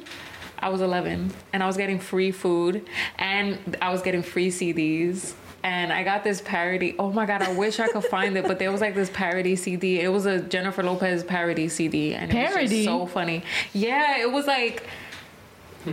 [0.58, 2.86] I was 11 and I was getting free food
[3.18, 5.34] and I was getting free CDs.
[5.62, 6.94] And I got this parody.
[6.98, 9.56] Oh my God, I wish I could find it, but there was like this parody
[9.56, 10.00] CD.
[10.00, 12.14] It was a Jennifer Lopez parody CD.
[12.14, 12.68] And it was Parody?
[12.68, 13.42] just so funny.
[13.72, 14.86] Yeah, it was like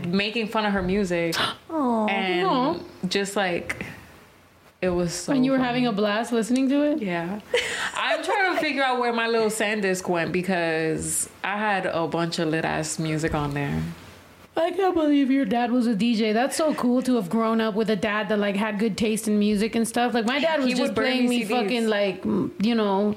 [0.05, 1.35] making fun of her music.
[1.73, 3.85] Oh, and just like,
[4.81, 5.67] it was so and you were funny.
[5.67, 7.01] having a blast listening to it?
[7.01, 7.39] Yeah.
[7.95, 12.39] I'm trying to figure out where my little Sandisk went because I had a bunch
[12.39, 13.81] of lit ass music on there.
[14.57, 16.33] I can't believe your dad was a DJ.
[16.33, 19.27] That's so cool to have grown up with a dad that like had good taste
[19.27, 20.13] in music and stuff.
[20.13, 23.15] Like my dad was He just playing me me fucking like you know,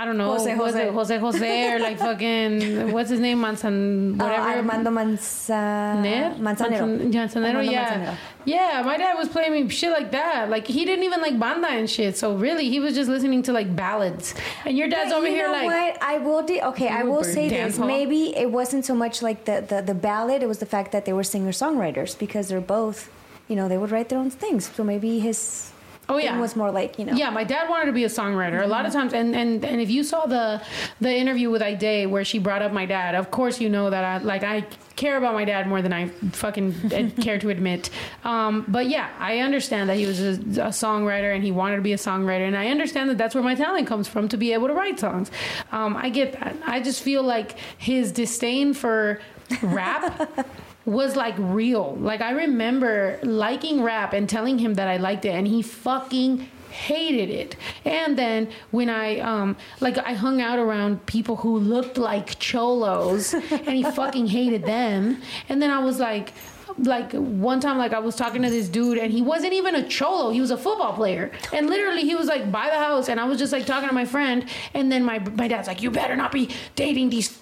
[0.00, 1.18] I don't know, Jose Jose Jose.
[1.18, 4.48] Jose, or like fucking what's his name, Manzan, Uh, whatever.
[4.58, 6.34] Armando Manza- Ne?
[6.38, 6.86] Manzanero.
[7.12, 7.94] Manzanero, yeah.
[8.12, 8.14] Manzanero.
[8.44, 10.48] Yeah, my dad was playing me shit like that.
[10.48, 12.16] Like he didn't even like banda and shit.
[12.16, 14.34] So really, he was just listening to like ballads.
[14.64, 16.02] And your dad's But over you here know like, what?
[16.02, 17.76] I will de- okay, I will say this.
[17.76, 17.86] hall?
[17.86, 21.04] Maybe it wasn't so much like the, the, the ballad, it was the fact that
[21.06, 23.10] they were singer songwriters because they're both,
[23.48, 24.70] you know, they would write their own things.
[24.76, 25.72] So maybe his
[26.10, 27.12] Oh yeah, was more like, you know.
[27.12, 28.62] Yeah, my dad wanted to be a songwriter.
[28.62, 30.62] A lot of times, and and and if you saw the
[31.00, 34.04] the interview with Ide where she brought up my dad, of course you know that
[34.04, 34.66] I like I
[34.96, 37.90] care about my dad more than I fucking care to admit.
[38.24, 41.82] Um, but yeah, I understand that he was a, a songwriter and he wanted to
[41.82, 44.54] be a songwriter, and I understand that that's where my talent comes from to be
[44.54, 45.30] able to write songs.
[45.72, 46.56] Um, I get that.
[46.64, 49.20] I just feel like his disdain for
[49.62, 50.46] rap
[50.88, 51.96] was like real.
[51.96, 56.48] Like I remember liking rap and telling him that I liked it, and he fucking
[56.70, 57.56] hated it.
[57.84, 63.34] And then when I um like I hung out around people who looked like cholos,
[63.34, 65.20] and he fucking hated them.
[65.48, 66.32] And then I was like.
[66.80, 69.88] Like one time, like I was talking to this dude, and he wasn't even a
[69.88, 70.30] cholo.
[70.30, 73.24] He was a football player, and literally, he was like by the house, and I
[73.24, 74.44] was just like talking to my friend,
[74.74, 77.36] and then my my dad's like, "You better not be dating these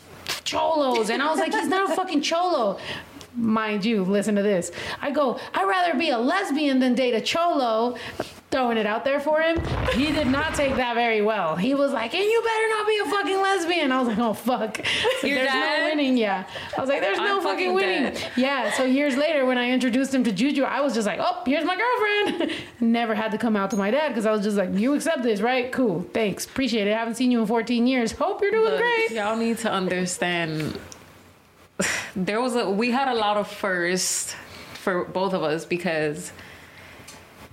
[0.45, 2.79] cholos," and I was like, "He's not a fucking cholo."
[3.37, 4.73] Mind you, listen to this.
[5.01, 7.97] I go, I'd rather be a lesbian than date a cholo.
[8.49, 9.61] Throwing it out there for him.
[9.95, 11.57] He did not take that very well.
[11.57, 13.91] He was like, and you better not be a fucking lesbian.
[13.91, 14.81] I was like, oh fuck.
[15.21, 15.81] So there's dad?
[15.81, 16.17] no winning.
[16.17, 16.47] Yeah.
[16.77, 18.15] I was like, there's no I'm fucking fucking winning.
[18.15, 18.31] dead.
[18.37, 18.71] Yeah.
[18.73, 21.65] So years later, when I introduced him to Juju, I was just like, oh, here's
[21.65, 22.53] my girlfriend.
[22.81, 25.25] Never had to come out to my dad because I was just like, you accept
[25.25, 25.73] this, right?
[25.73, 26.07] Cool.
[26.15, 26.45] Thanks.
[26.45, 26.93] Appreciate it.
[26.93, 28.13] I haven't seen you in 14 years.
[28.13, 29.11] Hope you're doing Look, great.
[29.11, 30.79] Y'all need to understand.
[32.15, 34.35] There was a we had a lot of firsts
[34.75, 36.33] for both of us because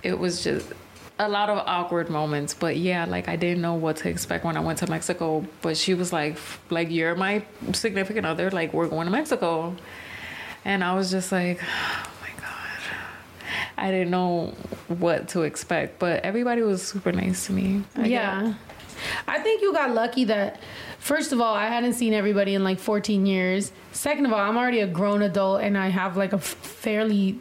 [0.02, 0.72] it was just
[1.18, 2.54] a lot of awkward moments.
[2.54, 5.44] But yeah, like I didn't know what to expect when I went to Mexico.
[5.62, 6.38] But she was like,
[6.70, 8.50] like you're my significant other.
[8.50, 9.76] Like we're going to Mexico,
[10.64, 11.60] and I was just like.
[11.62, 12.50] "Oh my God."
[13.76, 14.54] I didn't know
[14.88, 17.82] what to expect, but everybody was super nice to me.
[17.96, 18.54] I yeah.
[19.26, 20.60] I think you got lucky that,
[21.04, 23.72] first of all, I hadn't seen everybody in like 14 years.
[23.92, 27.38] Second of all, I'm already a grown adult and I have like a fairly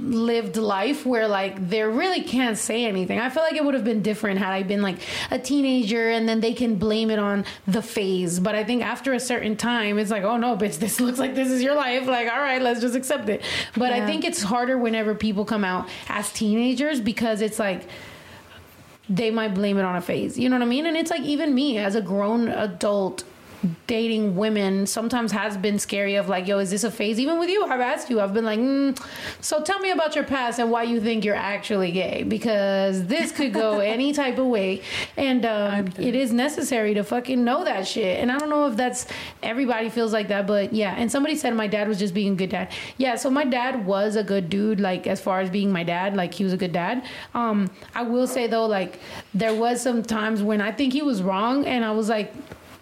[0.00, 3.20] lived life where like they really can't say anything.
[3.20, 4.96] I feel like it would have been different had I been like
[5.30, 8.40] a teenager and then they can blame it on the phase.
[8.40, 11.36] But I think after a certain time, it's like, oh no, bitch, this looks like
[11.36, 12.08] this is your life.
[12.08, 13.42] Like, all right, let's just accept it.
[13.76, 17.86] But I think it's harder whenever people come out as teenagers because it's like,
[19.08, 20.38] they might blame it on a phase.
[20.38, 20.86] You know what I mean?
[20.86, 23.24] And it's like even me as a grown adult
[23.86, 27.18] dating women sometimes has been scary of like, yo, is this a phase?
[27.18, 28.98] Even with you, I've asked you, I've been like, mm,
[29.40, 33.32] so tell me about your past and why you think you're actually gay because this
[33.32, 34.82] could go any type of way.
[35.16, 38.20] And um, it is necessary to fucking know that shit.
[38.20, 39.06] And I don't know if that's
[39.42, 40.94] everybody feels like that, but yeah.
[40.96, 42.72] And somebody said my dad was just being a good dad.
[42.98, 46.16] Yeah, so my dad was a good dude, like as far as being my dad,
[46.16, 47.04] like he was a good dad.
[47.34, 48.98] Um, I will say though, like
[49.34, 52.32] there was some times when I think he was wrong, and I was like,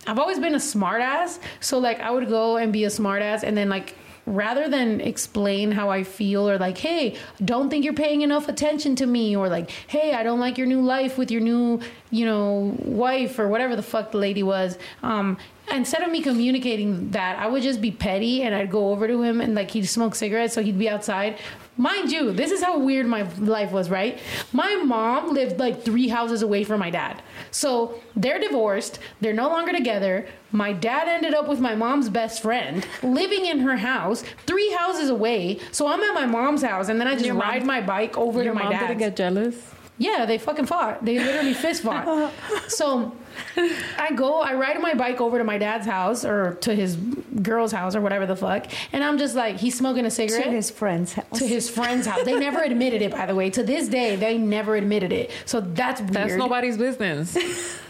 [0.07, 3.23] I've always been a smart ass, so like I would go and be a smart
[3.23, 3.95] ass, and then like
[4.27, 8.97] rather than explain how I feel or like, hey, don't think you're paying enough attention
[8.97, 11.81] to me or like, hey, I don't like your new life with your new,
[12.15, 14.79] you know, wife or whatever the fuck the lady was.
[15.03, 15.37] Um,
[15.73, 19.23] instead of me communicating that, I would just be petty and I'd go over to
[19.23, 21.39] him and like he'd smoke cigarettes, so he'd be outside.
[21.77, 24.21] Mind you, this is how weird my life was, right?
[24.53, 27.21] My mom lived like three houses away from my dad.
[27.51, 30.29] So they're divorced, they're no longer together.
[30.53, 35.11] My dad ended up with my mom's best friend living in her house, three houses
[35.11, 35.59] away.
[35.73, 38.17] So I'm at my mom's house and then I just Your mom- ride my bike
[38.17, 38.87] over to my mom dad's.
[38.87, 39.74] didn't get jealous.
[39.97, 41.05] Yeah, they fucking fought.
[41.05, 42.33] They literally fist fought.
[42.69, 43.13] so
[43.57, 47.71] I go, I ride my bike over to my dad's house or to his girl's
[47.71, 48.67] house or whatever the fuck.
[48.93, 50.45] And I'm just like, he's smoking a cigarette.
[50.45, 51.39] To his friend's house.
[51.39, 52.25] To his friend's house.
[52.25, 53.51] They never admitted it, by the way.
[53.51, 55.31] To this day, they never admitted it.
[55.45, 56.15] So that's weird.
[56.15, 57.37] That's nobody's business.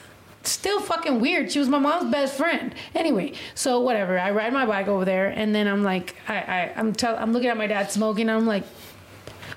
[0.42, 1.50] Still fucking weird.
[1.50, 2.74] She was my mom's best friend.
[2.94, 4.18] Anyway, so whatever.
[4.18, 7.32] I ride my bike over there, and then I'm like, I, I I'm tell, I'm
[7.32, 8.28] looking at my dad smoking.
[8.28, 8.64] And I'm like,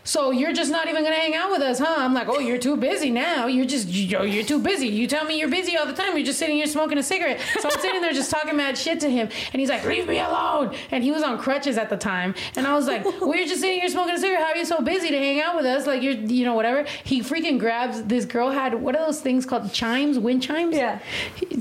[0.08, 1.96] so you're just not even gonna hang out with us, huh?
[1.98, 3.48] I'm like, oh, you're too busy now.
[3.48, 4.88] You're just, yo, you're too busy.
[4.88, 6.16] You tell me you're busy all the time.
[6.16, 7.42] You're just sitting here smoking a cigarette.
[7.60, 10.20] So I'm sitting there just talking mad shit to him, and he's like, leave me
[10.20, 10.74] alone.
[10.92, 13.60] And he was on crutches at the time, and I was like, well, you're just
[13.60, 14.44] sitting here smoking a cigarette.
[14.44, 15.86] How are you so busy to hang out with us?
[15.86, 16.86] Like you're, you know, whatever.
[17.04, 19.74] He freaking grabs this girl had what are those things called?
[19.74, 20.74] Chimes, wind chimes.
[20.74, 21.00] Yeah.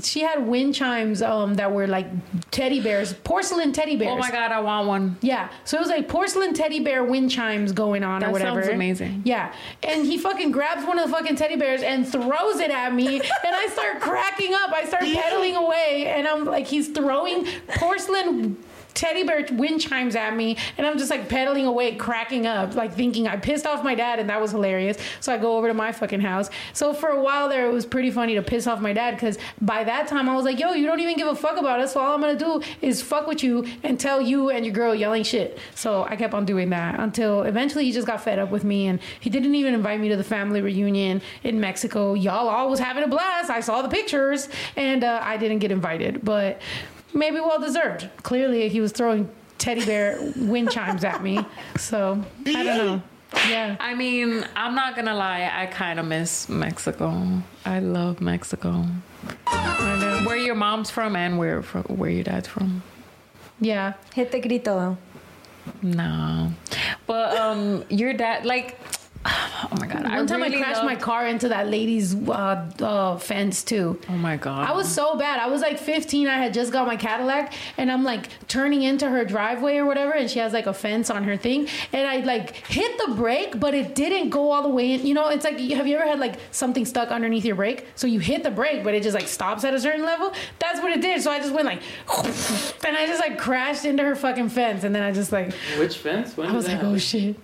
[0.01, 2.07] She had wind chimes um, that were like
[2.51, 4.13] teddy bears, porcelain teddy bears.
[4.13, 5.17] Oh my god, I want one.
[5.21, 5.49] Yeah.
[5.65, 8.61] So it was like porcelain teddy bear wind chimes going on That or whatever.
[8.63, 9.21] sounds amazing.
[9.25, 9.53] Yeah.
[9.83, 13.17] And he fucking grabs one of the fucking teddy bears and throws it at me.
[13.17, 14.71] and I start cracking up.
[14.71, 16.07] I start pedaling away.
[16.07, 17.45] And I'm like, he's throwing
[17.75, 18.57] porcelain
[18.97, 20.57] teddy bear wind chimes at me.
[20.77, 24.19] And I'm just like pedaling away, cracking up, like thinking I pissed off my dad.
[24.19, 24.97] And that was hilarious.
[25.21, 26.49] So I go over to my fucking house.
[26.73, 29.37] So for a while there, it was pretty funny to piss off my dad because
[29.61, 31.93] by that time I was like, yo, you don't even give a fuck about us.
[31.93, 34.95] So all I'm to do is fuck with you and tell you and your girl
[34.95, 35.59] yelling shit.
[35.75, 38.87] So I kept on doing that until eventually he just got fed up with me
[38.87, 42.15] and he didn't even invite me to the family reunion in Mexico.
[42.15, 43.51] Y'all all was having a blast.
[43.51, 46.59] I saw the pictures and uh, I didn't get invited, but
[47.17, 48.09] maybe well deserved.
[48.23, 51.43] Clearly he was throwing teddy bear wind chimes at me.
[51.77, 53.01] So I don't know.
[53.49, 53.75] Yeah.
[53.79, 57.41] I mean, I'm not gonna lie, I kind of miss Mexico.
[57.65, 58.85] I love Mexico.
[60.25, 62.83] Where your mom's from and where from, where your dad's from?
[63.59, 63.93] Yeah.
[64.13, 64.97] Hit the grito.
[65.81, 66.51] No,
[67.07, 68.77] but um, your dad like.
[69.63, 70.03] Oh my god!
[70.03, 73.99] One time I crashed my car into that lady's uh, uh, fence too.
[74.07, 74.67] Oh my god!
[74.69, 75.39] I was so bad.
[75.39, 76.27] I was like 15.
[76.27, 80.13] I had just got my Cadillac, and I'm like turning into her driveway or whatever,
[80.13, 83.59] and she has like a fence on her thing, and I like hit the brake,
[83.59, 85.05] but it didn't go all the way in.
[85.05, 87.87] You know, it's like have you ever had like something stuck underneath your brake?
[87.95, 90.33] So you hit the brake, but it just like stops at a certain level.
[90.59, 91.21] That's what it did.
[91.21, 91.81] So I just went like,
[92.85, 95.97] and I just like crashed into her fucking fence, and then I just like Which
[95.97, 96.37] fence?
[96.37, 96.95] When I was that like, happen?
[96.95, 97.35] oh shit.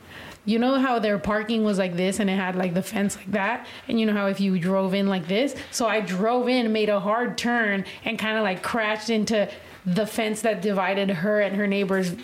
[0.45, 3.31] You know how their parking was like this and it had like the fence like
[3.31, 3.65] that?
[3.87, 5.55] And you know how if you drove in like this?
[5.71, 9.49] So I drove in, made a hard turn, and kind of like crashed into
[9.85, 12.15] the fence that divided her and her neighbor's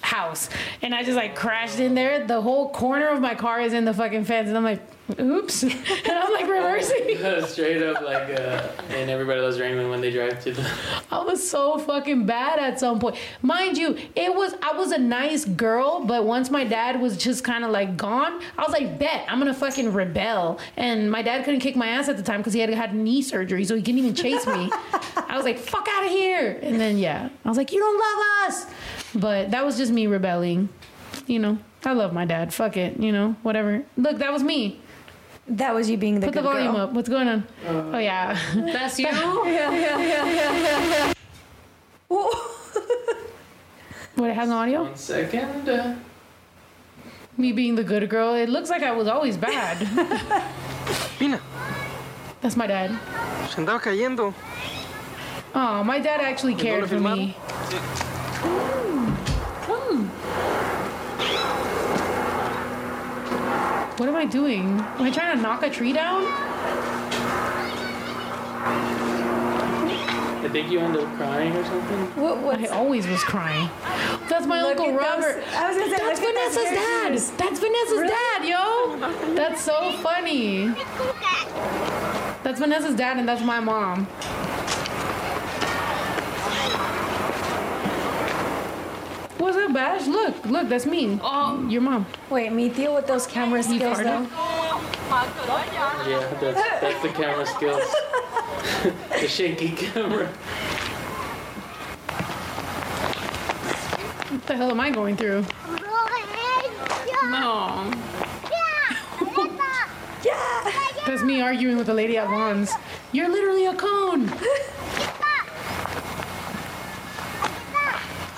[0.00, 0.48] house.
[0.80, 2.26] And I just like crashed in there.
[2.26, 4.48] The whole corner of my car is in the fucking fence.
[4.48, 4.80] And I'm like,
[5.20, 5.62] oops.
[5.62, 5.72] and
[6.06, 7.46] I'm like reversing.
[7.46, 10.70] Straight up, like, uh, and everybody loves Raymond when they drive to the.
[11.10, 13.16] I was so fucking bad at some point.
[13.42, 17.44] Mind you, it was I was a nice girl, but once my dad was just
[17.44, 20.58] kind of like gone, I was like, bet I'm gonna fucking rebel.
[20.76, 23.22] And my dad couldn't kick my ass at the time because he had had knee
[23.22, 24.70] surgery, so he couldn't even chase me.
[25.16, 26.58] I was like, fuck out of here.
[26.62, 28.66] And then yeah, I was like, you don't love us.
[29.14, 30.68] But that was just me rebelling.
[31.26, 32.52] You know, I love my dad.
[32.52, 32.98] Fuck it.
[32.98, 33.84] You know, whatever.
[33.96, 34.80] Look, that was me.
[35.48, 36.82] That was you being the Put the good volume girl.
[36.82, 36.92] up.
[36.92, 37.44] What's going on?
[37.66, 39.06] oh yeah, that's you.
[39.10, 41.12] yeah, yeah, yeah, yeah, yeah, yeah.
[44.14, 44.82] What it has an audio?
[44.84, 45.68] One second.
[45.68, 45.94] Uh,
[47.38, 48.34] Me being the good girl.
[48.34, 49.78] It looks like I was always bad.
[51.18, 51.40] Mina,
[52.42, 52.90] That's my dad.
[53.48, 54.34] se andaba cayendo.
[55.54, 57.34] Oh, my dad actually cared for me.
[58.44, 59.01] Hmm.
[63.98, 64.80] What am I doing?
[64.80, 66.22] Am I trying to knock a tree down?
[70.44, 71.98] I think you end up crying or something.
[72.22, 72.58] What, what?
[72.60, 73.68] I always was crying.
[74.28, 75.44] That's my Look uncle at those- Robert.
[75.54, 76.74] I was gonna say, That's look at those Vanessa's hair
[77.04, 77.12] dad.
[77.12, 77.30] shoes.
[77.32, 78.08] That's Vanessa's Really?
[78.08, 79.34] dad, yo.
[79.34, 80.68] That's so funny.
[82.42, 84.06] That's Vanessa's dad, and that's my mom.
[89.42, 90.06] What's up, Bash?
[90.06, 91.18] Look, look, that's me.
[91.20, 92.06] Oh, your mom.
[92.30, 94.04] Wait, me deal with those camera skills farted?
[94.04, 94.20] though.
[96.08, 97.82] Yeah, that's, that's the camera skills.
[99.20, 100.28] the shaky camera.
[104.28, 105.44] What the hell am I going through?
[107.24, 107.90] No.
[110.24, 110.72] Yeah.
[111.04, 112.70] That's me arguing with the lady at Vons.
[113.10, 114.32] You're literally a cone.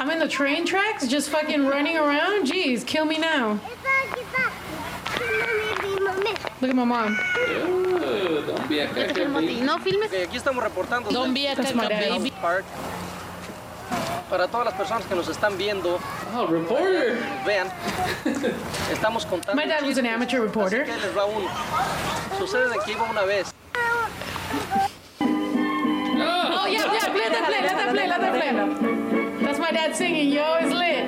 [0.05, 2.47] I'm in the train tracks, just fucking running around.
[2.47, 3.59] Jeez, kill me now.
[6.61, 7.19] Look at my mom.
[7.49, 9.63] Ew, don't be a caca, baby.
[9.63, 10.13] No filmes.
[10.13, 11.11] Aquí estamos reportando.
[11.11, 12.11] Don't be a caca dad.
[12.19, 12.31] baby.
[12.33, 12.67] Park.
[14.29, 15.99] Para todas las personas que nos están viendo,
[16.35, 17.17] Oh, reporter.
[17.47, 17.71] vean,
[18.93, 19.55] estamos contando.
[19.55, 20.83] My dad was an amateur reporter.
[20.83, 21.49] Así que ahí les va uno.
[22.39, 23.55] Sucede de que iba una vez.
[25.19, 28.94] Oh, yeah, yeah, play play, play, play.
[29.75, 31.04] Dad singing, yo, it's lit.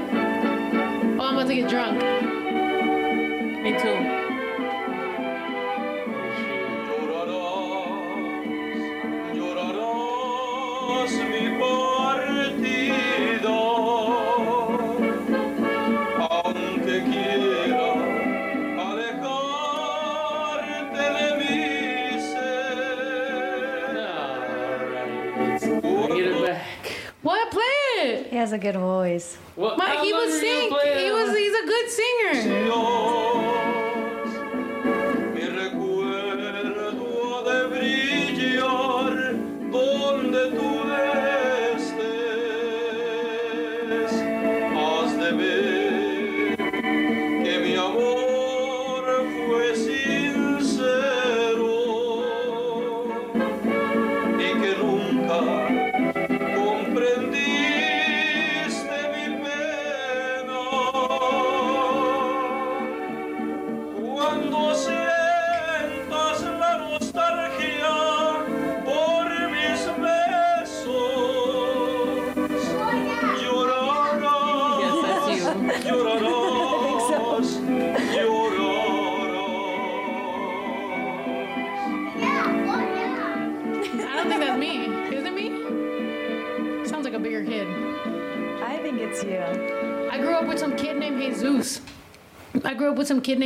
[28.72, 29.36] Good voice.
[29.54, 29.78] What?
[29.78, 30.40] Mike, he was are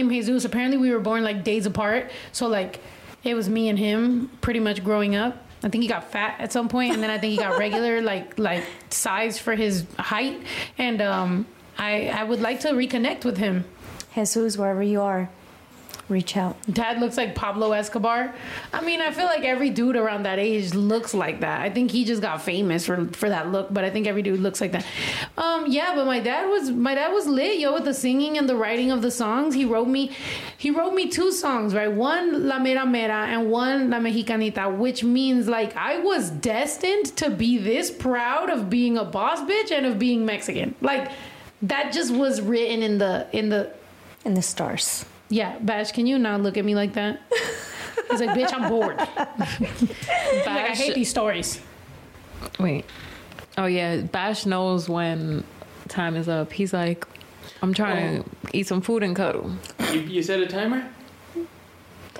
[0.02, 0.44] named Jesus.
[0.44, 2.10] Apparently, we were born like days apart.
[2.32, 2.80] So like,
[3.24, 5.46] it was me and him pretty much growing up.
[5.62, 8.00] I think he got fat at some point, and then I think he got regular
[8.12, 10.40] like like size for his height.
[10.78, 11.46] And um,
[11.78, 13.64] I I would like to reconnect with him.
[14.14, 15.30] Jesus, wherever you are,
[16.10, 16.56] reach out.
[16.70, 18.34] Dad looks like Pablo Escobar.
[18.72, 21.60] I mean, I feel like every dude around that age looks like that.
[21.60, 24.40] I think he just got famous for for that look, but I think every dude
[24.40, 24.84] looks like that.
[25.38, 28.48] Um, yeah, but my dad was my dad was lit, yo, with the singing and
[28.48, 29.54] the writing of the songs.
[29.54, 30.10] He wrote me
[30.58, 31.90] he wrote me two songs, right?
[31.90, 37.30] One La Mera Mera and one La Mexicanita, which means like I was destined to
[37.30, 40.74] be this proud of being a boss bitch and of being Mexican.
[40.80, 41.10] Like
[41.62, 43.72] that just was written in the in the
[44.24, 45.04] in the stars.
[45.30, 47.20] Yeah, Bash, can you not look at me like that?
[48.10, 49.00] He's like, bitch, I'm bored.
[49.58, 51.60] He's like, I hate these stories.
[52.58, 52.84] Wait.
[53.56, 55.44] Oh yeah, Bash knows when
[55.88, 56.52] time is up.
[56.52, 57.06] He's like,
[57.62, 58.50] I'm trying to oh.
[58.52, 59.52] eat some food and cuddle.
[59.92, 60.88] You, you set a timer?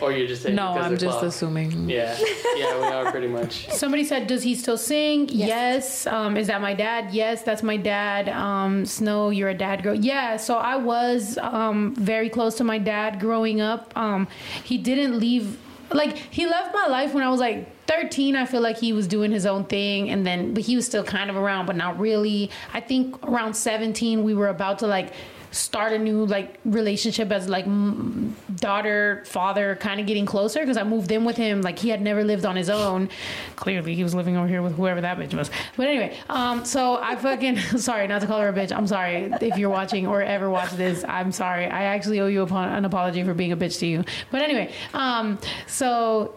[0.01, 1.24] Or you just saying No, I'm just clock?
[1.24, 1.89] assuming.
[1.89, 2.16] Yeah,
[2.56, 3.68] yeah, we are pretty much.
[3.72, 5.28] Somebody said, does he still sing?
[5.28, 6.06] Yes.
[6.06, 7.12] Um, is that my dad?
[7.12, 8.28] Yes, that's my dad.
[8.28, 9.94] Um, Snow, you're a dad girl.
[9.94, 13.93] Yeah, so I was um, very close to my dad growing up.
[13.97, 14.27] Um,
[14.64, 15.59] he didn't leave,
[15.93, 18.36] like, he left my life when I was like 13.
[18.36, 20.10] I feel like he was doing his own thing.
[20.10, 22.51] And then, but he was still kind of around, but not really.
[22.72, 25.12] I think around 17, we were about to like,
[25.51, 30.77] start a new like relationship as like m- daughter father kind of getting closer because
[30.77, 33.09] i moved in with him like he had never lived on his own.
[33.56, 35.51] Clearly he was living over here with whoever that bitch was.
[35.77, 39.32] But anyway um so i fucking sorry not to call her a bitch i'm sorry
[39.40, 41.66] if you're watching or ever watch this i'm sorry.
[41.66, 44.05] I actually owe you an apology for being a bitch to you.
[44.31, 46.35] But anyway um so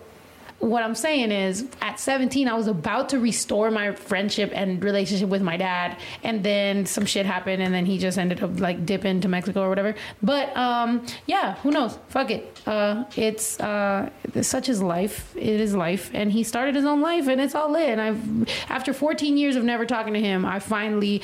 [0.63, 5.29] what I'm saying is, at 17, I was about to restore my friendship and relationship
[5.29, 8.85] with my dad, and then some shit happened, and then he just ended up like
[8.85, 9.95] dipping to Mexico or whatever.
[10.21, 11.97] But um, yeah, who knows?
[12.09, 12.61] Fuck it.
[12.65, 14.09] Uh, it's uh,
[14.41, 15.35] such is life.
[15.35, 17.89] It is life, and he started his own life, and it's all lit.
[17.89, 21.21] And I've after 14 years of never talking to him, I finally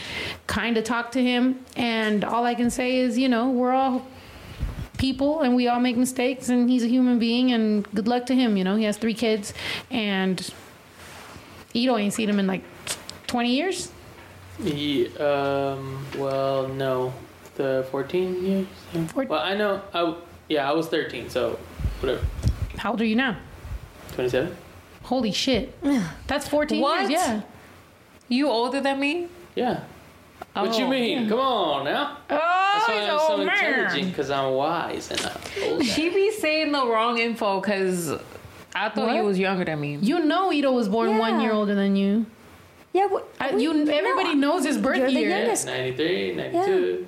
[0.47, 4.05] kind of talked to him, and all I can say is, you know, we're all
[4.99, 8.35] people and we all make mistakes and he's a human being and good luck to
[8.35, 9.53] him you know he has three kids
[9.89, 10.53] and
[11.73, 12.63] Ito ain't seen him in like
[13.27, 13.91] 20 years
[14.59, 17.13] Yeah, um, well, no,
[17.55, 18.67] the 14 years.
[18.93, 19.07] Yeah.
[19.15, 19.81] Well, I know.
[19.93, 20.15] I
[20.49, 21.57] yeah, I was 13, so
[22.01, 22.21] whatever.
[22.77, 23.37] how old are you now
[24.15, 24.53] 27.
[25.03, 25.71] holy shit
[26.27, 26.99] that's 14 What?
[27.09, 27.41] years yeah
[28.27, 29.27] You older than me?
[29.55, 29.79] Yeah.
[30.53, 30.89] What you Oh.
[30.89, 31.29] mean?
[31.29, 32.17] Come on now.
[32.29, 32.35] Oh,
[32.73, 33.57] That's why he's I'm an so old man.
[33.65, 35.85] intelligent because I'm wise and I'm old.
[35.85, 38.11] She be saying the wrong info because
[38.75, 39.25] I thought you What?
[39.25, 39.97] was younger than me.
[40.01, 42.25] You know Ito was born one year older than you.
[42.93, 45.29] Yeah, what, I, you everybody knows his birth You're the year.
[45.29, 45.65] youngest.
[45.67, 47.07] 93, 92.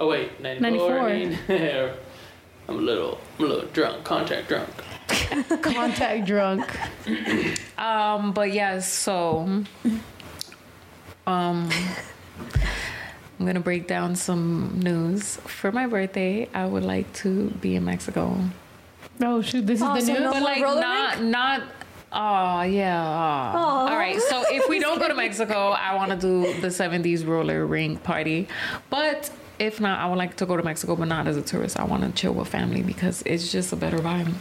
[0.00, 0.90] Oh wait, 94.
[0.90, 1.00] 94.
[1.08, 1.38] I mean,
[2.68, 4.68] I'm a little, I'm a little drunk, contact drunk.
[5.62, 6.66] Contact drunk.
[7.78, 9.62] Um, but yes, so
[11.28, 11.68] um
[13.38, 15.36] I'm gonna break down some news.
[15.46, 18.36] For my birthday, I would like to be in Mexico.
[19.22, 20.22] Oh shoot, this is Oh, the so news.
[20.22, 21.62] no But like roller not not
[22.10, 22.98] Oh yeah.
[23.04, 23.52] aw.
[23.54, 23.88] Aw.
[23.90, 24.18] All right.
[24.22, 28.02] So if we don't go to Mexico, I want to do the 70s roller rink
[28.02, 28.48] party.
[28.88, 31.78] But if not, I would like to go to Mexico, but not as a tourist.
[31.78, 34.32] I want to chill with family because it's just a better vibe.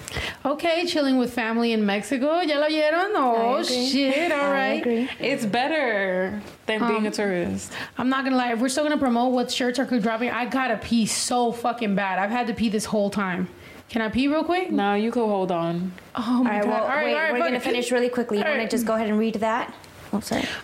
[0.46, 2.42] Okay, chilling with family in Mexico.
[2.42, 3.12] ¿Ya lo vieron?
[3.16, 4.32] Oh shit!
[4.32, 4.82] All I right.
[4.82, 5.10] agree.
[5.20, 7.72] It's better than being a um, tourist.
[7.98, 8.54] I'm not gonna lie.
[8.54, 12.20] If we're still gonna promote what shirts are dropping, I gotta pee so fucking bad.
[12.20, 13.48] I've had to pee this whole time.
[13.90, 14.70] Can I pee real quick?
[14.70, 15.94] No, you can hold on.
[16.16, 16.70] Oh my right, god!
[16.70, 18.38] well, all right, wait, all right, we're gonna finish really quickly.
[18.38, 18.70] You All want to right.
[18.70, 19.74] just go ahead and read that?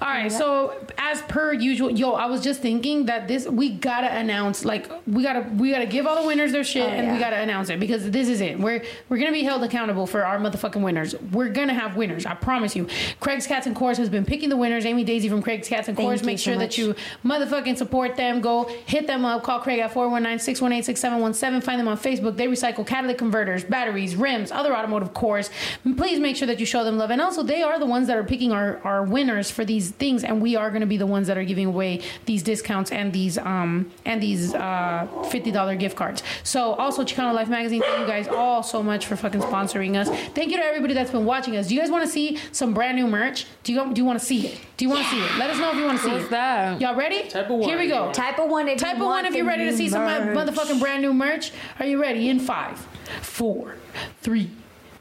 [0.01, 4.11] All right, so as per usual, yo, I was just thinking that this we gotta
[4.11, 7.19] announce, like we gotta we gotta give all the winners their shit, Oh, and we
[7.19, 8.59] gotta announce it because this is it.
[8.59, 11.15] We're we're gonna be held accountable for our motherfucking winners.
[11.31, 12.87] We're gonna have winners, I promise you.
[13.19, 14.85] Craig's Cats and Cores has been picking the winners.
[14.85, 16.21] Amy Daisy from Craig's Cats and Thank Cores.
[16.21, 18.41] you Make so sure that you motherfucking support them.
[18.41, 19.43] Go hit them up.
[19.43, 21.63] Call Craig at 419-618-6717.
[21.63, 22.35] Find them on Facebook.
[22.37, 25.49] They recycle catalytic converters, batteries, rims, other automotive cores.
[25.97, 27.11] Please make sure that you show them love.
[27.11, 30.23] And also, they are the ones that are picking our, our winners for these things,
[30.23, 33.11] and we are going to be the ones that are giving away these discounts and
[33.13, 36.23] these um and these uh fifty dollar gift cards.
[36.43, 37.81] So also, Chicano Life Magazine.
[37.81, 40.09] Thank you guys all so much for fucking sponsoring us.
[40.33, 41.67] Thank you to everybody that's been watching us.
[41.67, 43.45] Do you guys want to see some brand new merch?
[43.63, 44.59] Do you do you want to see it?
[44.77, 45.37] Do you want to see it?
[45.37, 46.31] Let us know if you want to see What's it.
[46.31, 46.81] that?
[46.81, 47.29] Y'all ready?
[47.29, 47.69] Type of one.
[47.69, 48.11] Here we go.
[48.11, 50.01] Type of one if Type you of one if you're ready to new see some
[50.01, 51.51] motherfucking brand new merch.
[51.79, 52.29] Are you ready?
[52.29, 52.77] In five,
[53.21, 53.75] four,
[54.21, 54.49] three,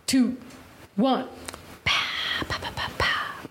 [0.06, 0.36] two,
[0.97, 1.28] one.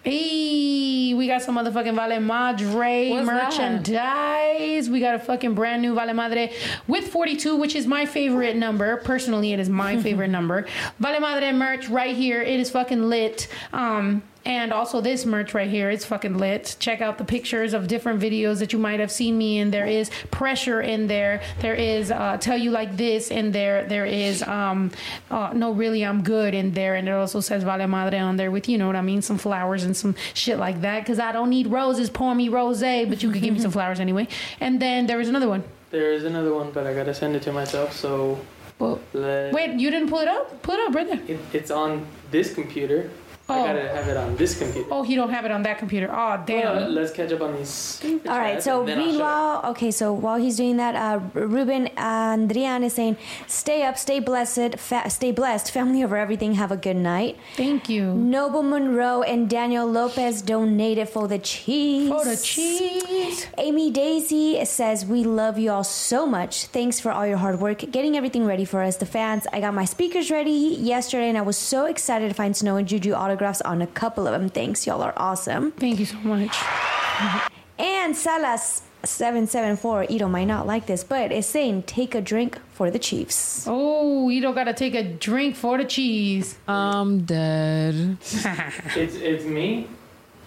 [0.04, 3.50] Hey, we got some motherfucking Vale Madre What's that?
[3.52, 4.90] merchandise.
[4.90, 6.52] We got a fucking brand new Vale Madre
[6.88, 8.98] with 42, which is my favorite number.
[8.98, 10.66] Personally, it is my favorite number.
[11.00, 12.42] Vale Madre merch right here.
[12.42, 13.48] It is fucking lit.
[13.74, 16.76] Um, and also this merch right here, it's fucking lit.
[16.80, 19.70] Check out the pictures of different videos that you might have seen me in.
[19.70, 21.42] There is pressure in there.
[21.60, 23.88] There is uh, tell you like this in there.
[23.88, 24.92] There is um,
[25.30, 28.50] uh, no really I'm good in there, and it also says Vale Madre on there
[28.50, 31.02] with you know what I mean, some flowers and some shit like that.
[31.02, 34.00] Because I don't need roses, pour me rose, but you could give me some flowers
[34.00, 34.28] anyway.
[34.60, 35.64] And then there is another one.
[35.92, 37.94] There is another one, but I gotta send it to myself.
[37.94, 38.40] So
[38.80, 40.64] Well, wait, you didn't pull it up?
[40.64, 41.22] Pull it up, brother.
[41.28, 43.12] it, it's on this computer.
[43.52, 43.64] Oh.
[43.64, 44.88] I gotta have it on this computer.
[44.92, 46.10] Oh, he don't have it on that computer.
[46.12, 46.76] Oh, damn.
[46.76, 48.02] Well, let's catch up on these.
[48.28, 48.62] All right.
[48.64, 49.92] So meanwhile, okay.
[49.92, 53.18] So while he's doing that, uh, Ruben Andrian is saying,
[53.48, 56.54] "Stay up, stay blessed, fa- stay blessed, family over everything.
[56.56, 58.14] Have a good night." Thank you.
[58.14, 62.10] Noble Monroe and Daniel Lopez donated for the cheese.
[62.10, 63.48] For the cheese.
[63.58, 66.66] Amy Daisy says, "We love you all so much.
[66.68, 69.46] Thanks for all your hard work getting everything ready for us, the fans.
[69.52, 72.88] I got my speakers ready yesterday, and I was so excited to find Snow and
[72.88, 74.50] Juju autographs on a couple of them.
[74.50, 76.56] Thanks, y'all are awesome." Thank you so much.
[77.78, 78.84] And Salas.
[79.04, 83.66] 774 Ito might not like this, but it's saying take a drink for the Chiefs.
[83.68, 86.56] Oh, you don't gotta take a drink for the cheese.
[86.68, 88.18] I'm dead.
[88.22, 89.88] It's it's me.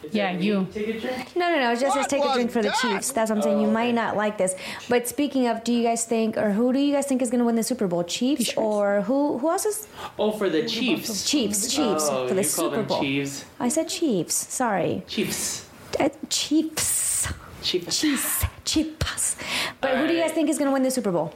[0.07, 0.67] Is Yeah, you.
[0.73, 1.37] Take a drink.
[1.37, 1.73] No, no, no.
[1.73, 3.13] It just says take a drink for the Chiefs.
[3.13, 3.61] That's what I'm saying.
[3.61, 4.55] You might not like this.
[4.89, 7.39] But speaking of, do you guys think, or who do you guys think is going
[7.41, 8.05] to win the Super Bowl?
[8.05, 9.39] Chiefs or who?
[9.39, 9.89] Who else is?
[10.19, 11.29] Oh, for the Chiefs.
[11.29, 13.01] Chiefs, Chiefs Oh, for the you call Super them Bowl.
[13.01, 13.45] Chiefs.
[13.61, 14.35] I said Chiefs.
[14.53, 15.69] Sorry, Chiefs.
[16.01, 17.29] uh, Chiefs.
[17.63, 18.01] Chiefs.
[18.01, 18.45] Chiefs.
[18.65, 19.37] Chiefs.
[19.81, 21.33] But who do you guys think is going to win the Super Bowl?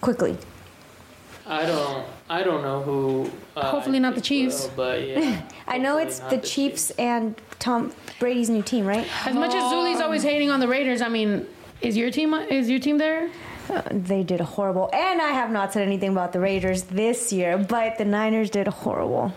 [0.00, 0.36] Quickly.
[1.52, 2.06] I don't.
[2.30, 3.30] I don't know who.
[3.54, 4.62] Uh, Hopefully not the Chiefs.
[4.68, 5.42] will, but yeah.
[5.66, 9.06] I know it's not the Chiefs and Tom Brady's new team, right?
[9.26, 11.46] As much as Zuli's always hating on the Raiders, I mean,
[11.82, 13.28] is your team is your team there?
[13.68, 14.88] Uh, they did horrible.
[14.94, 18.66] And I have not said anything about the Raiders this year, but the Niners did
[18.66, 19.34] horrible.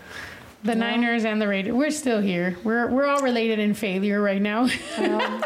[0.64, 1.74] The Niners and the Raiders.
[1.74, 2.56] We're still here.
[2.64, 4.68] We're we're all related in failure right now.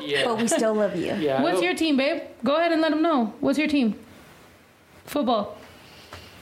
[0.00, 0.24] Yeah.
[0.24, 1.14] But we still love you.
[1.16, 1.42] yeah.
[1.42, 2.22] What's your team, babe?
[2.42, 3.34] Go ahead and let them know.
[3.40, 3.94] What's your team?
[5.04, 5.57] Football.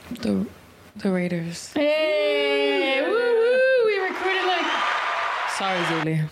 [0.09, 0.47] The
[0.95, 1.73] the Raiders.
[1.73, 3.85] Hey, woo woo!
[3.85, 4.65] We recruited like
[5.57, 6.29] Sorry, Zuli.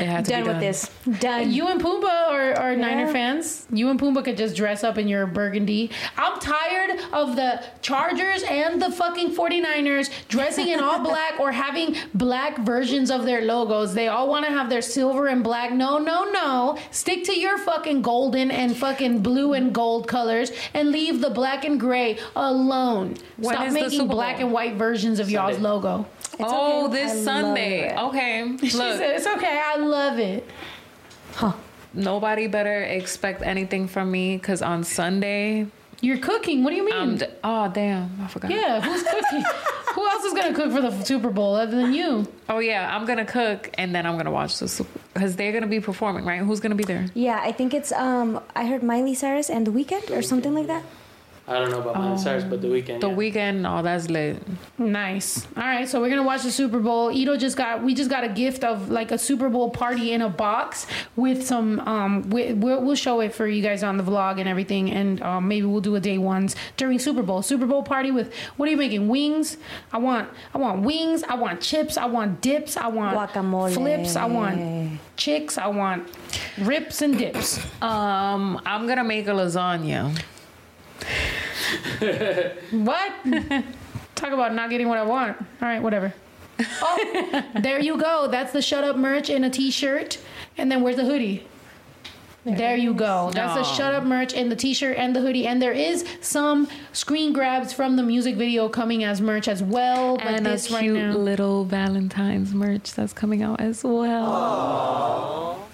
[0.00, 0.90] Done with this.
[1.20, 1.50] Done.
[1.50, 3.66] You and Pumbaa are, are Niner fans.
[3.70, 5.90] You and Pumbaa could just dress up in your burgundy.
[6.16, 11.96] I'm tired of the Chargers and the fucking 49ers dressing in all black or having
[12.14, 13.94] black versions of their logos.
[13.94, 15.72] They all want to have their silver and black.
[15.72, 16.78] No, no, no.
[16.90, 21.64] Stick to your fucking golden and fucking blue and gold colors and leave the black
[21.64, 23.16] and gray alone.
[23.36, 26.06] When Stop making black and white versions of y'all's logo.
[26.40, 26.92] Oh, okay.
[26.94, 27.88] this I Sunday.
[27.90, 27.98] it.
[27.98, 28.56] Okay.
[28.58, 29.60] She Look, said, it's okay.
[29.64, 30.46] I love it.
[31.34, 31.52] Huh.
[31.92, 35.66] Nobody better expect anything from me because on Sunday,
[36.00, 36.62] You're cooking.
[36.64, 37.16] What do you mean?
[37.16, 38.50] D- oh damn, I forgot.
[38.50, 39.44] Yeah, who's cooking?
[39.90, 42.24] Who else is gonna cook for the Super Bowl other than you?
[42.48, 45.66] Oh yeah, I'm gonna cook and then I'm gonna watch the Super because they're gonna
[45.66, 46.38] be performing, right?
[46.42, 47.06] Who's gonna be there?
[47.12, 50.68] Yeah, I think it's um I heard Miley Cyrus and The Weeknd or something like
[50.68, 50.84] that.
[51.50, 53.00] I don't know about Miley Cyrus, but the Weeknd.
[53.00, 53.16] The yeah.
[53.16, 53.68] Weeknd.
[53.68, 54.40] Oh, that's lit.
[54.78, 55.48] Nice.
[55.56, 57.10] All right, so we're gonna watch the Super Bowl.
[57.10, 60.22] Ito just got we just got a gift of like a Super Bowl party in
[60.22, 60.86] a box
[61.16, 61.80] with some.
[61.80, 65.20] Um, we, we'll, we'll show it for you guys on the vlog and everything, and
[65.22, 67.42] um, maybe we'll do a day ones during Super Bowl.
[67.42, 69.08] Super Bowl party with what are you making?
[69.08, 69.56] Wings.
[69.92, 71.24] I want I want wings.
[71.24, 71.96] I want chips.
[71.96, 72.76] I want dips.
[72.76, 73.74] I want Guacamole.
[73.74, 74.14] flips.
[74.14, 75.58] I want chicks.
[75.58, 76.08] I want
[76.58, 77.58] rips and dips.
[77.82, 80.16] Um, I'm gonna make a lasagna.
[82.70, 83.12] What?
[84.14, 85.36] Talk about not getting what I want.
[85.38, 86.12] All right, whatever.
[86.82, 88.28] Oh, there you go.
[88.30, 90.18] That's the shut up merch in a t-shirt.
[90.58, 91.46] And then where's the hoodie?
[92.44, 93.30] There you go.
[93.32, 95.46] That's the shut up merch in the t-shirt and the hoodie.
[95.46, 100.16] And there is some screen grabs from the music video coming as merch as well.
[100.16, 101.16] But and a this right cute now.
[101.16, 105.66] little Valentine's merch that's coming out as well.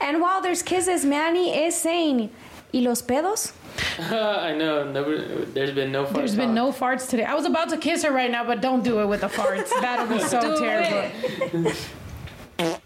[0.00, 2.30] And while there's kisses, Manny is saying,
[2.72, 3.52] "Y los pedos?"
[3.98, 4.90] I know.
[4.90, 6.04] Never, there's been no.
[6.04, 6.12] Farts.
[6.14, 7.24] There's been no farts today.
[7.24, 9.70] I was about to kiss her right now, but don't do it with the farts.
[9.80, 11.72] That'll be so Do terrible.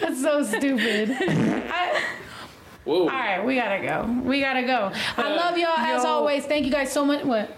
[0.00, 1.10] That's so stupid.
[1.20, 2.02] I,
[2.84, 3.00] Whoa.
[3.00, 4.22] All right, we gotta go.
[4.22, 4.90] We gotta go.
[5.18, 6.46] I uh, love y'all as always.
[6.46, 7.22] Thank you guys so much.
[7.22, 7.50] What?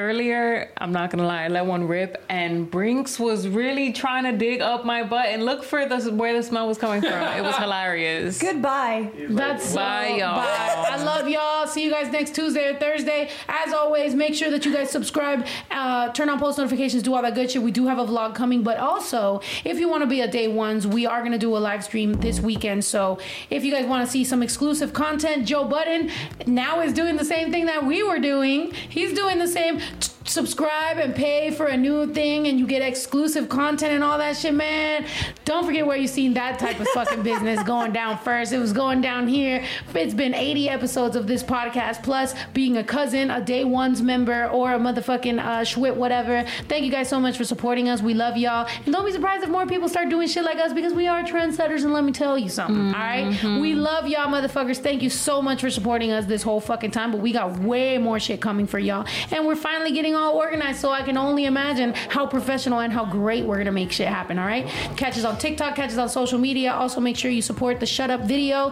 [0.00, 4.32] Earlier, I'm not gonna lie, I let one rip, and Brinks was really trying to
[4.32, 7.12] dig up my butt and look for the where the smell was coming from.
[7.12, 8.38] It was hilarious.
[8.40, 9.10] Goodbye.
[9.28, 10.36] That's so, Bye, y'all.
[10.36, 10.86] Bye.
[10.88, 11.66] I love y'all.
[11.66, 13.28] See you guys next Tuesday or Thursday.
[13.46, 17.20] As always, make sure that you guys subscribe, uh, turn on post notifications, do all
[17.20, 17.62] that good shit.
[17.62, 20.48] We do have a vlog coming, but also if you want to be a day
[20.48, 22.86] ones, we are gonna do a live stream this weekend.
[22.86, 23.18] So
[23.50, 26.10] if you guys want to see some exclusive content, Joe Budden
[26.46, 28.72] now is doing the same thing that we were doing.
[28.88, 29.78] He's doing the same.
[29.98, 34.16] T- subscribe and pay for a new thing and you get exclusive content and all
[34.18, 35.04] that shit man.
[35.44, 38.52] Don't forget where you seen that type of fucking business going down first.
[38.52, 39.64] It was going down here.
[39.92, 44.48] It's been 80 episodes of this podcast plus being a cousin a day one's member
[44.50, 46.44] or a motherfucking uh schwit whatever.
[46.68, 48.00] Thank you guys so much for supporting us.
[48.00, 48.68] We love y'all.
[48.84, 51.24] And don't be surprised if more people start doing shit like us because we are
[51.24, 53.36] trendsetters and let me tell you something all right?
[53.60, 54.78] We love y'all motherfuckers.
[54.78, 57.98] Thank you so much for supporting us this whole fucking time but we got way
[57.98, 59.06] more shit coming for y'all.
[59.32, 63.04] And we're finally getting all organized so i can only imagine how professional and how
[63.04, 64.66] great we're gonna make shit happen all right?
[64.96, 66.72] Catch us on tiktok catch us on social media.
[66.72, 68.70] Also make sure you support the shut up video.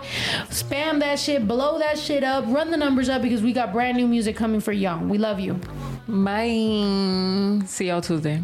[0.50, 3.96] Spam that shit blow that shit up run the numbers up because we got brand
[3.96, 5.04] new music coming for y'all.
[5.04, 5.54] We love you.
[6.08, 7.64] Bye.
[7.66, 8.42] See y'all Tuesday.